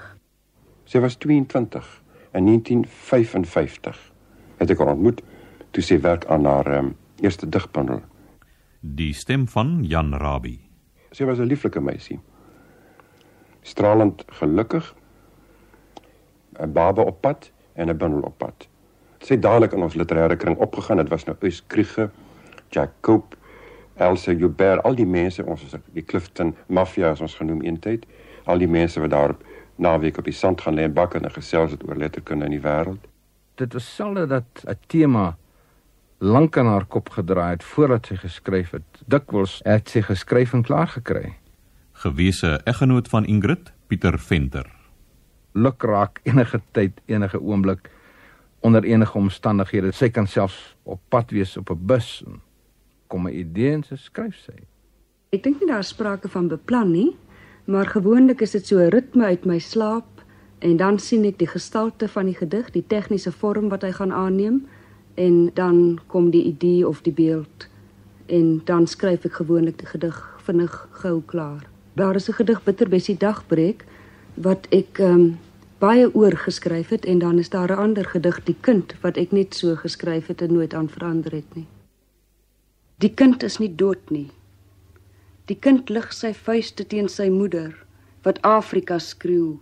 Sy 0.90 0.98
was 1.04 1.20
22 1.22 1.86
in 2.34 2.50
1955 2.50 4.00
het 4.58 4.74
ek 4.74 4.82
haar 4.82 4.96
ontmoet 4.96 5.22
toe 5.78 5.86
sy 5.86 6.00
werk 6.02 6.26
aan 6.26 6.50
haar 6.50 6.72
um, 6.80 6.90
eerste 7.22 7.46
digbundel. 7.46 8.02
Die 8.82 9.14
stem 9.14 9.46
van 9.54 9.84
Jan 9.86 10.18
Rabie. 10.18 10.58
Sy 11.14 11.30
was 11.30 11.38
'n 11.38 11.46
lieflike 11.54 11.86
meisie. 11.86 12.18
Stralend 13.62 14.26
gelukkig. 14.42 14.90
'n 16.58 16.74
Baba 16.74 17.06
op 17.06 17.22
pad 17.22 17.52
en 17.78 17.94
'n 17.94 17.98
bundel 17.98 18.26
op 18.26 18.38
pad 18.42 18.69
sy 19.26 19.38
dadelik 19.40 19.74
in 19.76 19.84
ons 19.84 19.98
literêre 20.00 20.38
kring 20.40 20.58
opgegaan. 20.58 20.98
Dit 20.98 21.12
was 21.12 21.26
nou 21.28 21.36
Eus 21.40 21.62
Kriege, 21.68 22.10
Jack 22.72 22.92
Cope, 23.02 23.38
Elsa 24.00 24.32
Joubert, 24.32 24.84
al 24.88 24.96
die 24.96 25.08
mense 25.08 25.44
ons 25.44 25.64
is 25.68 25.76
die 25.94 26.06
Clifton 26.06 26.54
Mafia 26.68 27.12
as 27.12 27.22
ons 27.22 27.36
genoem 27.36 27.62
eintyd. 27.68 28.06
Al 28.48 28.64
die 28.64 28.70
mense 28.72 29.02
wat 29.04 29.12
daar 29.12 29.36
naweek 29.80 30.20
op 30.20 30.28
die 30.28 30.36
sand 30.36 30.62
gaan 30.62 30.80
lê 30.80 30.88
en 30.88 30.96
bak 30.96 31.16
en 31.16 31.28
gesels 31.32 31.76
het 31.76 31.84
oor 31.88 32.00
letterkunde 32.00 32.48
in 32.48 32.56
die 32.56 32.64
wêreld. 32.64 33.04
Dit 33.60 33.76
was 33.76 33.88
selde 33.96 34.26
dat 34.28 34.64
'n 34.66 34.78
tema 34.88 35.38
lank 36.20 36.58
aan 36.58 36.66
haar 36.66 36.86
kop 36.86 37.10
gedraai 37.10 37.52
het 37.52 37.64
voordat 37.64 38.06
sy 38.06 38.16
geskryf 38.16 38.72
het. 38.72 39.04
Dikwels 39.08 39.62
het 39.64 39.90
sy 39.90 40.02
geskryf 40.02 40.54
en 40.54 40.64
klaar 40.64 40.88
gekry. 40.88 41.34
Gewese 41.92 42.62
eggenoot 42.64 43.08
van 43.08 43.26
Ingrid, 43.26 43.74
Pieter 43.88 44.20
Venter. 44.20 44.68
Lukraak 45.52 46.20
enige 46.24 46.62
tyd, 46.72 47.02
enige 47.06 47.42
oomblik 47.42 47.90
onder 48.60 48.84
enige 48.84 49.18
omstandighede. 49.18 49.92
Sy 49.92 50.10
kan 50.10 50.28
selfs 50.28 50.76
op 50.84 51.00
pad 51.10 51.32
wees 51.32 51.58
op 51.58 51.70
'n 51.70 51.86
bus 51.86 52.24
en 52.26 52.42
kom 53.08 53.28
'n 53.28 53.34
idee 53.34 53.72
en 53.72 53.84
sy 53.84 53.96
skryf 53.96 54.36
sy. 54.36 54.58
Ek 55.30 55.44
dink 55.44 55.60
nie 55.60 55.70
daar 55.70 55.84
sprake 55.84 56.28
van 56.28 56.48
beplan 56.48 56.92
nie, 56.92 57.16
maar 57.66 57.86
gewoonlik 57.86 58.42
is 58.42 58.52
dit 58.52 58.68
so 58.68 58.78
'n 58.78 58.90
ritme 58.90 59.26
uit 59.26 59.46
my 59.46 59.60
slaap 59.60 60.24
en 60.60 60.78
dan 60.78 61.00
sien 61.00 61.26
ek 61.26 61.38
die 61.38 61.48
gestalte 61.48 62.08
van 62.08 62.26
die 62.26 62.36
gedig, 62.36 62.72
die 62.72 62.88
tegniese 62.88 63.32
vorm 63.32 63.70
wat 63.70 63.82
hy 63.82 63.92
gaan 63.92 64.12
aanneem 64.12 64.68
en 65.16 65.52
dan 65.54 66.00
kom 66.08 66.30
die 66.32 66.44
idee 66.44 66.88
of 66.88 67.02
die 67.02 67.14
beeld 67.14 67.68
en 68.26 68.62
dan 68.66 68.88
skryf 68.88 69.26
ek 69.26 69.34
gewoonlik 69.34 69.78
die 69.78 69.88
gedig 69.88 70.40
vinnig 70.46 70.88
gou 71.02 71.22
klaar. 71.26 71.70
Daar 71.94 72.16
is 72.16 72.30
'n 72.30 72.34
gedig 72.34 72.64
Bitterbessie 72.64 73.18
dagbreek 73.18 73.86
wat 74.34 74.68
ek 74.70 75.00
ehm 75.00 75.14
um, 75.14 75.38
baie 75.80 76.10
oor 76.16 76.36
geskryf 76.36 76.90
het 76.92 77.06
en 77.06 77.20
dan 77.20 77.40
is 77.40 77.50
daar 77.50 77.72
'n 77.72 77.80
ander 77.80 78.06
gedig 78.06 78.44
die 78.44 78.56
kind 78.62 78.96
wat 79.02 79.18
ek 79.18 79.32
net 79.32 79.56
so 79.56 79.76
geskryf 79.76 80.28
het 80.28 80.42
en 80.42 80.54
nooit 80.54 80.74
aan 80.74 80.90
verander 80.90 81.32
het 81.32 81.56
nie. 81.56 81.68
Die 82.98 83.14
kind 83.14 83.44
is 83.44 83.58
nie 83.58 83.76
dood 83.76 84.10
nie. 84.10 84.32
Die 85.46 85.56
kind 85.60 85.90
lig 85.90 86.14
sy 86.14 86.34
vuiste 86.34 86.88
teen 86.88 87.08
sy 87.10 87.30
moeder 87.30 87.86
wat 88.24 88.42
Afrika 88.42 89.00
skreeu. 89.00 89.58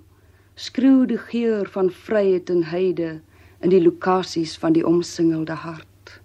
Skreeu 0.56 1.06
die 1.06 1.18
geur 1.18 1.70
van 1.70 1.92
vryheid 1.92 2.50
en 2.50 2.64
heide 2.64 3.22
in 3.62 3.70
die 3.70 3.82
lokasies 3.82 4.58
van 4.58 4.74
die 4.74 4.86
omsingelde 4.86 5.54
hart. 5.54 6.22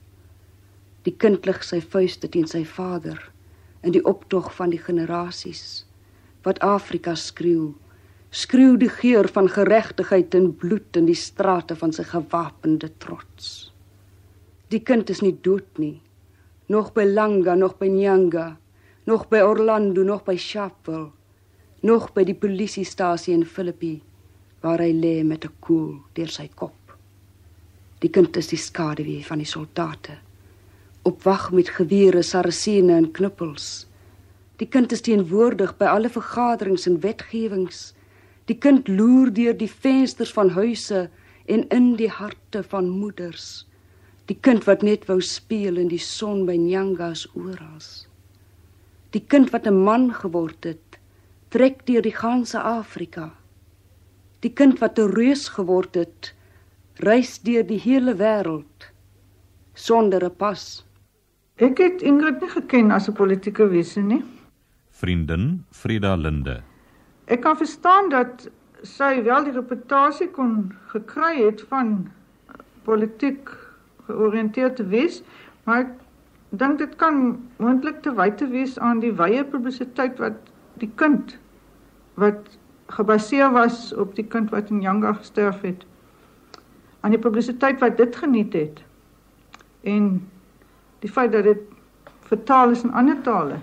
Die 1.02 1.14
kind 1.16 1.46
lig 1.46 1.64
sy 1.64 1.80
vuiste 1.80 2.28
teen 2.28 2.46
sy 2.46 2.64
vader 2.64 3.30
in 3.82 3.92
die 3.92 4.04
optog 4.04 4.54
van 4.54 4.70
die 4.70 4.82
generasies 4.82 5.86
wat 6.42 6.58
Afrika 6.58 7.14
skreeu 7.14 7.74
skreeu 8.32 8.78
die 8.80 8.88
geur 8.88 9.28
van 9.28 9.50
geregtigheid 9.52 10.34
en 10.34 10.54
bloed 10.56 10.96
in 10.96 11.04
die 11.04 11.18
strate 11.18 11.76
van 11.76 11.92
sy 11.92 12.06
gewapende 12.08 12.88
trots. 13.02 13.68
Die 14.72 14.80
kind 14.80 15.10
is 15.12 15.20
nie 15.20 15.34
dood 15.44 15.68
nie. 15.76 15.98
Nog 16.72 16.94
by 16.96 17.04
Langa, 17.04 17.52
nog 17.54 17.76
by 17.76 17.90
Nyanga, 17.92 18.54
nog 19.04 19.26
by 19.28 19.42
Orlando, 19.44 20.02
nog 20.02 20.24
by 20.24 20.38
Sharpeville, 20.40 21.10
nog 21.84 22.08
by 22.16 22.24
die 22.24 22.38
polisiestasie 22.38 23.34
in 23.36 23.44
Philippi 23.44 23.98
waar 24.62 24.80
hy 24.80 24.92
lê 24.94 25.24
met 25.26 25.44
'n 25.44 25.52
koel 25.60 26.00
deur 26.14 26.30
sy 26.30 26.48
kop. 26.54 26.96
Die 27.98 28.10
kind 28.10 28.36
is 28.36 28.48
die 28.48 28.58
skaduwee 28.58 29.24
van 29.24 29.38
die 29.38 29.46
soldate. 29.46 30.16
Op 31.02 31.22
wag 31.22 31.50
met 31.52 31.68
gewere, 31.68 32.22
sarasene 32.22 32.96
en 32.96 33.10
knuppels. 33.10 33.86
Die 34.56 34.68
kind 34.68 34.92
is 34.92 35.00
teenwoordig 35.00 35.76
by 35.76 35.84
alle 35.84 36.08
vergaderings 36.08 36.86
en 36.86 37.00
wetgewings 37.00 37.92
Die 38.50 38.58
kind 38.58 38.88
loer 38.88 39.30
deur 39.30 39.54
die 39.54 39.70
vensters 39.70 40.32
van 40.34 40.50
huise 40.56 41.08
en 41.46 41.68
in 41.68 41.94
die 41.96 42.10
harte 42.10 42.62
van 42.62 42.88
moeders. 42.90 43.66
Die 44.30 44.38
kind 44.38 44.66
wat 44.66 44.82
net 44.82 45.06
wou 45.10 45.20
speel 45.22 45.78
in 45.78 45.90
die 45.90 46.00
son 46.02 46.46
by 46.46 46.56
Nyangas 46.58 47.26
oral. 47.34 47.82
Die 49.12 49.22
kind 49.22 49.50
wat 49.52 49.66
'n 49.66 49.84
man 49.84 50.12
geword 50.14 50.64
het, 50.64 50.98
trek 51.50 51.86
deur 51.86 52.02
die 52.02 52.16
ganse 52.16 52.58
Afrika. 52.60 53.34
Die 54.40 54.52
kind 54.52 54.80
wat 54.80 54.98
'n 54.98 55.12
reus 55.12 55.48
geword 55.48 55.94
het, 55.94 56.34
reis 56.96 57.38
deur 57.38 57.62
die 57.62 57.78
hele 57.78 58.14
wêreld 58.14 58.90
sonder 59.74 60.24
'n 60.24 60.36
pas. 60.36 60.84
Ek 61.56 61.78
het 61.78 62.02
Ingrid 62.02 62.40
nie 62.40 62.50
geken 62.50 62.90
as 62.90 63.08
'n 63.08 63.12
politieke 63.12 63.68
wese 63.68 64.00
nie. 64.00 64.22
Vriendin 64.90 65.64
Frida 65.70 66.16
Linde 66.16 66.71
Ek 67.32 67.40
kan 67.40 67.56
verstaan 67.56 68.10
dat 68.12 68.50
sy 68.84 69.22
wel 69.24 69.46
die 69.46 69.54
reputasie 69.56 70.28
kon 70.36 70.72
gekry 70.92 71.38
het 71.38 71.62
van 71.70 71.94
politiek 72.84 73.48
georiënteerd 74.08 74.76
te 74.76 74.84
wees, 74.90 75.22
maar 75.64 75.86
ek 75.86 75.94
dink 76.60 76.82
dit 76.82 76.92
kan 77.00 77.22
moontlik 77.62 78.02
te 78.04 78.12
wyte 78.18 78.50
wees 78.52 78.76
aan 78.76 79.00
die 79.00 79.14
wye 79.16 79.46
publisiteit 79.48 80.20
wat 80.20 80.52
die 80.82 80.90
kind 81.00 81.38
wat 82.20 82.52
gebaseer 82.92 83.54
was 83.56 83.94
op 83.96 84.12
die 84.18 84.28
kind 84.28 84.52
wat 84.52 84.68
in 84.68 84.84
Janga 84.84 85.14
gesterf 85.16 85.64
het. 85.64 85.86
Aan 87.00 87.16
die 87.16 87.22
publisiteit 87.22 87.80
wat 87.80 87.96
dit 87.96 88.16
geniet 88.16 88.52
het. 88.52 88.84
En 89.88 90.18
die 91.00 91.10
feit 91.10 91.32
dat 91.32 91.48
dit 91.48 91.64
vertaal 92.28 92.76
is 92.76 92.84
in 92.84 92.92
ander 92.92 93.16
tale. 93.24 93.62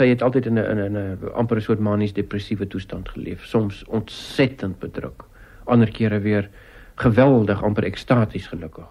Sy 0.00 0.06
het 0.08 0.22
altyd 0.24 0.46
in 0.48 0.56
'n 0.58 0.78
in 0.80 0.96
'n 0.96 1.18
amper 1.34 1.56
'n 1.56 1.60
soort 1.60 1.78
manies 1.78 2.12
depressiewe 2.12 2.66
toestand 2.66 3.08
geleef, 3.08 3.44
soms 3.44 3.84
ontsettend 3.84 4.78
bedruk, 4.78 5.24
ander 5.64 5.90
kere 5.90 6.20
weer 6.20 6.48
geweldig 6.94 7.62
amper 7.62 7.84
ekstaties 7.84 8.46
gelukkig. 8.46 8.88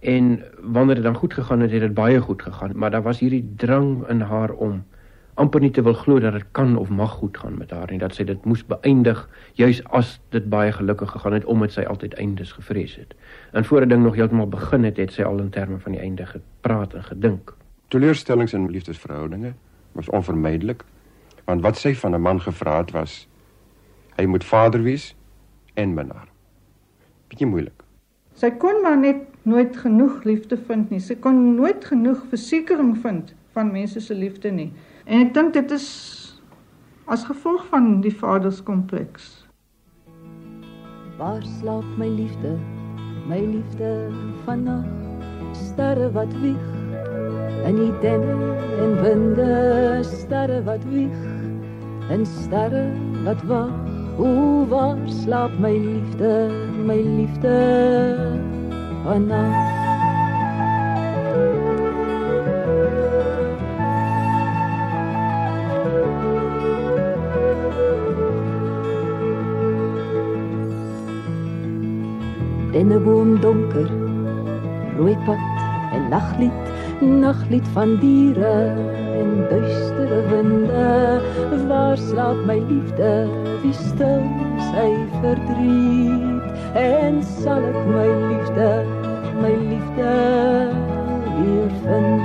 En 0.00 0.44
wanneer 0.60 0.94
dit 0.94 1.04
dan 1.04 1.14
goed 1.14 1.34
gegaan 1.34 1.60
het, 1.60 1.70
het 1.70 1.80
dit 1.80 1.94
baie 1.94 2.20
goed 2.20 2.42
gegaan, 2.42 2.72
maar 2.74 2.90
daar 2.90 3.02
was 3.02 3.18
hierdie 3.18 3.52
drang 3.56 4.08
in 4.08 4.20
haar 4.20 4.52
om 4.52 4.84
amper 5.34 5.60
nie 5.60 5.70
te 5.70 5.82
wil 5.82 5.94
glo 5.94 6.20
dat 6.20 6.32
dit 6.32 6.44
kan 6.52 6.76
of 6.76 6.88
mag 6.88 7.10
goed 7.10 7.38
gaan 7.38 7.58
met 7.58 7.70
haar 7.70 7.88
en 7.88 7.98
dat 7.98 8.14
sy 8.14 8.24
dit 8.24 8.44
moes 8.44 8.66
beëindig 8.66 9.28
juis 9.54 9.84
as 9.84 10.20
dit 10.28 10.48
baie 10.48 10.72
gelukkig 10.72 11.10
gegaan 11.10 11.32
het 11.32 11.44
omdat 11.44 11.72
sy 11.72 11.82
altyd 11.82 12.14
eindes 12.14 12.52
gevrees 12.52 12.96
het. 12.96 13.14
En 13.52 13.64
voor 13.64 13.82
'n 13.82 13.88
ding 13.88 14.02
nog 14.02 14.14
heeltemal 14.14 14.48
begin 14.48 14.84
het, 14.84 14.96
het 14.96 15.12
sy 15.12 15.22
al 15.22 15.38
in 15.38 15.50
terme 15.50 15.78
van 15.78 15.92
die 15.92 16.00
einde 16.00 16.26
gepraat 16.26 16.94
en 16.94 17.04
gedink. 17.04 17.56
Teleurstellings 17.88 18.52
in 18.52 18.70
liefdesverhoudinge 18.70 19.54
was 19.98 20.10
onvermydelik 20.14 20.84
want 21.48 21.64
wat 21.64 21.76
sy 21.80 21.94
van 21.94 22.14
'n 22.14 22.22
man 22.22 22.40
gevra 22.40 22.78
het 22.78 22.90
was 22.94 23.28
hy 24.16 24.26
moet 24.26 24.44
vader 24.44 24.82
wees 24.82 25.14
en 25.74 25.94
minnaar. 25.94 26.28
Bietjie 27.28 27.46
moeilik. 27.46 27.82
Sy 28.34 28.50
kon 28.50 28.82
maar 28.82 28.98
net 28.98 29.24
nooit 29.42 29.76
genoeg 29.76 30.24
liefde 30.24 30.56
vind 30.68 30.90
nie. 30.90 31.00
Sy 31.00 31.16
kon 31.22 31.54
nooit 31.54 31.84
genoeg 31.84 32.24
versekering 32.30 32.96
vind 33.02 33.34
van 33.56 33.72
mense 33.72 34.00
se 34.00 34.14
liefde 34.14 34.50
nie. 34.50 34.72
En 35.04 35.26
ek 35.26 35.34
dink 35.34 35.52
dit 35.52 35.70
is 35.74 35.88
as 37.06 37.24
gevolg 37.24 37.64
van 37.72 38.00
die 38.04 38.14
vaderskompleks. 38.14 39.46
Waar 41.18 41.42
slaap 41.58 41.86
my 41.98 42.08
liefde? 42.08 42.58
My 43.26 43.40
liefde 43.40 44.10
van 44.44 44.62
nag. 44.62 44.86
Sterre 45.52 46.12
wat 46.12 46.34
wieg 46.42 46.77
en 47.64 47.76
die 47.76 47.92
denne 48.00 48.36
en 48.82 48.96
winde 49.02 49.52
sterre 50.02 50.62
wat 50.64 50.84
wieg 50.92 51.20
en 52.10 52.26
sterre 52.26 52.86
wat 53.24 53.42
wag. 53.50 53.74
O 54.18 54.66
waar 54.66 54.98
slaap 55.06 55.52
my 55.62 55.76
liefde 55.78 56.50
my 56.86 56.96
liefde 57.02 57.56
vanna 59.04 59.42
Denne 72.72 72.98
boom 72.98 73.38
donker 73.40 73.86
rooi 74.98 75.14
pad 75.26 75.38
en 75.94 76.10
naglied 76.10 76.77
naglied 77.00 77.68
van 77.74 77.96
diere 78.00 78.74
en 79.20 79.46
duistere 79.48 80.20
winde. 80.30 81.20
Waar 81.68 81.96
slaap 81.96 82.44
my 82.46 82.58
liefde? 82.68 83.28
Wie 83.62 83.72
stil 83.72 84.24
sy 84.70 84.90
verdriet? 85.20 86.44
En 86.74 87.22
sal 87.22 87.64
ek 87.64 87.80
my 87.92 88.08
liefde 88.28 88.70
my 89.40 89.54
liefde 89.70 90.14
weer 91.36 91.70
vind? 91.82 92.18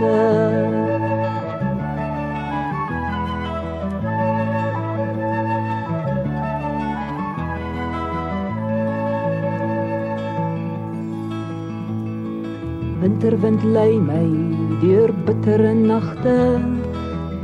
Winterwind 13.04 13.64
lei 13.64 14.00
my 14.00 14.63
deur 14.84 15.14
bittere 15.26 15.72
nagte 15.74 16.60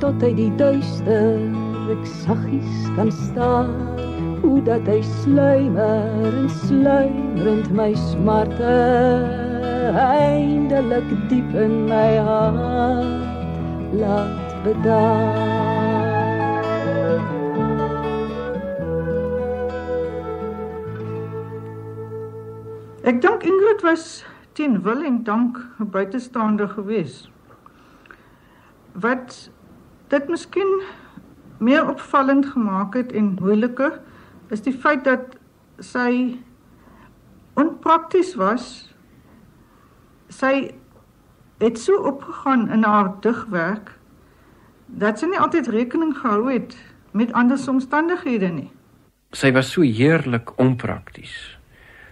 tot 0.01 0.23
hy 0.23 0.31
die 0.35 0.51
duister 0.59 1.37
ek 1.93 2.07
saggies 2.19 2.79
kan 2.97 3.11
staan. 3.15 3.71
Hoe 4.41 4.59
dat 4.63 4.87
hy 4.87 4.99
sluimer 5.03 6.35
en 6.35 6.49
sluimerend 6.67 7.71
my 7.75 7.91
smarte 7.95 8.75
eindelik 9.99 11.07
diep 11.31 11.55
in 11.63 11.87
my 11.89 12.11
hart 12.27 13.93
laat 13.99 14.51
bedaar. 14.67 15.47
Ek 23.07 23.23
dink 23.23 23.47
Ingrid 23.47 23.81
was 23.87 24.19
teen 24.59 24.81
wil 24.83 25.03
en 25.07 25.23
dank 25.23 25.57
'n 25.79 25.89
buitestander 25.89 26.67
gewees. 26.69 27.31
Wat 28.91 29.51
dit 30.07 30.27
miskien 30.27 30.81
meer 31.57 31.89
opvallend 31.89 32.45
gemaak 32.45 32.93
het 32.93 33.11
en 33.11 33.37
moeiliker 33.39 34.01
is 34.49 34.61
die 34.61 34.73
feit 34.73 35.03
dat 35.03 35.37
sy 35.79 36.39
onprakties 37.53 38.35
was. 38.35 38.95
Sy 40.27 40.71
het 41.57 41.79
so 41.79 41.95
opgegaan 41.97 42.69
in 42.69 42.83
haar 42.83 43.13
digwerk 43.21 43.99
dat 44.85 45.19
sy 45.19 45.25
nie 45.25 45.39
altyd 45.39 45.67
rekening 45.67 46.17
gehou 46.17 46.51
het 46.51 46.75
met 47.11 47.33
ander 47.33 47.69
omstandighede 47.69 48.47
nie. 48.47 48.71
Sy 49.31 49.51
was 49.51 49.71
so 49.71 49.81
heerlik 49.81 50.57
onprakties. 50.57 51.58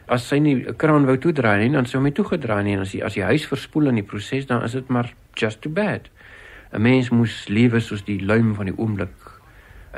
As 0.08 0.28
sy 0.28 0.40
nie 0.40 0.56
'n 0.56 0.76
kraan 0.76 1.06
wou 1.06 1.18
toedraai 1.18 1.60
nie, 1.60 1.72
dan 1.72 1.86
sou 1.86 2.02
hy 2.02 2.12
toegedraai 2.12 2.64
nie 2.64 2.74
en 2.74 2.82
as 2.82 2.92
die 2.92 3.04
as 3.04 3.14
die 3.14 3.24
huis 3.24 3.46
verspoel 3.46 3.88
in 3.88 3.96
die 3.96 4.04
proses, 4.04 4.46
dan 4.46 4.64
is 4.64 4.72
dit 4.72 4.88
maar 4.88 5.14
just 5.36 5.62
too 5.62 5.70
bad. 5.72 6.10
'n 6.72 6.82
Mens 6.82 7.10
moes 7.10 7.48
lewe 7.48 7.80
soos 7.80 8.04
die 8.04 8.26
luim 8.26 8.56
van 8.56 8.66
die 8.66 8.78
oomblik 8.78 9.42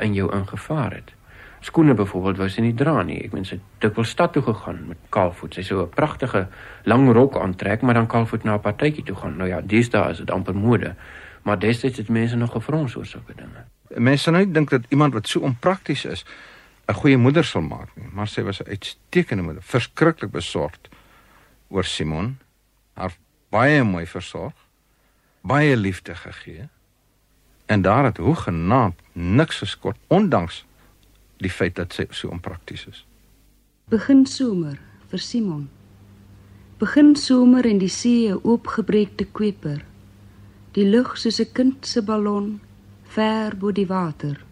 in 0.00 0.14
jou 0.14 0.30
ingevaar 0.32 0.92
het. 0.92 1.12
Skoene 1.60 1.94
byvoorbeeld 1.94 2.36
wou 2.36 2.48
sy 2.48 2.60
nie 2.60 2.74
dra 2.74 3.02
nie. 3.02 3.18
Ek 3.24 3.32
meen 3.32 3.44
sy 3.44 3.58
het 3.58 3.64
dikwels 3.84 4.08
stad 4.08 4.32
toe 4.32 4.42
gegaan 4.42 4.86
met 4.88 4.98
kaalvoet. 5.12 5.54
Sy 5.54 5.62
sou 5.62 5.82
'n 5.82 5.88
pragtige 5.88 6.48
lang 6.84 7.12
rok 7.12 7.36
aantrek, 7.36 7.82
maar 7.82 7.94
dan 7.94 8.06
kaalvoet 8.06 8.44
na 8.44 8.54
'n 8.54 8.60
partytjie 8.60 9.04
toe 9.04 9.16
gaan. 9.16 9.36
Nou 9.36 9.48
ja, 9.48 9.60
deesdae 9.60 10.10
is 10.10 10.18
dit 10.18 10.30
amper 10.30 10.56
mode. 10.56 10.94
Maar 11.42 11.58
destyds 11.58 11.98
het 11.98 12.08
mense 12.08 12.36
nog 12.36 12.52
gefrons 12.52 12.96
oor 12.96 13.06
sulke 13.06 13.32
dinge. 13.36 13.64
Mense 13.88 14.30
nou 14.30 14.50
dink 14.50 14.70
dat 14.70 14.82
iemand 14.88 15.12
wat 15.12 15.28
so 15.28 15.40
onprakties 15.40 16.04
is 16.04 16.24
'n 16.90 16.98
goeie 16.98 17.16
moeder 17.16 17.44
sal 17.44 17.62
maak 17.62 17.90
nie, 17.96 18.08
maar 18.12 18.28
sy 18.28 18.42
was 18.42 18.60
'n 18.60 18.68
uitstekende 18.68 19.42
moeder, 19.42 19.62
verskriklik 19.62 20.30
besorgd 20.30 20.88
oor 21.68 21.84
Simon, 21.84 22.38
haar 22.94 23.14
baie 23.50 23.84
mooi 23.84 24.06
versorg, 24.06 24.54
baie 25.40 25.76
liefde 25.76 26.14
gegee. 26.14 26.68
En 27.66 27.82
daar 27.82 28.04
het 28.04 28.16
hoegenaamd 28.16 28.98
niks 29.12 29.58
geskort 29.58 29.98
ondanks 30.06 30.64
die 31.36 31.50
feit 31.50 31.76
dat 31.76 31.92
sy 31.92 32.06
so 32.10 32.28
onprakties 32.28 32.86
is. 32.86 33.06
Begin 33.88 34.26
somer 34.26 34.78
vir 35.10 35.18
Simon. 35.18 35.68
Begin 36.78 37.16
somer 37.16 37.66
en 37.66 37.78
die 37.78 37.88
see 37.88 38.34
oopgebreekte 38.34 39.24
kweper. 39.24 39.84
Die 40.72 40.84
lug 40.84 41.16
soos 41.18 41.40
'n 41.40 41.52
kind 41.52 41.86
se 41.86 42.02
ballon 42.02 42.60
ver 43.04 43.56
bo 43.56 43.72
die 43.72 43.86
water. 43.86 44.49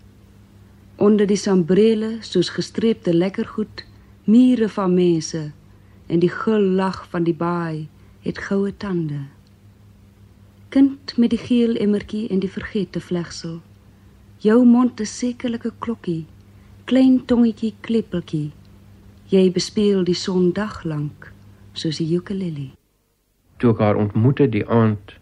Onder 0.98 1.26
die 1.26 1.38
sambrele 1.38 2.16
soos 2.26 2.48
gestreepte 2.50 3.14
lekkergoed, 3.14 3.84
mure 4.24 4.68
van 4.68 4.94
mense 4.94 5.52
en 6.06 6.18
die 6.18 6.30
gul 6.30 6.64
lag 6.80 7.04
van 7.12 7.22
die 7.22 7.34
baai 7.34 7.86
het 8.24 8.38
goue 8.38 8.72
tande. 8.76 9.20
Kind 10.74 11.14
met 11.16 11.30
die 11.30 11.38
geel 11.38 11.78
emmertjie 11.78 12.26
en 12.28 12.42
die 12.42 12.50
vergete 12.50 13.00
vlegsel. 13.00 13.60
Jou 14.42 14.64
mond 14.66 15.00
is 15.00 15.18
sekerlik 15.18 15.64
'n 15.64 15.78
klokkie 15.78 16.26
klein 16.88 17.24
tongetjie 17.28 17.74
klippeltjie. 17.80 18.50
Jy 19.28 19.50
bespeel 19.52 20.06
die 20.08 20.16
son 20.16 20.52
dag 20.56 20.84
lank 20.84 21.32
soos 21.72 22.00
'n 22.00 22.12
ukulele. 22.16 22.70
Toe 23.58 23.72
ek 23.72 23.78
haar 23.78 23.96
ontmoette 23.96 24.48
die 24.48 24.64
aand 24.66 25.14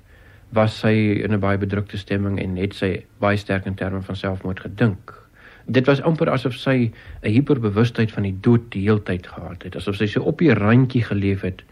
was 0.52 0.78
sy 0.78 0.94
in 1.24 1.32
'n 1.32 1.40
baie 1.40 1.58
bedrukte 1.58 1.98
stemming 1.98 2.38
en 2.38 2.56
het 2.56 2.74
sy 2.74 3.04
baie 3.18 3.36
sterk 3.36 3.66
in 3.66 3.74
terme 3.74 4.02
van 4.02 4.16
selfmoord 4.16 4.60
gedink. 4.60 5.25
Dit 5.66 5.86
was 5.86 6.02
amper 6.02 6.30
asof 6.30 6.54
sy 6.54 6.92
'n 7.22 7.30
hiperbewustheid 7.30 8.12
van 8.12 8.22
die 8.22 8.36
dood 8.40 8.70
die 8.70 8.82
heeltyd 8.86 9.26
gehad 9.26 9.62
het, 9.62 9.76
asof 9.76 9.96
sy 9.96 10.06
so 10.06 10.22
op 10.22 10.38
die 10.38 10.54
randjie 10.54 11.02
geleef 11.02 11.40
het 11.42 11.62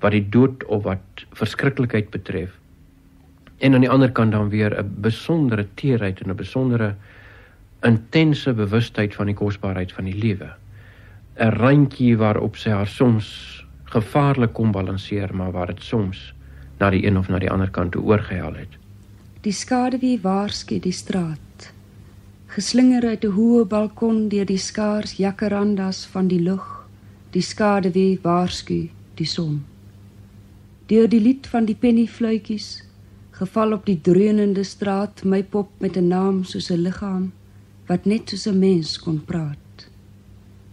wat 0.00 0.12
die 0.12 0.28
dood 0.28 0.64
of 0.64 0.82
wat 0.82 1.24
verskriklikheid 1.32 2.10
betref. 2.10 2.50
En 3.58 3.74
aan 3.74 3.84
die 3.84 3.90
ander 3.90 4.12
kant 4.12 4.32
dan 4.32 4.48
weer 4.48 4.78
'n 4.78 4.94
besondere 5.00 5.66
teerheid 5.74 6.20
en 6.20 6.30
'n 6.30 6.36
besondere 6.36 6.94
intense 7.82 8.52
bewustheid 8.52 9.14
van 9.14 9.26
die 9.26 9.34
kosbaarheid 9.34 9.92
van 9.92 10.04
die 10.04 10.18
lewe. 10.18 10.52
'n 11.40 11.52
Randjie 11.56 12.16
waarop 12.16 12.56
sy 12.56 12.70
haar 12.70 12.86
soms 12.86 13.64
gevaarlik 13.84 14.52
kon 14.52 14.72
balanseer, 14.72 15.34
maar 15.34 15.52
waar 15.52 15.66
dit 15.66 15.82
soms 15.82 16.34
na 16.78 16.90
die 16.90 17.06
een 17.06 17.18
of 17.18 17.28
na 17.28 17.38
die 17.38 17.50
ander 17.50 17.70
kant 17.70 17.92
toe 17.92 18.02
oorgehaal 18.02 18.54
het. 18.54 18.76
Die 19.40 19.52
skaduwee 19.52 20.20
waarsku 20.22 20.78
die 20.78 20.92
straat. 20.92 21.49
Geslinger 22.50 23.04
uit 23.06 23.24
'n 23.24 23.34
hoë 23.36 23.64
balkon 23.72 24.16
deur 24.28 24.46
die 24.46 24.58
skaars 24.58 25.12
jacarandas 25.22 25.98
van 26.12 26.26
die 26.32 26.40
lug, 26.42 26.64
die 27.30 27.42
skaduwee 27.42 28.18
waarsku 28.22 28.78
die 29.20 29.26
son. 29.26 29.60
Deur 30.90 31.06
die 31.08 31.20
lied 31.20 31.46
van 31.46 31.64
die 31.64 31.76
pennyfluitjies, 31.84 32.82
geval 33.30 33.72
op 33.72 33.86
die 33.86 34.00
dreunende 34.00 34.64
straat, 34.64 35.22
my 35.24 35.42
pop 35.42 35.70
met 35.78 35.96
'n 35.96 36.08
naam 36.08 36.42
soos 36.44 36.70
'n 36.70 36.82
liggaam 36.82 37.32
wat 37.86 38.04
net 38.04 38.28
soos 38.28 38.46
'n 38.46 38.58
mens 38.58 38.98
kon 38.98 39.24
praat. 39.24 39.88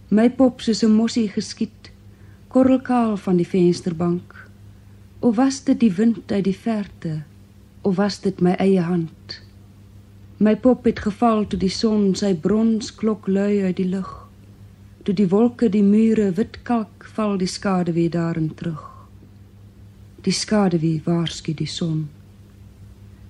My 0.08 0.28
pop 0.30 0.60
soos 0.60 0.82
'n 0.82 0.98
mossie 1.00 1.28
geskiet, 1.28 1.92
korrelkaal 2.48 3.16
van 3.16 3.36
die 3.36 3.48
vensterbank. 3.48 4.50
Of 5.20 5.36
was 5.36 5.64
dit 5.64 5.80
die 5.80 5.92
wind 5.92 6.32
uit 6.32 6.44
die 6.44 6.58
verte, 6.66 7.22
of 7.82 7.96
was 7.96 8.20
dit 8.20 8.40
my 8.40 8.52
eie 8.58 8.80
hand? 8.80 9.47
My 10.38 10.56
pop 10.56 10.84
het 10.84 11.00
geval 11.02 11.46
toe 11.50 11.58
die 11.58 11.72
son 11.74 12.12
sy 12.14 12.30
bronsklok 12.34 13.26
lui 13.26 13.64
uit 13.64 13.76
die 13.76 13.88
lug. 13.90 14.10
Toe 15.02 15.14
die 15.14 15.26
wolke 15.28 15.66
die 15.68 15.82
mure 15.82 16.30
wit 16.36 16.60
kalk 16.62 17.06
val 17.16 17.34
die 17.40 17.50
skade 17.50 17.92
weer 17.92 18.10
daarin 18.14 18.52
terug. 18.54 18.84
Die 20.22 20.34
skade 20.34 20.78
wie 20.78 21.00
waarsku 21.04 21.54
die 21.58 21.66
son. 21.66 22.06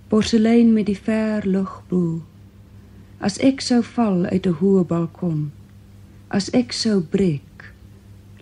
Porselein 0.09 0.75
met 0.77 0.87
die 0.87 0.97
ver 0.97 1.49
lug 1.49 1.81
bo 1.89 2.21
As 3.19 3.39
ek 3.43 3.65
sou 3.65 3.81
val 3.83 4.27
uit 4.31 4.47
'n 4.47 4.59
hoë 4.61 4.85
balkon, 4.87 5.51
as 6.31 6.51
ek 6.55 6.73
sou 6.73 7.01
breek, 7.01 7.73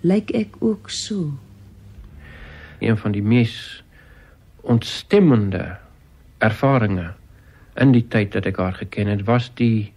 lyk 0.03 0.31
ek 0.35 0.59
ook 0.61 0.91
so. 0.91 1.39
Een 2.81 2.99
van 2.99 3.13
die 3.13 3.23
mees 3.23 3.83
ontstemmende 4.61 5.79
ervarings 6.39 7.15
in 7.81 7.93
die 7.93 8.07
tyd 8.09 8.33
dat 8.33 8.47
ek 8.47 8.57
haar 8.63 8.77
geken 8.79 9.11
het, 9.13 9.25
was 9.29 9.51
die 9.61 9.93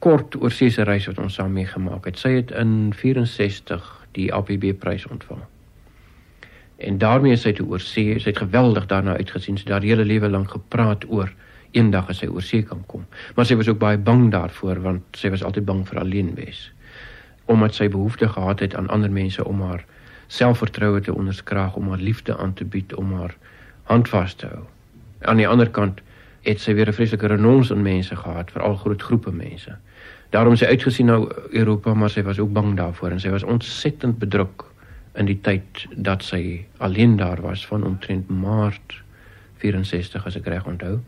kort 0.00 0.36
oorseese 0.40 0.84
reis 0.88 1.06
wat 1.10 1.18
ons 1.20 1.36
saam 1.36 1.52
meegemaak 1.52 2.08
het. 2.08 2.18
Sy 2.18 2.38
het 2.38 2.52
in 2.56 2.92
64 2.96 3.88
die 4.16 4.30
APB 4.34 4.72
prys 4.80 5.06
ontvang. 5.06 5.42
En 6.80 6.98
daarmee 6.98 7.36
is 7.36 7.44
sy 7.44 7.52
toe 7.52 7.66
oorsee, 7.68 8.16
sy 8.18 8.32
het 8.32 8.40
geweldig 8.40 8.86
daarna 8.88 9.18
uitgesien. 9.20 9.58
Sy 9.58 9.66
het 9.66 9.74
daar 9.74 9.84
hele 9.84 10.06
lewe 10.08 10.30
lank 10.32 10.54
gepraat 10.56 11.04
oor 11.12 11.32
eendag 11.76 12.08
as 12.10 12.22
sy 12.22 12.28
oor 12.30 12.42
see 12.42 12.64
kan 12.66 12.80
kom. 12.88 13.04
Maar 13.36 13.46
sy 13.46 13.58
was 13.60 13.68
ook 13.68 13.78
baie 13.82 14.00
bang 14.00 14.30
daarvoor 14.32 14.80
want 14.82 15.20
sy 15.20 15.30
was 15.30 15.44
altyd 15.46 15.68
bang 15.68 15.84
vir 15.88 16.00
alleen 16.00 16.34
wees. 16.38 16.64
Omdat 17.52 17.76
sy 17.76 17.88
behoefte 17.92 18.28
gehad 18.32 18.64
het 18.64 18.74
aan 18.74 18.88
ander 18.88 19.12
mense 19.12 19.44
om 19.44 19.60
haar 19.62 19.84
selfvertroue 20.30 21.00
te 21.04 21.14
onderskraag, 21.14 21.76
om 21.76 21.88
haar 21.90 22.02
liefde 22.02 22.36
aan 22.36 22.54
te 22.54 22.64
bied, 22.64 22.94
om 22.94 23.12
haar 23.18 23.34
hand 23.90 24.08
vas 24.08 24.34
te 24.34 24.46
hou. 24.46 24.64
Aan 25.26 25.42
die 25.42 25.48
ander 25.48 25.70
kant 25.70 26.00
het 26.42 26.60
sy 26.60 26.74
weer 26.74 26.88
'n 26.88 26.92
vreeslike 26.92 27.26
renons 27.26 27.72
aan 27.72 27.82
mense 27.82 28.16
gehad, 28.16 28.50
veral 28.50 28.76
groot 28.76 29.02
groepe 29.02 29.32
mense. 29.32 29.76
Daarom 30.30 30.56
sy 30.56 30.64
uitgesien 30.64 31.06
na 31.06 31.26
Europa, 31.50 31.94
maar 31.94 32.10
sy 32.10 32.22
was 32.22 32.38
ook 32.38 32.52
bang 32.52 32.76
daarvoor 32.76 33.10
en 33.10 33.20
sy 33.20 33.28
was 33.28 33.42
ontsettend 33.42 34.18
bedruk 34.18 34.64
in 35.14 35.26
die 35.26 35.40
tyd 35.42 35.86
dat 35.96 36.22
sy 36.22 36.66
alleen 36.78 37.16
daar 37.16 37.40
was 37.42 37.66
van 37.66 37.84
omtrent 37.84 38.28
Maart 38.28 39.02
64 39.58 40.26
as 40.26 40.36
ek 40.36 40.46
reg 40.46 40.66
onthou 40.66 41.00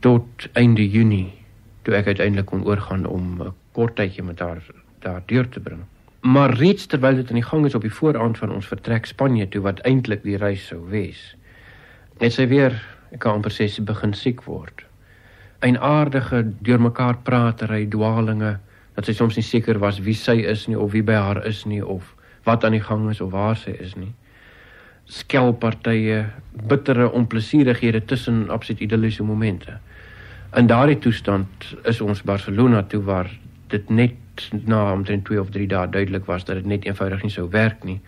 tot 0.00 0.48
einde 0.52 0.84
Junie 0.90 1.32
toe 1.82 1.94
ek 1.94 2.06
uiteindelik 2.06 2.46
kon 2.46 2.64
oorgaan 2.64 3.06
om 3.06 3.42
'n 3.42 3.52
kort 3.72 3.96
tydjie 3.96 4.24
met 4.24 4.38
haar 4.38 4.62
daar 5.00 5.22
deur 5.26 5.48
te 5.48 5.60
bring. 5.60 5.84
Maar 6.20 6.54
reeds 6.56 6.86
terwyl 6.86 7.14
dit 7.14 7.28
aan 7.28 7.40
die 7.40 7.50
gang 7.50 7.66
is 7.66 7.74
op 7.74 7.82
die 7.82 7.92
vooraand 7.92 8.38
van 8.38 8.52
ons 8.52 8.66
vertrek 8.66 9.06
Spanje 9.06 9.48
toe 9.48 9.60
wat 9.62 9.80
eintlik 9.80 10.22
die 10.22 10.36
reis 10.36 10.66
sou 10.66 10.80
wees, 10.88 11.36
het 12.18 12.32
sy 12.32 12.46
weer 12.48 12.93
ek 13.14 13.22
kan 13.22 13.38
amper 13.38 13.54
sê 13.54 13.68
sy 13.70 13.82
begin 13.82 14.12
siek 14.12 14.44
word. 14.46 14.84
'n 15.62 15.78
Aardige 15.78 16.42
deurmekaar 16.60 17.22
pratery, 17.24 17.86
dwaalinge 17.86 18.58
dat 18.94 19.06
sy 19.06 19.12
soms 19.12 19.36
nie 19.36 19.46
seker 19.46 19.78
was 19.78 20.02
wie 20.02 20.14
sy 20.14 20.36
is 20.42 20.66
nie 20.68 20.76
of 20.76 20.92
wie 20.92 21.02
by 21.02 21.14
haar 21.14 21.46
is 21.46 21.64
nie 21.64 21.80
of 21.80 22.14
wat 22.44 22.64
aan 22.64 22.76
die 22.76 22.84
gang 22.84 23.08
is 23.10 23.20
of 23.20 23.32
waar 23.32 23.56
sy 23.56 23.70
is 23.70 23.96
nie 23.96 24.12
skelpartye, 25.04 26.24
bittere 26.68 27.10
onplesierighede 27.12 28.04
tussen 28.04 28.50
absoluut 28.50 28.80
idilliese 28.80 29.22
momente. 29.22 29.78
In 30.56 30.66
daardie 30.66 30.98
toestand 30.98 31.74
is 31.84 32.00
ons 32.00 32.22
Barcelona 32.22 32.82
toe 32.82 33.02
waar 33.02 33.30
dit 33.68 33.90
net 33.90 34.14
na 34.64 34.92
omtrent 34.92 35.24
2 35.24 35.40
of 35.40 35.50
3 35.50 35.66
dae 35.68 35.90
duidelik 35.90 36.24
was 36.30 36.44
dat 36.44 36.56
dit 36.56 36.66
net 36.66 36.86
eenvoudig 36.86 37.22
nie 37.22 37.32
sou 37.34 37.48
werk 37.50 37.84
nie. 37.84 38.00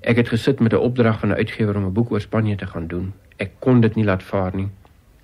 Ek 0.00 0.16
het 0.16 0.28
gesit 0.28 0.60
met 0.60 0.72
'n 0.72 0.84
opdrag 0.84 1.20
van 1.20 1.30
'n 1.30 1.38
uitgewer 1.38 1.76
om 1.76 1.86
'n 1.86 1.92
boek 1.92 2.10
oor 2.10 2.20
Spanje 2.20 2.56
te 2.56 2.66
gaan 2.66 2.86
doen. 2.86 3.12
Ek 3.36 3.50
kon 3.60 3.80
dit 3.80 3.94
nie 3.94 4.04
laat 4.04 4.22
vaar 4.22 4.56
nie. 4.56 4.68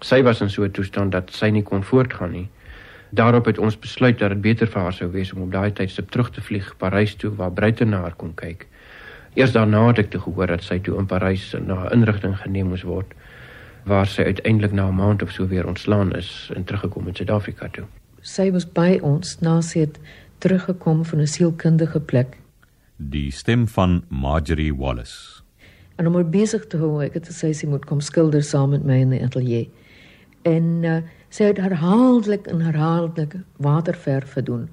Sy 0.00 0.22
was 0.22 0.40
in 0.40 0.50
so 0.50 0.64
'n 0.64 0.70
toestand 0.70 1.12
dat 1.12 1.30
sy 1.30 1.50
nie 1.50 1.62
kon 1.62 1.82
voortgaan 1.82 2.32
nie. 2.32 2.48
Daarop 3.10 3.44
het 3.44 3.58
ons 3.58 3.78
besluit 3.78 4.18
dat 4.18 4.28
dit 4.28 4.40
beter 4.40 4.66
vir 4.66 4.82
haar 4.82 4.92
sou 4.92 5.10
wees 5.10 5.32
om 5.32 5.42
op 5.42 5.52
daai 5.52 5.72
tydstip 5.72 6.10
terug 6.10 6.30
te 6.30 6.40
vlieg 6.40 6.76
Parys 6.76 7.14
toe 7.14 7.30
waar 7.30 7.52
Bruiten 7.52 7.88
na 7.88 8.00
haar 8.00 8.16
kon 8.16 8.34
kyk. 8.34 8.66
Eers 9.34 9.52
daarna 9.52 9.86
het 9.86 9.98
ek 9.98 10.10
te 10.10 10.20
gehoor 10.20 10.46
dat 10.46 10.62
sy 10.62 10.78
toe 10.78 10.98
in 10.98 11.06
Parys 11.06 11.54
na 11.66 11.88
'n 11.88 11.92
inrigting 11.92 12.36
geneem 12.36 12.68
moes 12.68 12.82
word 12.82 13.14
waar 13.84 14.06
sy 14.06 14.22
uiteindelik 14.22 14.72
na 14.72 14.88
'n 14.88 14.94
maand 14.94 15.22
of 15.22 15.30
so 15.30 15.46
weer 15.46 15.66
ontslaan 15.66 16.12
is 16.12 16.50
en 16.54 16.64
teruggekom 16.64 17.08
in 17.08 17.14
Suid-Afrika 17.14 17.68
toe. 17.68 17.84
sy 18.22 18.50
was 18.50 18.66
by 18.66 18.98
ons 19.02 19.40
na 19.40 19.60
sy 19.60 19.80
het 19.86 19.98
teruggekom 20.38 21.04
van 21.04 21.20
'n 21.20 21.26
sielkundige 21.26 22.00
plek. 22.00 22.36
Die 22.96 23.30
stem 23.30 23.68
van 23.68 24.02
Marjorie 24.08 24.74
Wallace. 24.74 25.37
En 25.98 26.06
om 26.06 26.14
haar 26.14 26.28
besig 26.30 26.66
te 26.70 26.78
hou, 26.78 27.02
ek 27.02 27.16
het 27.18 27.26
gesê 27.26 27.50
sy 27.52 27.66
moet 27.66 27.86
kom 27.88 28.00
skilder 28.00 28.42
saam 28.46 28.70
met 28.70 28.84
my 28.86 29.00
in 29.02 29.14
die 29.16 29.22
ateljee. 29.24 29.64
En 30.46 30.66
uh, 30.86 30.98
sy 31.34 31.48
het 31.50 31.58
herhaaldelik 31.58 32.46
en 32.46 32.60
herhaaldelik 32.62 33.34
waterverf 33.58 34.36
gedoen 34.38 34.68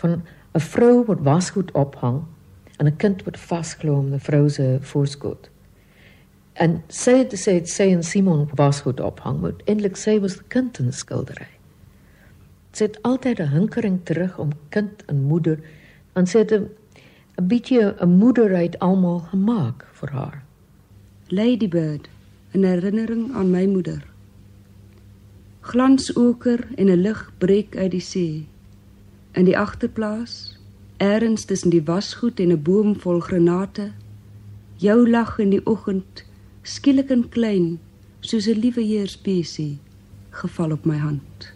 van 0.00 0.22
'n 0.54 0.60
vrou 0.60 1.04
wat 1.04 1.20
wasgoed 1.20 1.72
ophang 1.72 2.22
en 2.78 2.86
'n 2.86 2.96
kind 2.96 3.22
wat 3.24 3.38
vasglo 3.38 3.98
om 3.98 4.12
'n 4.12 4.20
vrou 4.20 4.48
se 4.48 4.78
voorskoot. 4.80 5.50
En 6.52 6.82
sy 6.88 7.18
het 7.18 7.34
gesê 7.34 7.64
sy 7.66 7.82
en 7.82 8.02
Simon 8.02 8.48
wasgoed 8.54 9.00
ophang, 9.00 9.40
maar 9.40 9.52
eintlik 9.64 9.96
sy 9.96 10.20
was 10.20 10.34
die 10.34 10.48
kind 10.48 10.78
in 10.78 10.84
die 10.84 10.94
skildery. 10.94 11.50
Sy 12.72 12.84
het 12.84 13.02
altyd 13.02 13.40
'n 13.40 13.48
hinkering 13.48 14.00
terug 14.04 14.38
om 14.38 14.50
kind 14.68 15.04
en 15.06 15.22
moeder 15.22 15.58
en 16.14 16.26
sy 16.26 16.38
het 16.38 16.52
'n 16.52 16.70
'n 17.38 17.46
bietjie 17.46 17.82
'n 18.00 18.08
moeder 18.08 18.54
uit 18.54 18.78
almal 18.78 19.18
gemaak 19.18 19.86
vir 19.92 20.10
haar. 20.10 20.43
Ladybird, 21.28 22.08
'n 22.52 22.64
herinnering 22.64 23.32
aan 23.34 23.50
my 23.50 23.64
moeder. 23.66 24.06
Glansoker 25.60 26.68
en 26.76 26.86
'n 26.86 27.00
lig 27.00 27.32
breek 27.38 27.76
uit 27.76 27.90
die 27.90 28.00
see. 28.00 28.46
In 29.32 29.44
die 29.44 29.58
agterplaas, 29.58 30.58
ergens 30.96 31.44
tussen 31.44 31.70
die 31.70 31.82
wasgoed 31.82 32.40
en 32.40 32.52
'n 32.52 32.62
boom 32.62 33.00
vol 33.00 33.20
granate, 33.20 33.92
jou 34.76 35.10
lag 35.10 35.38
in 35.38 35.50
die 35.50 35.66
oggend, 35.66 36.24
skielik 36.62 37.10
en 37.10 37.28
klein, 37.28 37.78
soos 38.20 38.46
'n 38.46 38.60
liewe 38.60 38.82
heer 38.82 39.08
spesie, 39.08 39.78
geval 40.30 40.72
op 40.72 40.84
my 40.84 40.96
hand. 40.96 41.52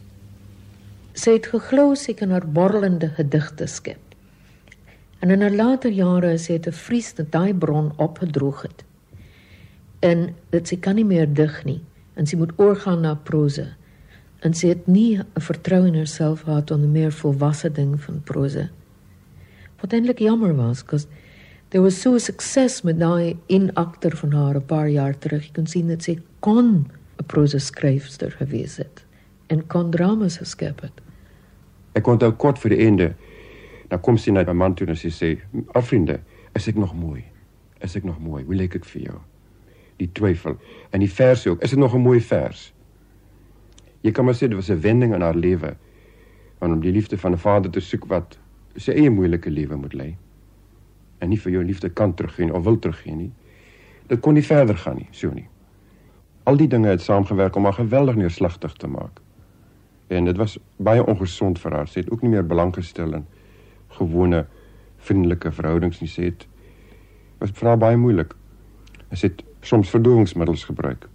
Sy 1.12 1.30
het 1.30 1.46
geglo 1.46 1.94
sy 1.94 2.14
kan 2.14 2.30
haar 2.30 2.48
borrelende 2.48 3.08
gedigte 3.08 3.66
skep. 3.66 4.14
En 5.18 5.30
in 5.30 5.40
haar 5.40 5.54
later 5.54 5.90
jare 5.90 6.38
sy 6.38 6.52
het 6.52 6.66
'n 6.66 6.72
vries 6.72 7.14
dat 7.14 7.32
daai 7.32 7.54
bron 7.54 7.92
opgedroog 7.96 8.62
het. 8.62 8.87
En 10.00 10.34
dit 10.50 10.68
sy 10.68 10.76
kan 10.76 10.94
nie 10.94 11.06
meer 11.06 11.26
dig 11.26 11.64
nie 11.64 11.80
en 12.18 12.26
sy 12.26 12.36
moet 12.38 12.52
oorgaan 12.58 13.04
na 13.06 13.14
prosa. 13.14 13.66
En 14.42 14.54
sy 14.54 14.68
het 14.68 14.86
nie 14.86 15.18
'n 15.18 15.40
vertroue 15.40 15.86
in 15.86 15.94
haarself 15.94 16.42
gehad 16.42 16.70
om 16.70 16.82
'n 16.82 16.92
meer 16.92 17.12
volwasse 17.12 17.70
ding 17.70 18.00
van 18.00 18.20
prosa. 18.24 18.68
Wat 19.80 19.92
eintlik 19.92 20.18
jammer 20.18 20.56
was, 20.56 20.82
because 20.82 21.06
there 21.70 21.82
was 21.82 22.00
so 22.00 22.18
success 22.18 22.82
met 22.82 22.98
daai 22.98 23.36
in 23.46 23.74
akter 23.74 24.16
van 24.16 24.32
haar 24.32 24.56
'n 24.56 24.66
paar 24.66 24.88
jaar 24.88 25.18
terug. 25.18 25.44
Jy 25.44 25.52
kon 25.52 25.66
sien 25.66 25.88
dat 25.88 26.02
sy 26.02 26.18
kon 26.40 26.86
'n 27.18 27.26
prosa 27.26 27.58
skryfster 27.58 28.30
gewees 28.30 28.76
het 28.76 29.04
en 29.46 29.66
kon 29.66 29.90
dramas 29.90 30.36
geskep 30.36 30.80
het. 30.80 31.00
Ek 31.92 32.06
onthou 32.06 32.32
kort 32.32 32.58
voor 32.58 32.70
die 32.70 32.84
einde. 32.84 33.14
Dan 33.88 34.00
kom 34.00 34.16
sy 34.16 34.30
na 34.30 34.44
my 34.44 34.52
man 34.52 34.74
toe 34.74 34.86
en 34.86 34.96
sy 34.96 35.08
sê: 35.08 35.38
"Afriende, 35.72 36.20
is 36.54 36.68
ek 36.68 36.74
nog 36.74 36.94
mooi? 36.94 37.24
Is 37.80 37.96
ek 37.96 38.04
nog 38.04 38.18
mooi? 38.18 38.44
Hoe 38.44 38.54
lyk 38.54 38.74
ek 38.74 38.84
vir 38.84 39.02
jou?" 39.02 39.20
Die 39.98 40.10
twyfel. 40.12 40.56
En 40.94 41.02
die 41.02 41.10
vers 41.10 41.46
ook. 41.46 41.62
Is 41.62 41.70
dit 41.70 41.78
nog 41.78 41.94
'n 41.94 42.00
mooi 42.00 42.20
vers? 42.20 42.72
Jy 44.00 44.12
kan 44.14 44.24
maar 44.24 44.34
sê 44.34 44.46
dit 44.48 44.54
was 44.54 44.70
'n 44.70 44.80
wending 44.80 45.14
in 45.14 45.20
haar 45.20 45.34
lewe. 45.34 45.76
Want 46.58 46.72
om 46.72 46.80
die 46.80 46.92
liefde 46.92 47.18
van 47.18 47.32
'n 47.32 47.38
vader 47.38 47.70
te 47.70 47.80
soek 47.80 48.04
wat 48.06 48.38
sy 48.76 48.92
eie 48.92 49.10
moeilike 49.10 49.50
lewe 49.50 49.76
moet 49.76 49.94
lei. 49.94 50.16
En 51.18 51.28
nie 51.28 51.40
vir 51.40 51.52
jou 51.52 51.64
liefde 51.64 51.88
kan 51.88 52.14
teruggee 52.14 52.54
of 52.54 52.64
wil 52.64 52.78
teruggee 52.78 53.14
nie. 53.14 53.32
Dit 54.06 54.20
kon 54.20 54.34
nie 54.34 54.44
verder 54.44 54.76
gaan 54.76 54.96
nie, 54.96 55.08
so 55.10 55.30
nie. 55.30 55.48
Al 56.48 56.56
die 56.56 56.68
dinge 56.68 56.88
het 56.88 57.00
saamgewerk 57.00 57.56
om 57.56 57.64
haar 57.64 57.72
geweldig 57.72 58.14
neerslagtig 58.14 58.72
te 58.72 58.86
maak. 58.86 59.20
En 60.08 60.24
dit 60.24 60.36
was 60.36 60.58
baie 60.76 61.04
ongesond 61.04 61.58
vir 61.58 61.72
haar. 61.72 61.88
Sy 61.88 62.00
het 62.00 62.10
ook 62.10 62.22
nie 62.22 62.30
meer 62.30 62.46
belang 62.46 62.74
gestel 62.74 63.12
in 63.12 63.26
gewone 63.98 64.46
vriendelike 64.96 65.52
verhoudings 65.52 66.00
nie. 66.00 66.08
Sy 66.08 66.30
het 66.30 66.46
was 67.38 67.52
vir 67.54 67.68
haar 67.68 67.80
baie 67.80 67.96
moeilik. 67.96 68.34
Sy 69.12 69.26
het 69.26 69.44
soms 69.60 69.90
verdowingsmiddels 69.90 70.64
gebruik. 70.64 71.08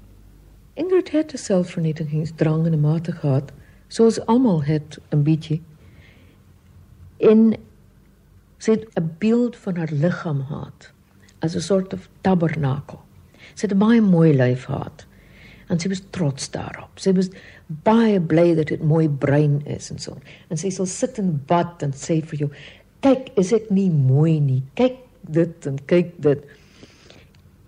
Ingrid 0.73 1.11
het 1.11 1.33
'n 1.33 1.37
selfvernietigingsdrang 1.37 2.65
in 2.65 2.73
'n 2.73 2.81
mate 2.81 3.11
gehad, 3.11 3.51
soos 3.87 4.25
almal 4.25 4.63
het 4.63 4.99
'n 5.11 5.23
bietjie. 5.23 5.61
En 7.17 7.55
sy 8.57 8.71
het 8.71 8.87
'n 8.95 9.15
beeld 9.17 9.55
van 9.55 9.75
haar 9.75 9.91
liggaam 9.91 10.45
gehad 10.45 10.91
as 11.39 11.55
'n 11.55 11.59
soort 11.59 11.93
of 11.93 12.09
tabernakel. 12.21 13.01
Sy 13.53 13.65
het 13.67 13.73
'n 13.75 13.77
baie 13.77 14.01
mooi 14.01 14.35
lyf 14.35 14.63
gehad 14.63 15.05
en 15.67 15.79
sy 15.79 15.89
was 15.89 16.01
trots 16.09 16.51
daarop. 16.51 16.99
Sy 17.01 17.13
was 17.13 17.29
baie 17.83 18.21
bly 18.21 18.55
dat 18.55 18.67
dit 18.67 18.83
mooi 18.83 19.09
bruin 19.09 19.61
is 19.65 19.91
en 19.91 19.99
so. 19.99 20.17
En 20.49 20.57
sy 20.57 20.69
sal 20.69 20.85
sit 20.85 21.17
in 21.17 21.41
bad 21.49 21.83
en 21.85 21.91
sê 21.91 22.21
vir 22.25 22.39
jou, 22.39 22.49
"Kyk, 22.99 23.31
is 23.37 23.53
ek 23.53 23.69
nie 23.69 23.89
mooi 23.89 24.39
nie? 24.39 24.63
Kyk 24.75 24.97
dit 25.21 25.65
en 25.65 25.77
kyk 25.85 26.21
dit." 26.21 26.43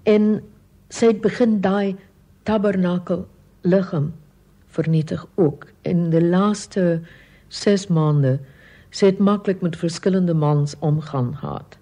En 0.04 0.42
sy 0.90 1.08
het 1.14 1.22
begin 1.22 1.62
daai 1.62 1.96
tabernakel 2.44 3.28
liggaam 3.62 4.14
vernietig 4.68 5.26
ook. 5.36 5.68
In 5.82 6.10
die 6.10 6.24
laaste 6.24 7.02
6 7.48 7.88
maande 7.88 8.40
sy 8.96 9.10
het 9.12 9.20
maklik 9.20 9.62
met 9.62 9.76
verskillende 9.76 10.34
mans 10.34 10.76
omgaan 10.80 11.36
gehad. 11.36 11.78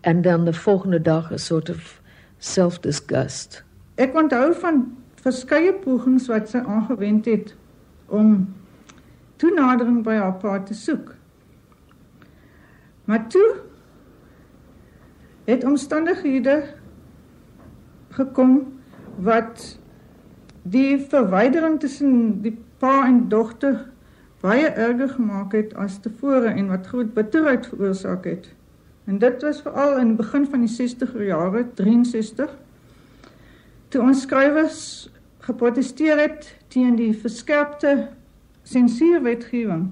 En 0.00 0.22
dan 0.22 0.44
die 0.44 0.54
volgende 0.54 1.00
dag 1.00 1.30
'n 1.32 1.38
soort 1.38 1.70
of 1.70 2.00
self-disgust. 2.38 3.64
Ek 3.94 4.14
onthou 4.14 4.54
van 4.54 4.96
verskeie 5.14 5.72
pogings 5.74 6.26
wat 6.26 6.48
sy 6.48 6.58
aangewend 6.58 7.24
het 7.24 7.54
om 8.06 8.54
toenadering 9.36 10.02
by 10.02 10.14
haar 10.14 10.34
pa 10.34 10.62
te 10.62 10.74
soek. 10.74 11.14
Maar 13.04 13.28
toe 13.28 13.56
het 15.44 15.64
omstandighede 15.64 16.74
gekom 18.18 18.58
wat 19.24 19.78
die 20.62 20.98
verwydering 20.98 21.78
tussen 21.80 22.42
die 22.42 22.54
pa 22.82 23.06
en 23.06 23.26
dogter 23.32 23.86
baie 24.42 24.68
erger 24.68 25.08
gemaak 25.16 25.54
het 25.56 25.74
as 25.74 25.98
tevore 26.02 26.52
en 26.52 26.70
wat 26.70 26.86
groot 26.86 27.14
bitterheid 27.14 27.66
veroorsaak 27.66 28.26
het. 28.28 28.50
En 29.08 29.18
dit 29.18 29.42
was 29.42 29.62
veral 29.64 29.98
in 29.98 30.12
die 30.12 30.18
begin 30.20 30.46
van 30.46 30.66
die 30.66 30.70
60er 30.70 31.24
jare, 31.26 31.64
63 31.74 32.50
toe 33.88 34.02
ons 34.04 34.22
skrywers 34.26 34.80
geprotesteer 35.46 36.20
het 36.20 36.50
teen 36.68 36.98
die 36.98 37.14
verskerpte 37.16 38.10
sensuurwetgewing. 38.68 39.88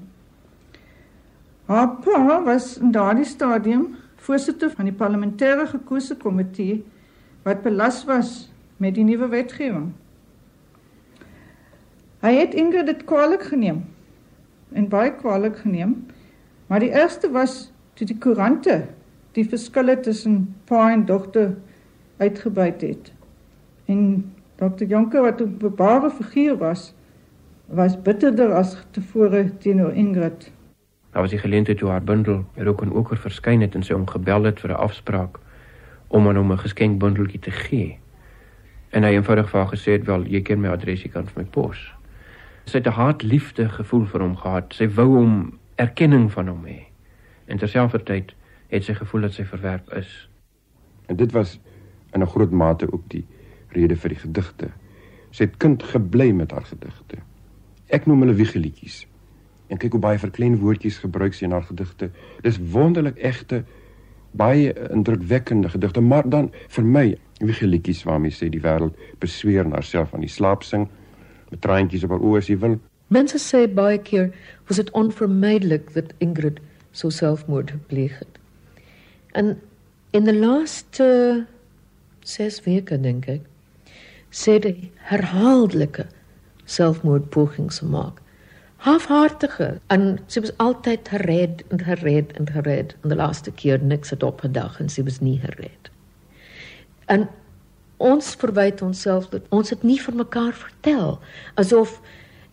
Haar 1.66 1.97
pa 2.05 2.43
was 2.45 2.77
in 2.79 2.93
daardie 2.93 3.24
stadium 3.24 3.95
voorsitter 4.27 4.70
van 4.70 4.91
die 4.91 4.95
parlementêre 4.95 5.64
gekose 5.70 6.16
komitee 6.20 6.83
wat 7.47 7.62
belas 7.62 8.05
was 8.05 8.51
met 8.82 8.97
die 8.99 9.05
nuwe 9.07 9.28
wetgewing. 9.30 9.92
Hy 12.24 12.32
het 12.34 12.57
Ingrid 12.59 12.88
dit 12.90 13.05
kwaliek 13.07 13.44
geneem 13.53 13.84
en 14.74 14.88
baie 14.90 15.12
kwaliek 15.14 15.61
geneem, 15.62 15.94
maar 16.66 16.82
die 16.82 16.90
ergste 16.90 17.30
was 17.30 17.68
toe 17.94 18.07
die 18.07 18.18
koerante 18.18 18.80
die 19.38 19.47
verskille 19.47 19.94
tussen 20.03 20.40
pa 20.66 20.88
en 20.90 21.05
dogter 21.07 21.55
uitgebuit 22.18 22.82
het. 22.82 23.12
En 23.86 24.03
Dr. 24.57 24.88
Jonker 24.88 25.22
wat 25.22 25.40
'n 25.40 25.57
bebare 25.59 26.11
figuur 26.11 26.57
was, 26.59 26.94
was 27.66 28.03
bitterder 28.03 28.55
as 28.55 28.76
tevore 28.90 29.53
teenoor 29.59 29.92
Ingrid. 29.92 30.51
Daar 31.12 31.22
was 31.22 31.30
die 31.30 31.38
geleentheid 31.38 31.78
toe 31.78 31.90
haar 31.90 32.05
bundel 32.05 32.44
er 32.55 32.68
ook 32.68 32.82
in 32.82 32.92
oker 32.92 33.16
verskyn 33.16 33.61
het 33.61 33.74
en 33.74 33.82
sy 33.82 33.92
hom 33.92 34.07
gebel 34.07 34.42
het 34.42 34.61
vir 34.61 34.70
'n 34.70 34.82
afspraak 34.82 35.38
om 36.09 36.28
aan 36.28 36.36
hom 36.36 36.52
'n 36.52 36.59
geskenkbundeltjie 36.59 37.40
te 37.40 37.50
gee. 37.50 37.98
En 38.90 39.02
hy 39.02 39.11
eenvoudig 39.11 39.50
vir 39.50 39.61
haar 39.61 39.72
gesê 39.72 39.92
het 39.92 40.04
wel 40.04 40.26
jy 40.26 40.40
ken 40.40 40.61
my 40.61 40.68
adres 40.68 41.02
jy 41.02 41.09
kan 41.09 41.26
vir 41.26 41.42
my 41.42 41.48
pos. 41.50 41.92
Sy 42.64 42.78
het 42.78 42.86
'n 42.86 42.98
haatliefde 42.98 43.68
gevoel 43.68 44.07
vir 44.07 44.20
hom 44.20 44.36
gehad. 44.36 44.74
Sy 44.74 44.88
wou 44.88 45.16
hom 45.16 45.59
erkenning 45.74 46.32
van 46.32 46.48
hom 46.48 46.64
hê. 46.64 46.86
En 47.46 47.59
terselfdertyd 47.59 48.34
het 48.68 48.84
sy 48.84 48.94
gevoel 48.94 49.20
dat 49.20 49.32
sy 49.32 49.44
verwerp 49.44 49.92
is. 49.92 50.28
En 51.07 51.16
dit 51.16 51.32
was 51.32 51.61
in 52.12 52.22
'n 52.22 52.26
groot 52.26 52.50
mate 52.50 52.92
ook 52.92 53.02
die 53.09 53.26
rede 53.68 53.96
vir 53.96 54.09
die 54.09 54.18
gedigte. 54.18 54.68
Sy 55.30 55.44
het 55.44 55.57
kind 55.57 55.82
gebly 55.82 56.30
met 56.32 56.50
haar 56.50 56.64
gedigte. 56.64 57.16
Ek 57.86 58.07
noem 58.07 58.20
hulle 58.20 58.34
wiegelietjies. 58.34 59.07
En 59.66 59.76
kyk 59.76 59.92
hoe 59.92 60.00
baie 60.00 60.18
verklein 60.18 60.59
woordjies 60.59 60.98
gebruik 60.98 61.34
sy 61.34 61.44
in 61.44 61.50
haar 61.50 61.62
gedigte. 61.62 62.11
Dis 62.42 62.59
wonderlik 62.72 63.16
egte 63.16 63.64
baie 64.37 64.72
indrukwekkende 64.91 65.68
gedigte, 65.72 66.01
maar 66.01 66.28
dan 66.28 66.51
vir 66.74 66.84
my 66.84 67.07
wiegelietjies 67.41 68.05
waarmee 68.09 68.32
sy 68.32 68.49
die 68.53 68.62
wêreld 68.64 68.97
besweer 69.20 69.64
en 69.64 69.74
haarself 69.76 70.14
aan 70.14 70.24
die 70.24 70.32
slaap 70.32 70.64
sing 70.64 70.87
met 71.51 71.61
traantjies 71.64 72.05
op 72.07 72.16
haar 72.16 72.24
oë 72.24 72.41
as 72.41 72.51
jy 72.51 72.59
wil. 72.62 72.78
Mense 73.12 73.39
sê 73.39 73.66
baie 73.70 73.99
keer 74.03 74.32
was 74.68 74.80
dit 74.80 74.91
onvermydelik 74.99 75.93
dat 75.95 76.14
Ingrid 76.24 76.59
so 76.97 77.12
selfmoord 77.12 77.70
gepleeg 77.70 78.18
het. 78.18 78.41
En 79.37 79.57
in 80.16 80.24
die 80.26 80.34
laaste 80.34 81.47
6 82.26 82.62
weke 82.64 82.99
dink 82.99 83.28
ek 83.30 83.45
sê 84.34 84.57
hy 84.64 84.72
herhaaldelike 85.11 86.09
selfmoordpogings 86.66 87.78
gemaak. 87.84 88.18
Halfhartige 88.85 89.79
en 89.87 90.18
sy 90.27 90.43
was 90.45 90.53
altyd 90.62 91.09
gered 91.09 91.64
en 91.70 91.81
gered 91.85 92.33
en 92.37 92.49
gered 92.53 92.95
en 93.03 93.12
die 93.12 93.18
laaste 93.18 93.51
keer 93.51 93.83
niks 93.83 94.12
het 94.14 94.22
opgedag 94.27 94.81
en 94.81 94.93
sy 94.93 95.05
was 95.07 95.20
nie 95.24 95.39
gered. 95.41 95.91
En 97.07 97.29
ons 97.97 98.35
verwyd 98.37 98.83
onsself 98.83 99.31
dat 99.33 99.47
ons 99.49 99.72
dit 99.72 99.83
nie 99.83 99.99
vir 100.01 100.14
mekaar 100.14 100.53
vertel 100.53 101.16
asof 101.57 102.01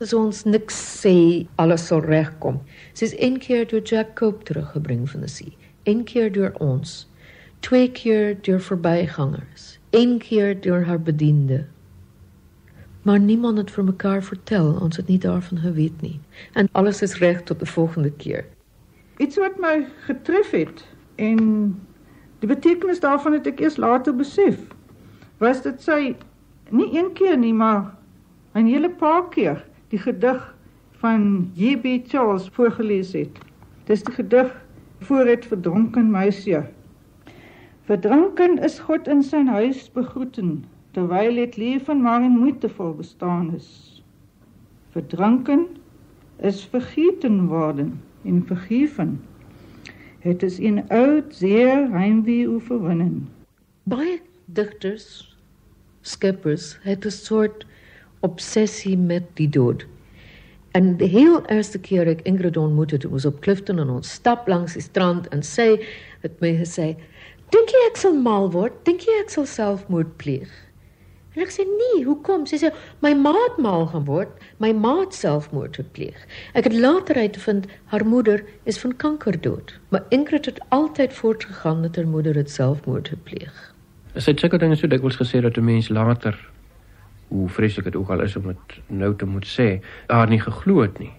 as 0.03 0.13
ons 0.15 0.43
niks 0.47 0.77
sê 1.01 1.45
alles 1.61 1.87
sal 1.87 2.03
regkom. 2.03 2.59
Sy's 2.97 3.13
een 3.17 3.37
keer 3.43 3.67
deur 3.69 3.83
Jack 3.87 4.15
Cope 4.19 4.43
teruggebring 4.47 5.05
van 5.09 5.23
die 5.23 5.31
see, 5.31 5.53
een 5.87 6.03
keer 6.07 6.31
deur 6.31 6.55
ons, 6.63 7.03
twee 7.63 7.87
keer 7.91 8.35
deur 8.43 8.59
verbygangers, 8.63 9.77
een 9.95 10.17
keer 10.23 10.55
deur 10.59 10.83
haar 10.87 10.99
bediende. 10.99 11.63
Maar 13.03 13.19
niemand 13.19 13.57
het 13.57 13.71
vir 13.71 13.83
mekaar 13.83 14.23
vertel, 14.23 14.77
ons 14.81 14.97
het 14.97 15.07
nie 15.07 15.17
daarvan 15.19 15.57
geweet 15.57 16.01
nie. 16.01 16.19
En 16.53 16.69
alles 16.71 17.01
is 17.01 17.17
reg 17.19 17.41
tot 17.43 17.59
die 17.59 17.67
volgende 17.67 18.11
keer. 18.11 18.45
Iets 19.17 19.37
wat 19.37 19.59
my 19.59 19.85
getref 20.05 20.51
het 20.51 20.85
en 21.15 21.41
die 22.39 22.47
betekenis 22.47 23.03
daarvan 23.03 23.35
het 23.35 23.47
ek 23.47 23.59
eers 23.59 23.75
later 23.77 24.15
besef, 24.15 24.55
was 25.43 25.61
dit 25.67 25.83
sy 25.83 26.15
nie 26.71 26.87
een 26.95 27.11
keer 27.13 27.37
nie, 27.37 27.53
maar 27.53 27.91
'n 28.55 28.71
hele 28.71 28.89
paar 28.89 29.29
keer 29.29 29.65
die 29.91 29.99
gedig 29.99 30.55
van 31.03 31.51
J.B. 31.53 32.07
Charles 32.07 32.49
voorgeles 32.55 33.13
het. 33.13 33.39
Dis 33.83 34.03
die 34.03 34.13
gedig 34.13 34.55
voor 34.99 35.25
het 35.25 35.45
verdronken 35.45 36.11
meisie. 36.11 36.63
Verdronken 37.83 38.57
is 38.63 38.79
God 38.79 39.07
in 39.07 39.23
sy 39.23 39.43
huis 39.45 39.91
begroeten 39.91 40.63
terwyl 40.93 41.35
dit 41.35 41.57
leven 41.57 42.01
maar 42.01 42.23
in 42.23 42.37
moeite 42.37 42.69
vol 42.69 42.93
bestaan 42.93 43.53
is. 43.55 44.01
Verdranken 44.93 45.67
is 46.37 46.65
vergeten 46.65 47.47
worden 47.47 48.01
en 48.23 48.43
vergeven. 48.47 49.21
Het 50.19 50.43
is 50.43 50.59
in 50.59 50.89
oud 50.89 51.35
zeer 51.35 51.89
heimwee 51.91 52.49
oorwinnen. 52.49 53.29
Baie 53.83 54.21
digters, 54.45 55.37
skeppers, 56.01 56.77
het 56.81 57.05
'n 57.05 57.09
soort 57.09 57.65
obsessie 58.19 58.97
met 58.97 59.23
die 59.33 59.49
dood. 59.49 59.85
En 60.71 60.97
die 60.97 61.07
heel 61.07 61.45
eerste 61.45 61.79
keer 61.79 62.07
ek 62.07 62.21
Ingrid 62.21 62.57
ontmoet 62.57 62.91
het, 62.91 63.03
was 63.03 63.25
op 63.25 63.39
Clifton 63.39 63.79
en 63.79 63.89
ons 63.89 64.11
stap 64.11 64.47
langs 64.47 64.73
die 64.73 64.81
strand 64.81 65.27
en 65.27 65.43
sy 65.43 65.85
het 66.21 66.39
my 66.39 66.55
gesê, 66.57 66.95
"Dink 67.49 67.69
jy 67.69 67.89
ek 67.89 67.97
sal 67.97 68.13
mal 68.13 68.51
word? 68.51 68.85
Dink 68.85 69.01
jy 69.01 69.19
ek 69.21 69.29
sal 69.29 69.45
selfmoord 69.45 70.17
pleeg?" 70.17 70.72
En 71.33 71.41
ek 71.41 71.49
sê 71.49 71.63
nee, 71.65 72.03
hoekom? 72.05 72.45
Sy 72.45 72.59
sê 72.61 72.69
my 73.01 73.15
maat 73.17 73.57
mal 73.61 73.87
geword, 73.89 74.33
my 74.61 74.69
maat 74.77 75.15
selfmoord 75.17 75.79
gepleeg. 75.81 76.19
Ek 76.53 76.67
het 76.69 76.75
later 76.77 77.17
uitgevind 77.17 77.65
haar 77.89 78.05
moeder 78.05 78.43
is 78.69 78.77
van 78.77 78.93
kanker 79.01 79.39
dood, 79.41 79.73
maar 79.89 80.05
Ingrid 80.13 80.45
het 80.45 80.61
altyd 80.69 81.13
voortgegaan 81.17 81.81
dat 81.81 81.97
haar 81.97 82.09
moeder 82.09 82.37
dit 82.37 82.53
selfmoord 82.53 83.09
gepleeg. 83.15 83.55
Sy 84.13 84.29
het 84.29 84.45
seker 84.45 84.61
dinge 84.61 84.77
so 84.77 84.87
dikwels 84.87 85.17
gesê 85.17 85.41
dat 85.41 85.57
'n 85.57 85.65
mens 85.65 85.89
later 85.89 86.37
hoe 87.33 87.49
vreeslik 87.49 87.85
dit 87.85 87.95
ook 87.95 88.09
al 88.09 88.21
is 88.21 88.35
om 88.35 88.47
dit 88.47 88.79
nou 88.87 89.15
te 89.15 89.25
moet 89.25 89.45
sê, 89.45 89.81
haar 90.07 90.29
nie 90.29 90.39
geglo 90.39 90.81
het 90.81 90.99
nie. 90.99 91.11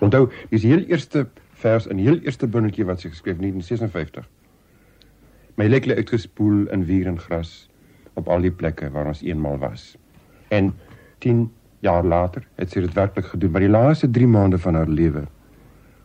Onthou, 0.00 0.30
dis 0.50 0.62
die 0.62 0.72
heel 0.72 0.84
eerste 0.88 1.26
vers 1.52 1.86
in 1.86 1.96
die 1.96 2.06
heel 2.06 2.20
eerste 2.24 2.46
bundeltjie 2.46 2.84
wat 2.84 3.00
sy 3.00 3.08
geskryf 3.08 3.36
het 3.36 3.44
in 3.44 3.52
1956. 3.52 4.28
My 5.56 5.66
lekle 5.66 5.94
uitgespoel 5.94 6.68
in 6.72 6.84
wier 6.84 7.06
en 7.06 7.18
gras 7.18 7.67
op 8.18 8.28
al 8.28 8.44
die 8.44 8.52
plekke 8.54 8.90
waar 8.94 9.10
ons 9.10 9.22
eenmal 9.22 9.58
was. 9.62 9.94
En 10.54 10.72
10 11.24 11.46
jaar 11.84 12.04
later 12.04 12.46
het 12.58 12.72
sy 12.72 12.82
dit 12.84 12.94
werklik 12.94 13.30
gedoen, 13.32 13.52
maar 13.54 13.64
die 13.64 13.72
laaste 13.72 14.10
3 14.10 14.26
maande 14.26 14.58
van 14.58 14.74
haar 14.74 14.90
lewe 14.90 15.26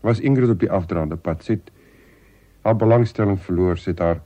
was 0.03 0.19
Ingrid 0.19 0.51
op 0.51 0.59
die 0.59 0.71
afdraande 0.71 1.15
pad. 1.15 1.43
Sy 1.43 1.57
het 1.57 1.71
haar 2.63 2.75
belangstelling 2.75 3.39
verloor, 3.39 3.79
het 3.79 3.99
haar 4.03 4.19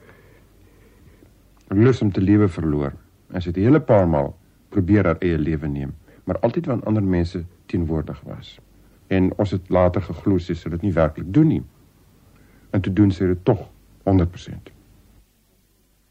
lus 1.69 2.01
om 2.01 2.11
te 2.11 2.21
lewe 2.21 2.47
verloor. 2.49 2.95
En 3.33 3.43
sy 3.43 3.51
het 3.51 3.59
hele 3.61 3.81
paar 3.83 4.07
maal 4.09 4.33
probeer 4.73 5.05
haar 5.05 5.21
eie 5.23 5.37
lewe 5.37 5.67
neem, 5.67 5.93
maar 6.25 6.39
altyd 6.39 6.65
wanneer 6.65 6.89
ander 6.89 7.03
mense 7.03 7.43
teenwoordig 7.71 8.21
was. 8.27 8.57
En 9.07 9.31
ons 9.37 9.51
het 9.51 9.69
later 9.69 10.03
geglo 10.03 10.39
sy 10.43 10.55
sou 10.57 10.71
dit 10.73 10.87
nie 10.87 10.95
werklik 10.95 11.29
doen 11.33 11.47
nie. 11.47 11.63
En 12.75 12.81
toe 12.83 12.93
doen 12.93 13.13
sy 13.13 13.29
dit 13.29 13.45
tog 13.47 13.67
100%. 14.09 14.76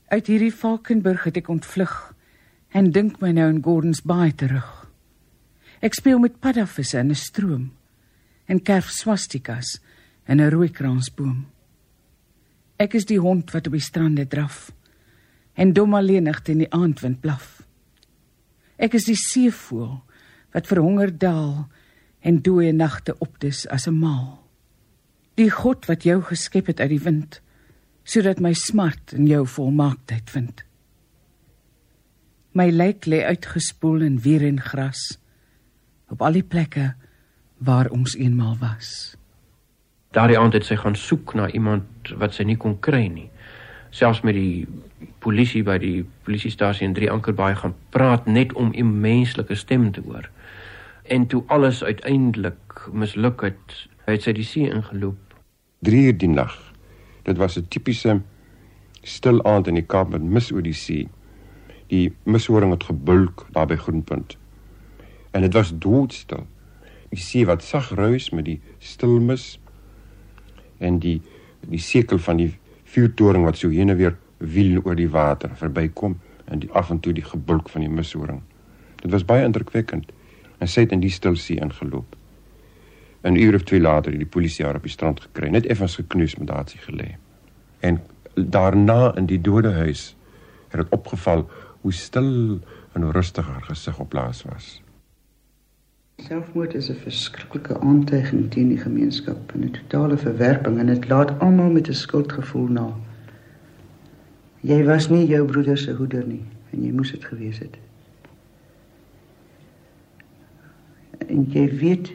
Uit 0.06 0.28
hierdie 0.30 0.54
Valkenburg 0.54 1.24
het 1.26 1.38
ek 1.40 1.48
ontvlug 1.50 1.92
en 2.78 2.92
dink 2.94 3.16
my 3.18 3.32
nou 3.34 3.48
in 3.50 3.58
Gordons 3.62 4.04
Bay 4.06 4.30
terug. 4.38 4.68
Ek 5.82 5.96
speel 5.98 6.20
met 6.22 6.36
paddavisse 6.38 7.00
in 7.02 7.10
'n 7.10 7.18
stroom 7.18 7.72
en 8.46 8.62
kerf 8.62 8.86
swastikas 8.86 9.80
in 10.28 10.38
'n 10.38 10.50
rooikransboom. 10.50 11.46
Ek 12.78 12.94
is 12.94 13.04
die 13.04 13.18
hond 13.18 13.50
wat 13.50 13.66
op 13.66 13.72
die 13.72 13.82
strande 13.82 14.26
draf 14.26 14.70
en 15.54 15.72
dom 15.72 15.94
alleenig 15.94 16.40
teen 16.40 16.58
die 16.58 16.72
aandwind 16.72 17.20
blaf. 17.20 17.62
Ek 18.78 18.94
is 18.94 19.04
die 19.04 19.18
seevoël 19.18 20.04
wat 20.52 20.66
verhonger 20.66 21.18
daal 21.18 21.68
en 22.20 22.42
dooie 22.42 22.72
nagte 22.72 23.18
opdis 23.18 23.66
as 23.66 23.88
'n 23.88 23.98
maal. 23.98 24.38
Die 25.34 25.50
God 25.50 25.86
wat 25.86 26.02
jou 26.02 26.22
geskep 26.22 26.66
het 26.66 26.80
uit 26.80 26.90
die 26.90 27.02
wind 27.02 27.40
sodat 28.06 28.40
my 28.40 28.54
smart 28.54 29.12
in 29.16 29.26
jou 29.26 29.42
volmaaktheid 29.50 30.30
vind. 30.30 30.62
My 32.56 32.70
lijk 32.70 33.06
lê 33.10 33.24
uitgespoel 33.26 34.06
in 34.06 34.20
weer 34.22 34.46
en 34.46 34.60
gras 34.62 35.18
op 36.08 36.22
al 36.22 36.38
die 36.38 36.46
plekke 36.46 36.92
waar 37.58 37.90
ons 37.90 38.14
eenmal 38.14 38.54
was. 38.60 39.16
Daardie 40.14 40.38
aand 40.38 40.54
het 40.54 40.64
sy 40.64 40.78
gaan 40.78 40.94
soek 40.94 41.34
na 41.34 41.48
iemand 41.50 42.12
wat 42.20 42.36
sy 42.36 42.46
nie 42.46 42.56
kon 42.56 42.78
kry 42.80 43.08
nie. 43.10 43.26
Selfs 43.90 44.22
met 44.22 44.38
die 44.38 44.68
polisie 45.24 45.64
by 45.66 45.76
die 45.82 46.04
polisiestasie 46.28 46.86
in 46.86 46.94
Drie 46.94 47.10
Ankerbaai 47.10 47.56
gaan 47.58 47.74
praat 47.90 48.26
net 48.26 48.54
om 48.54 48.70
'n 48.72 49.00
menslike 49.00 49.54
stem 49.54 49.90
te 49.92 50.00
hoor. 50.00 50.30
En 51.04 51.26
toe 51.26 51.42
alles 51.46 51.84
uiteindelik 51.84 52.88
misluk 52.92 53.40
het, 53.40 53.88
het 54.06 54.22
sy 54.22 54.32
die 54.32 54.44
see 54.44 54.70
ingeloop. 54.70 55.18
3 55.82 56.06
uur 56.06 56.18
die 56.18 56.28
nag 56.28 56.65
Dit 57.26 57.36
was 57.36 57.58
'n 57.58 57.66
tipiese 57.68 58.20
stil 59.02 59.44
aand 59.44 59.66
in 59.66 59.74
die 59.74 59.86
Kaap 59.86 60.08
met 60.10 60.22
mis 60.22 60.52
oor 60.52 60.62
die 60.62 60.72
see. 60.72 61.08
Die 61.86 62.12
mishoring 62.22 62.70
het 62.70 62.84
gebulk 62.84 63.46
daar 63.52 63.66
by 63.66 63.76
Groenpunt. 63.76 64.36
En 65.30 65.40
dit 65.40 65.52
was 65.52 65.78
doodstil. 65.78 66.46
Die 67.10 67.18
see 67.18 67.46
wat 67.46 67.62
sag 67.62 67.90
ruis 67.90 68.30
met 68.30 68.44
die 68.44 68.60
stil 68.78 69.20
mis 69.20 69.60
en 70.78 70.98
die 70.98 71.22
die 71.60 71.78
sekel 71.78 72.18
van 72.18 72.36
die 72.36 72.58
vuurtoring 72.84 73.44
wat 73.44 73.56
so 73.56 73.68
heen 73.68 73.88
en 73.88 73.96
weer 73.96 74.16
wiel 74.38 74.80
oor 74.84 74.94
die 74.94 75.10
water 75.10 75.50
verbykom 75.56 76.18
en 76.44 76.58
die 76.58 76.70
af 76.70 76.90
en 76.90 77.00
toe 77.00 77.12
die 77.12 77.24
gebulk 77.24 77.68
van 77.68 77.80
die 77.80 77.90
mishoring. 77.90 78.42
Dit 79.02 79.10
was 79.10 79.24
baie 79.24 79.44
indrukwekkend. 79.44 80.12
En 80.58 80.68
sy 80.68 80.80
het 80.80 80.92
in 80.92 81.00
die 81.00 81.10
stil 81.10 81.36
see 81.36 81.60
ingeloop. 81.60 82.15
'n 83.32 83.36
uur 83.36 83.54
of 83.54 83.62
twee 83.62 83.80
later 83.80 84.10
het 84.10 84.20
die 84.20 84.28
polisie 84.28 84.64
haar 84.64 84.74
op 84.74 84.82
die 84.82 84.90
strand 84.90 85.20
gekry, 85.20 85.48
net 85.48 85.66
effens 85.66 85.94
geknoes 85.94 86.36
met 86.36 86.46
daardie 86.46 86.80
gelê. 86.80 87.16
En 87.78 88.00
daarna 88.34 89.14
in 89.16 89.26
die 89.26 89.40
dodehuis 89.40 90.16
het 90.68 90.80
dit 90.80 90.90
opgeval 90.90 91.50
hoe 91.80 91.92
stil 91.92 92.60
en 92.92 93.02
hoe 93.02 93.12
rustig 93.12 93.46
haar 93.46 93.62
gesig 93.62 93.98
op 93.98 94.08
plaas 94.08 94.42
was. 94.42 94.82
Selfmoord 96.16 96.74
is 96.74 96.90
'n 96.90 96.94
verskriklike 96.94 97.80
aantuiging 97.80 98.50
teen 98.50 98.68
die 98.68 98.78
gemeenskap 98.78 99.52
en 99.54 99.64
'n 99.64 99.70
totale 99.70 100.16
verwerping 100.16 100.78
en 100.78 100.86
dit 100.86 101.08
laat 101.08 101.38
almal 101.38 101.70
met 101.70 101.88
'n 101.88 101.92
skuldgevoel 101.94 102.68
na. 102.68 102.94
Jy 104.60 104.84
was 104.84 105.08
nie 105.08 105.26
jou 105.26 105.44
broeder 105.46 105.78
se 105.78 105.92
hoeder 105.92 106.26
nie 106.26 106.44
en 106.70 106.84
jy 106.84 106.92
moes 106.92 107.10
dit 107.10 107.24
gewees 107.24 107.58
het. 107.58 107.76
En 111.26 111.46
jy 111.50 111.76
weet 111.76 112.12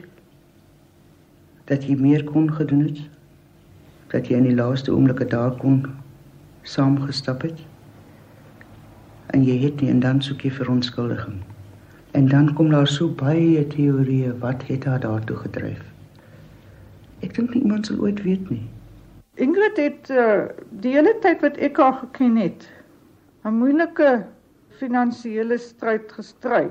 dat 1.70 1.84
jy 1.84 1.96
meer 2.00 2.24
kon 2.24 2.52
gedoen 2.52 2.84
het? 2.88 3.00
Dat 4.12 4.28
jy 4.28 4.36
in 4.36 4.48
die 4.48 4.56
laaste 4.56 4.92
oomblikke 4.92 5.26
daar 5.26 5.54
kon 5.60 5.86
saamgestap 6.62 7.42
het? 7.42 7.62
En 9.32 9.44
jy 9.44 9.58
het 9.62 9.80
nie 9.80 9.90
en 9.90 10.00
dan 10.00 10.22
soek 10.22 10.44
jy 10.44 10.50
verontskuldiging. 10.50 11.40
En 12.12 12.28
dan 12.28 12.52
kom 12.54 12.70
daar 12.70 12.86
so 12.86 13.08
baie 13.08 13.66
teorieë 13.66 14.34
wat 14.42 14.66
het 14.68 14.84
haar 14.84 15.00
daartoe 15.00 15.36
gedryf? 15.36 15.80
Ek 17.22 17.34
dink 17.34 17.54
nie 17.54 17.62
iemand 17.62 17.86
sal 17.86 18.02
ooit 18.02 18.20
weet 18.26 18.50
nie. 18.50 18.64
Ingrid 19.40 19.78
het 19.80 20.10
uh, 20.12 20.50
die 20.84 20.92
hele 20.92 21.14
tyd 21.24 21.40
wat 21.40 21.56
ek 21.56 21.78
haar 21.80 21.94
geken 22.02 22.36
het 22.36 22.68
'n 23.48 23.54
moeilike 23.58 24.26
finansiële 24.78 25.58
stryd 25.58 26.12
gestry. 26.12 26.68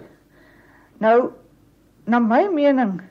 Nou 0.99 1.31
na 2.05 2.19
my 2.19 2.47
mening 2.53 3.01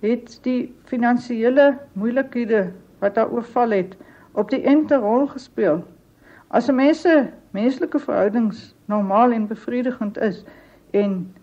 het 0.00 0.38
die 0.42 0.74
finansiële 0.84 1.78
moeilikhede 1.92 2.72
wat 2.98 3.16
haar 3.16 3.30
oorval 3.30 3.70
het 3.70 3.96
op 4.32 4.50
die 4.50 4.62
ente 4.62 4.96
rol 4.96 5.26
gespeel. 5.26 5.84
As 6.48 6.68
'n 6.68 6.74
mense 6.74 7.32
menslike 7.50 7.98
verhoudings 7.98 8.74
normaal 8.84 9.32
en 9.32 9.46
bevredigend 9.46 10.18
is 10.18 10.44
en 10.90 11.34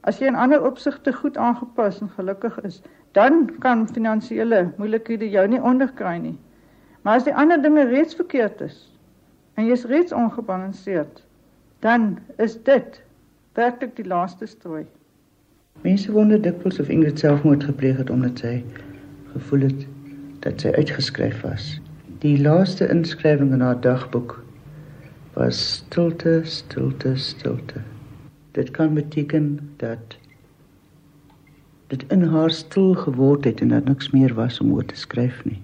as 0.00 0.18
jy 0.18 0.26
in 0.26 0.34
ander 0.34 0.64
opsigte 0.64 1.12
goed 1.12 1.36
aangepas 1.36 2.00
en 2.00 2.08
gelukkig 2.08 2.60
is, 2.60 2.82
dan 3.12 3.50
kan 3.58 3.88
finansiële 3.88 4.72
moeilikhede 4.76 5.30
jou 5.30 5.48
nie 5.48 5.62
onderkry 5.62 6.16
nie. 6.16 6.38
Maar 7.02 7.14
as 7.14 7.24
die 7.24 7.34
ander 7.34 7.62
dinge 7.62 7.84
reeds 7.84 8.14
verkeerd 8.14 8.60
is 8.60 8.98
en 9.54 9.66
jy 9.66 9.72
is 9.72 9.84
reeds 9.84 10.12
ongebalanseerd, 10.12 11.24
dan 11.80 12.18
is 12.38 12.62
dit 12.62 13.02
werklik 13.54 13.96
die 13.96 14.06
laaste 14.06 14.46
strooi. 14.46 14.86
Mense 15.80 16.12
wonder 16.12 16.40
dikwels 16.42 16.80
of 16.80 16.88
Ingrid 16.88 17.18
selfmoord 17.18 17.64
gepleeg 17.64 17.96
het 17.96 18.10
omdat 18.10 18.38
sy 18.38 18.64
gevoel 19.32 19.60
het 19.60 19.86
dat 20.44 20.60
sy 20.60 20.70
uitgeskryf 20.76 21.40
was. 21.40 21.80
Die 22.22 22.36
laaste 22.42 22.86
inskrywing 22.88 23.52
in 23.52 23.64
haar 23.64 23.80
dagboek 23.80 24.36
was 25.34 25.58
stilte, 25.80 26.40
stilte, 26.44 27.16
stilte. 27.16 27.82
Dit 28.52 28.70
kan 28.70 28.94
beteken 28.94 29.58
dat 29.76 30.16
dit 31.86 32.04
in 32.08 32.22
haar 32.22 32.50
stil 32.50 32.94
geword 32.94 33.44
het 33.44 33.60
en 33.60 33.68
dat 33.68 33.84
niks 33.84 34.10
meer 34.10 34.34
was 34.34 34.60
om 34.60 34.72
oor 34.72 34.84
te 34.84 34.96
skryf 34.96 35.44
nie. 35.44 35.62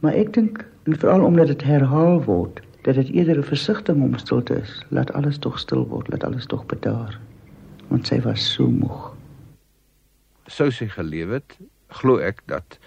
Maar 0.00 0.16
ek 0.18 0.32
dink 0.32 0.64
en 0.86 0.96
veral 0.96 1.24
omdat 1.24 1.46
dit 1.52 1.62
herhaal 1.62 2.22
word, 2.24 2.62
dat 2.82 2.94
dit 2.94 3.10
eerder 3.10 3.38
'n 3.38 3.50
versigtiging 3.52 4.04
om 4.04 4.18
stilte 4.18 4.54
is. 4.54 4.84
Laat 4.88 5.12
alles 5.12 5.38
tog 5.38 5.58
stil 5.58 5.86
word, 5.88 6.08
laat 6.08 6.24
alles 6.24 6.46
tog 6.46 6.66
bedaar. 6.66 7.18
Want 7.88 8.06
sy 8.06 8.20
was 8.20 8.44
so 8.54 8.68
moeg. 8.68 9.14
Sou 10.48 10.68
sy 10.72 10.88
geleef 10.92 11.32
het, 11.32 11.56
glo 12.00 12.18
ek 12.20 12.42
dat 12.46 12.78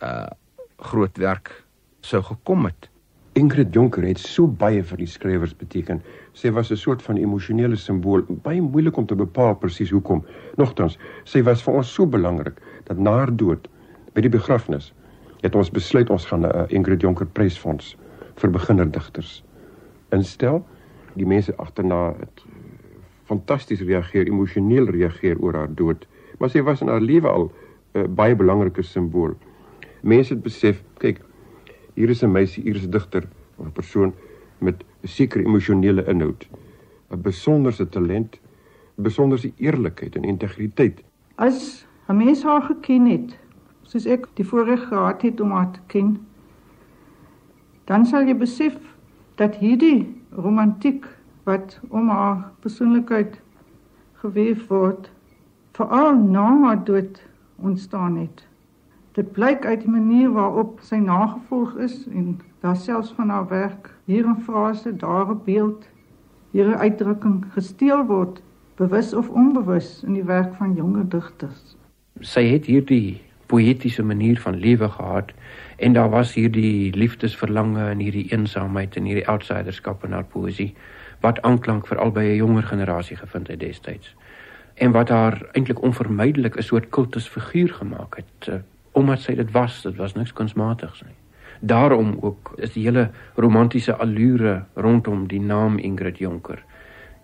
'n 0.00 0.06
uh, 0.06 0.30
groot 0.76 1.16
werk 1.18 1.52
sou 2.00 2.22
gekom 2.22 2.64
het. 2.64 2.88
Ingrid 3.32 3.74
Jonker 3.74 4.02
het 4.02 4.18
so 4.18 4.46
baie 4.46 4.82
vir 4.82 4.98
die 4.98 5.06
skrywers 5.06 5.52
beteken. 5.56 6.02
Sy 6.32 6.50
was 6.50 6.70
'n 6.70 6.76
soort 6.76 7.02
van 7.02 7.16
emosionele 7.16 7.76
simbool, 7.76 8.22
baie 8.42 8.60
moeilik 8.62 8.96
om 8.96 9.06
te 9.06 9.14
bepaal 9.14 9.54
presies 9.54 9.90
hoekom. 9.90 10.24
Nogtans, 10.56 10.98
sy 11.24 11.42
was 11.42 11.62
vir 11.62 11.74
ons 11.74 11.92
so 11.94 12.06
belangrik 12.06 12.60
dat 12.84 12.98
na 12.98 13.10
haar 13.10 13.36
dood 13.36 13.68
by 14.14 14.20
die 14.20 14.32
begrafnis 14.32 14.92
het 15.40 15.54
ons 15.54 15.70
besluit 15.70 16.10
ons 16.10 16.26
gaan 16.26 16.42
'n 16.42 16.52
uh, 16.56 16.64
Ingrid 16.68 17.00
Jonker 17.00 17.26
Prysfonds 17.26 17.96
vir 18.36 18.50
beginnerdigters 18.50 19.44
instel. 20.10 20.66
Die 21.16 21.26
mense 21.26 21.56
agterna 21.56 22.14
het 22.18 22.44
fantasties 23.30 23.82
reageer, 23.86 24.28
emosioneel 24.28 24.90
reageer 24.90 25.38
oor 25.38 25.58
haar 25.62 25.74
dood, 25.74 26.06
maar 26.38 26.50
sy 26.50 26.62
was 26.66 26.82
in 26.84 26.90
haar 26.92 27.04
lewe 27.04 27.28
al 27.30 27.50
'n 27.50 27.98
uh, 27.98 28.06
baie 28.06 28.36
belangrike 28.38 28.82
simbool. 28.82 29.34
Mense 30.02 30.34
het 30.34 30.42
besef, 30.42 30.82
kyk, 30.98 31.20
hier 31.94 32.10
is 32.10 32.22
'n 32.22 32.32
meisie, 32.32 32.62
hier 32.62 32.76
is 32.76 32.86
'n 32.86 32.90
digter 32.90 33.28
of 33.56 33.66
'n 33.66 33.72
persoon 33.72 34.14
met 34.58 34.84
'n 35.02 35.08
sekere 35.08 35.44
emosionele 35.44 36.04
inhoud, 36.06 36.48
'n 37.10 37.22
besonderse 37.22 37.88
talent, 37.88 38.40
'n 38.98 39.02
besonderse 39.02 39.52
eerlikheid 39.56 40.16
en 40.16 40.24
integriteit. 40.24 41.02
As 41.36 41.86
'n 42.08 42.16
mens 42.16 42.42
haar 42.42 42.62
geken 42.62 43.06
het, 43.06 43.38
soos 43.82 44.06
ek 44.06 44.26
die 44.34 44.44
voorreg 44.44 44.88
gehad 44.88 45.22
het 45.22 45.40
om 45.40 45.50
haar 45.50 45.70
te 45.70 45.80
ken, 45.86 46.18
dan 47.84 48.06
sal 48.06 48.22
jy 48.22 48.36
besef 48.36 48.76
dat 49.34 49.56
hierdie 49.56 50.06
romantiek 50.30 51.06
wat 51.44 51.80
om 51.88 52.08
haar 52.08 52.50
persoonlikheid 52.60 53.40
geweef 54.22 54.66
word, 54.68 55.10
veral 55.72 56.16
na 56.16 56.46
haar 56.64 56.84
dood 56.84 57.22
ontstaan 57.56 58.16
het. 58.16 58.44
Dit 59.12 59.32
blyk 59.32 59.64
uit 59.66 59.80
die 59.80 59.90
manier 59.90 60.30
waarop 60.32 60.78
sy 60.84 61.00
nagevolg 61.02 61.74
is 61.76 62.04
en 62.08 62.38
daar 62.60 62.76
selfs 62.76 63.12
van 63.16 63.28
haar 63.28 63.48
werk 63.48 63.90
hier 64.04 64.26
'n 64.28 64.42
frase, 64.46 64.96
daar 64.96 65.30
'n 65.30 65.40
beeld, 65.44 65.88
hier 66.50 66.68
'n 66.68 66.78
uitdrukking 66.78 67.44
gesteel 67.52 68.06
word, 68.06 68.42
bewus 68.76 69.14
of 69.14 69.28
onbewus 69.28 70.02
in 70.06 70.12
die 70.12 70.24
werk 70.24 70.54
van 70.54 70.74
jonger 70.74 71.08
digters. 71.08 71.76
Sy 72.20 72.44
het 72.44 72.66
hierdie 72.66 73.20
poëtiese 73.46 74.02
manier 74.02 74.40
van 74.40 74.56
lewe 74.56 74.88
gehad 74.88 75.32
en 75.76 75.92
daar 75.92 76.10
was 76.10 76.34
hierdie 76.34 76.92
liefdesverlange 76.96 77.90
en 77.90 77.98
hierdie 77.98 78.32
eensaamheid 78.32 78.96
en 78.96 79.04
hierdie 79.04 79.28
outsiderskap 79.28 80.04
in 80.04 80.12
haar 80.12 80.24
poësie 80.24 80.74
wat 81.20 81.42
aanklank 81.42 81.86
vir 81.86 81.98
albei 81.98 82.26
'n 82.32 82.36
jonger 82.36 82.62
generasie 82.62 83.16
gevind 83.16 83.48
het 83.48 83.60
destyds 83.60 84.14
en 84.74 84.92
wat 84.92 85.08
haar 85.08 85.48
eintlik 85.52 85.82
onvermydelik 85.82 86.56
'n 86.56 86.62
soort 86.62 86.88
kultusfiguur 86.88 87.68
gemaak 87.68 88.16
het 88.16 88.48
uh, 88.48 88.54
omdat 88.92 89.20
sy 89.20 89.34
dit 89.34 89.50
was 89.50 89.82
dit 89.82 89.96
was 89.96 90.14
niks 90.14 90.32
kunsmatigs 90.32 91.02
nie 91.02 91.18
daarom 91.60 92.16
ook 92.20 92.52
is 92.56 92.72
die 92.72 92.84
hele 92.84 93.10
romantiese 93.34 93.96
allure 93.96 94.64
rondom 94.74 95.26
die 95.26 95.40
naam 95.40 95.78
Ingrid 95.78 96.18
Jonker 96.18 96.64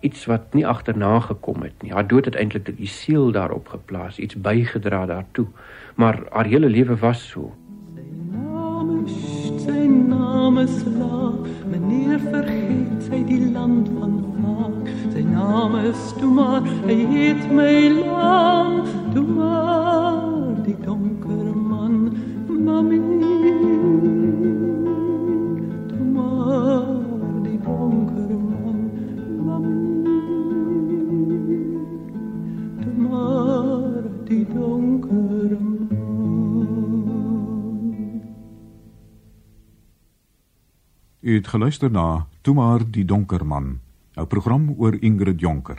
iets 0.01 0.26
wat 0.30 0.55
nie 0.55 0.66
agterna 0.66 1.20
gekom 1.20 1.62
het 1.62 1.82
nie. 1.82 1.92
Haar 1.92 2.07
dood 2.07 2.24
het 2.24 2.34
eintlik 2.34 2.68
die 2.76 2.90
siel 2.90 3.30
daarop 3.32 3.68
geplaas, 3.68 4.18
iets 4.18 4.36
bygedra 4.40 5.07
daartoe. 5.07 5.47
Maar 5.94 6.20
haar 6.30 6.44
hele 6.53 6.68
lewe 6.68 6.97
was 6.97 7.28
so. 7.28 7.55
Sy 9.64 9.86
naam 9.88 10.59
is 10.59 10.82
La, 10.99 11.32
meneer 11.70 12.20
vergeet 12.20 12.65
Sy 15.47 15.53
naam 15.53 15.76
is 15.78 16.12
toe 16.18 16.30
maar, 16.34 16.64
hy 16.88 16.94
het 17.07 17.44
my 17.55 17.86
lang, 17.94 18.80
toe 19.14 19.22
maar 19.22 20.57
die 20.66 20.74
donker 20.82 21.55
man, 21.55 22.11
mami. 22.51 22.99
Toe 25.92 26.07
maar 26.16 26.90
die 27.44 27.61
donker 27.62 28.34
man, 28.34 28.90
mami. 29.47 29.78
Toe 32.82 32.97
maar 33.07 34.03
die 34.26 34.44
donker 34.51 35.51
man. 35.62 35.86
U 41.20 41.34
het 41.38 41.47
geluister 41.55 41.90
na 41.90 42.26
Toe 42.47 42.55
maar 42.55 42.90
die 42.90 43.05
donker 43.05 43.47
man, 43.47 43.80
'n 44.16 44.26
program 44.26 44.74
oor 44.78 44.96
Ingrid 45.00 45.40
Jonker. 45.40 45.78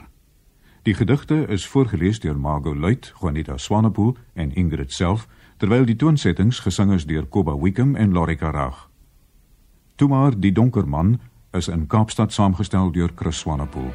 Die 0.82 0.94
gedigte 0.94 1.46
is 1.48 1.66
voorgeles 1.66 2.20
deur 2.20 2.38
Margot 2.38 2.76
Luit, 2.76 3.12
Juanita 3.20 3.56
Swanepoel 3.56 4.16
en 4.34 4.54
Ingrid 4.54 4.92
self, 4.92 5.26
terwyl 5.56 5.84
die 5.84 5.96
toonsettings 5.96 6.60
gesing 6.60 6.92
is 6.92 7.06
deur 7.06 7.26
Koba 7.26 7.58
Wickham 7.58 7.96
en 7.96 8.12
Lorika 8.12 8.50
Raag. 8.50 8.88
Toe 9.96 10.08
maar 10.08 10.40
die 10.40 10.52
donker 10.52 10.88
man 10.88 11.20
is 11.50 11.68
in 11.68 11.86
Kaapstad 11.86 12.32
saamgestel 12.32 12.92
deur 12.92 13.10
Chris 13.14 13.38
Swanepoel. 13.38 13.90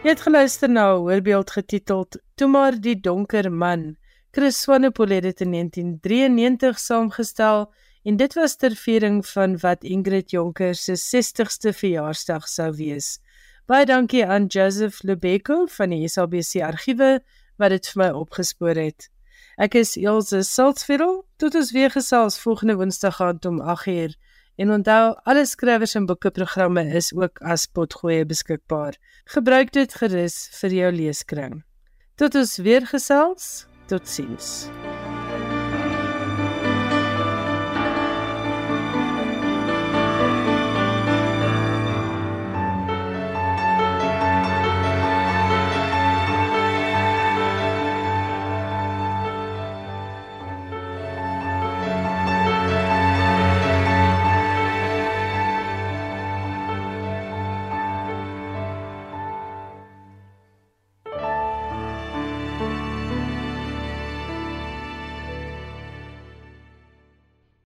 Jy 0.00 0.08
het 0.08 0.20
geluister 0.20 0.68
na 0.70 0.94
'n 0.94 0.96
hoorbeeld 0.96 1.50
getiteld 1.50 2.16
Toe 2.34 2.48
maar 2.48 2.80
die 2.80 3.00
donker 3.00 3.52
man. 3.52 3.99
Chris 4.32 4.60
Swanepoel 4.60 5.08
het 5.08 5.22
dit 5.22 5.40
in 5.40 5.50
1993 5.50 6.78
saamgestel 6.78 7.72
en 8.02 8.16
dit 8.16 8.34
was 8.34 8.56
ter 8.56 8.74
viering 8.78 9.26
van 9.26 9.56
wat 9.58 9.82
Ingrid 9.82 10.30
Jonker 10.30 10.74
se 10.74 10.94
60ste 10.94 11.72
verjaarsdag 11.74 12.46
sou 12.48 12.68
wees. 12.76 13.18
Baie 13.66 13.86
dankie 13.86 14.22
aan 14.26 14.46
Joseph 14.46 15.02
Lebeko 15.02 15.64
van 15.66 15.90
die 15.90 16.08
SABC 16.08 16.62
argiewe 16.62 17.08
wat 17.58 17.74
dit 17.74 17.88
vir 17.90 18.02
my 18.02 18.08
opgespoor 18.20 18.78
het. 18.78 19.08
Ek 19.58 19.74
is 19.74 19.96
Elsje 19.98 20.44
Salzveld. 20.46 21.26
Tot 21.36 21.54
ons 21.58 21.72
weer 21.74 21.90
gesels 21.90 22.38
volgende 22.38 22.76
Woensdag 22.78 23.20
aand 23.20 23.44
om 23.50 23.58
8:00. 23.60 24.14
En 24.56 24.70
onthou, 24.70 25.16
alle 25.24 25.46
skrywers 25.46 25.94
en 25.94 26.06
boekeprogramme 26.06 26.84
is 26.94 27.12
ook 27.14 27.40
as 27.42 27.66
potgoeie 27.66 28.26
beskikbaar. 28.26 28.94
Gebruik 29.24 29.72
dit 29.72 29.94
gerus 29.94 30.48
vir 30.60 30.70
jou 30.70 30.92
leeskring. 30.92 31.64
Tot 32.14 32.34
ons 32.34 32.56
weer 32.56 32.86
gesels. 32.86 33.69
Totsiens. 33.90 34.70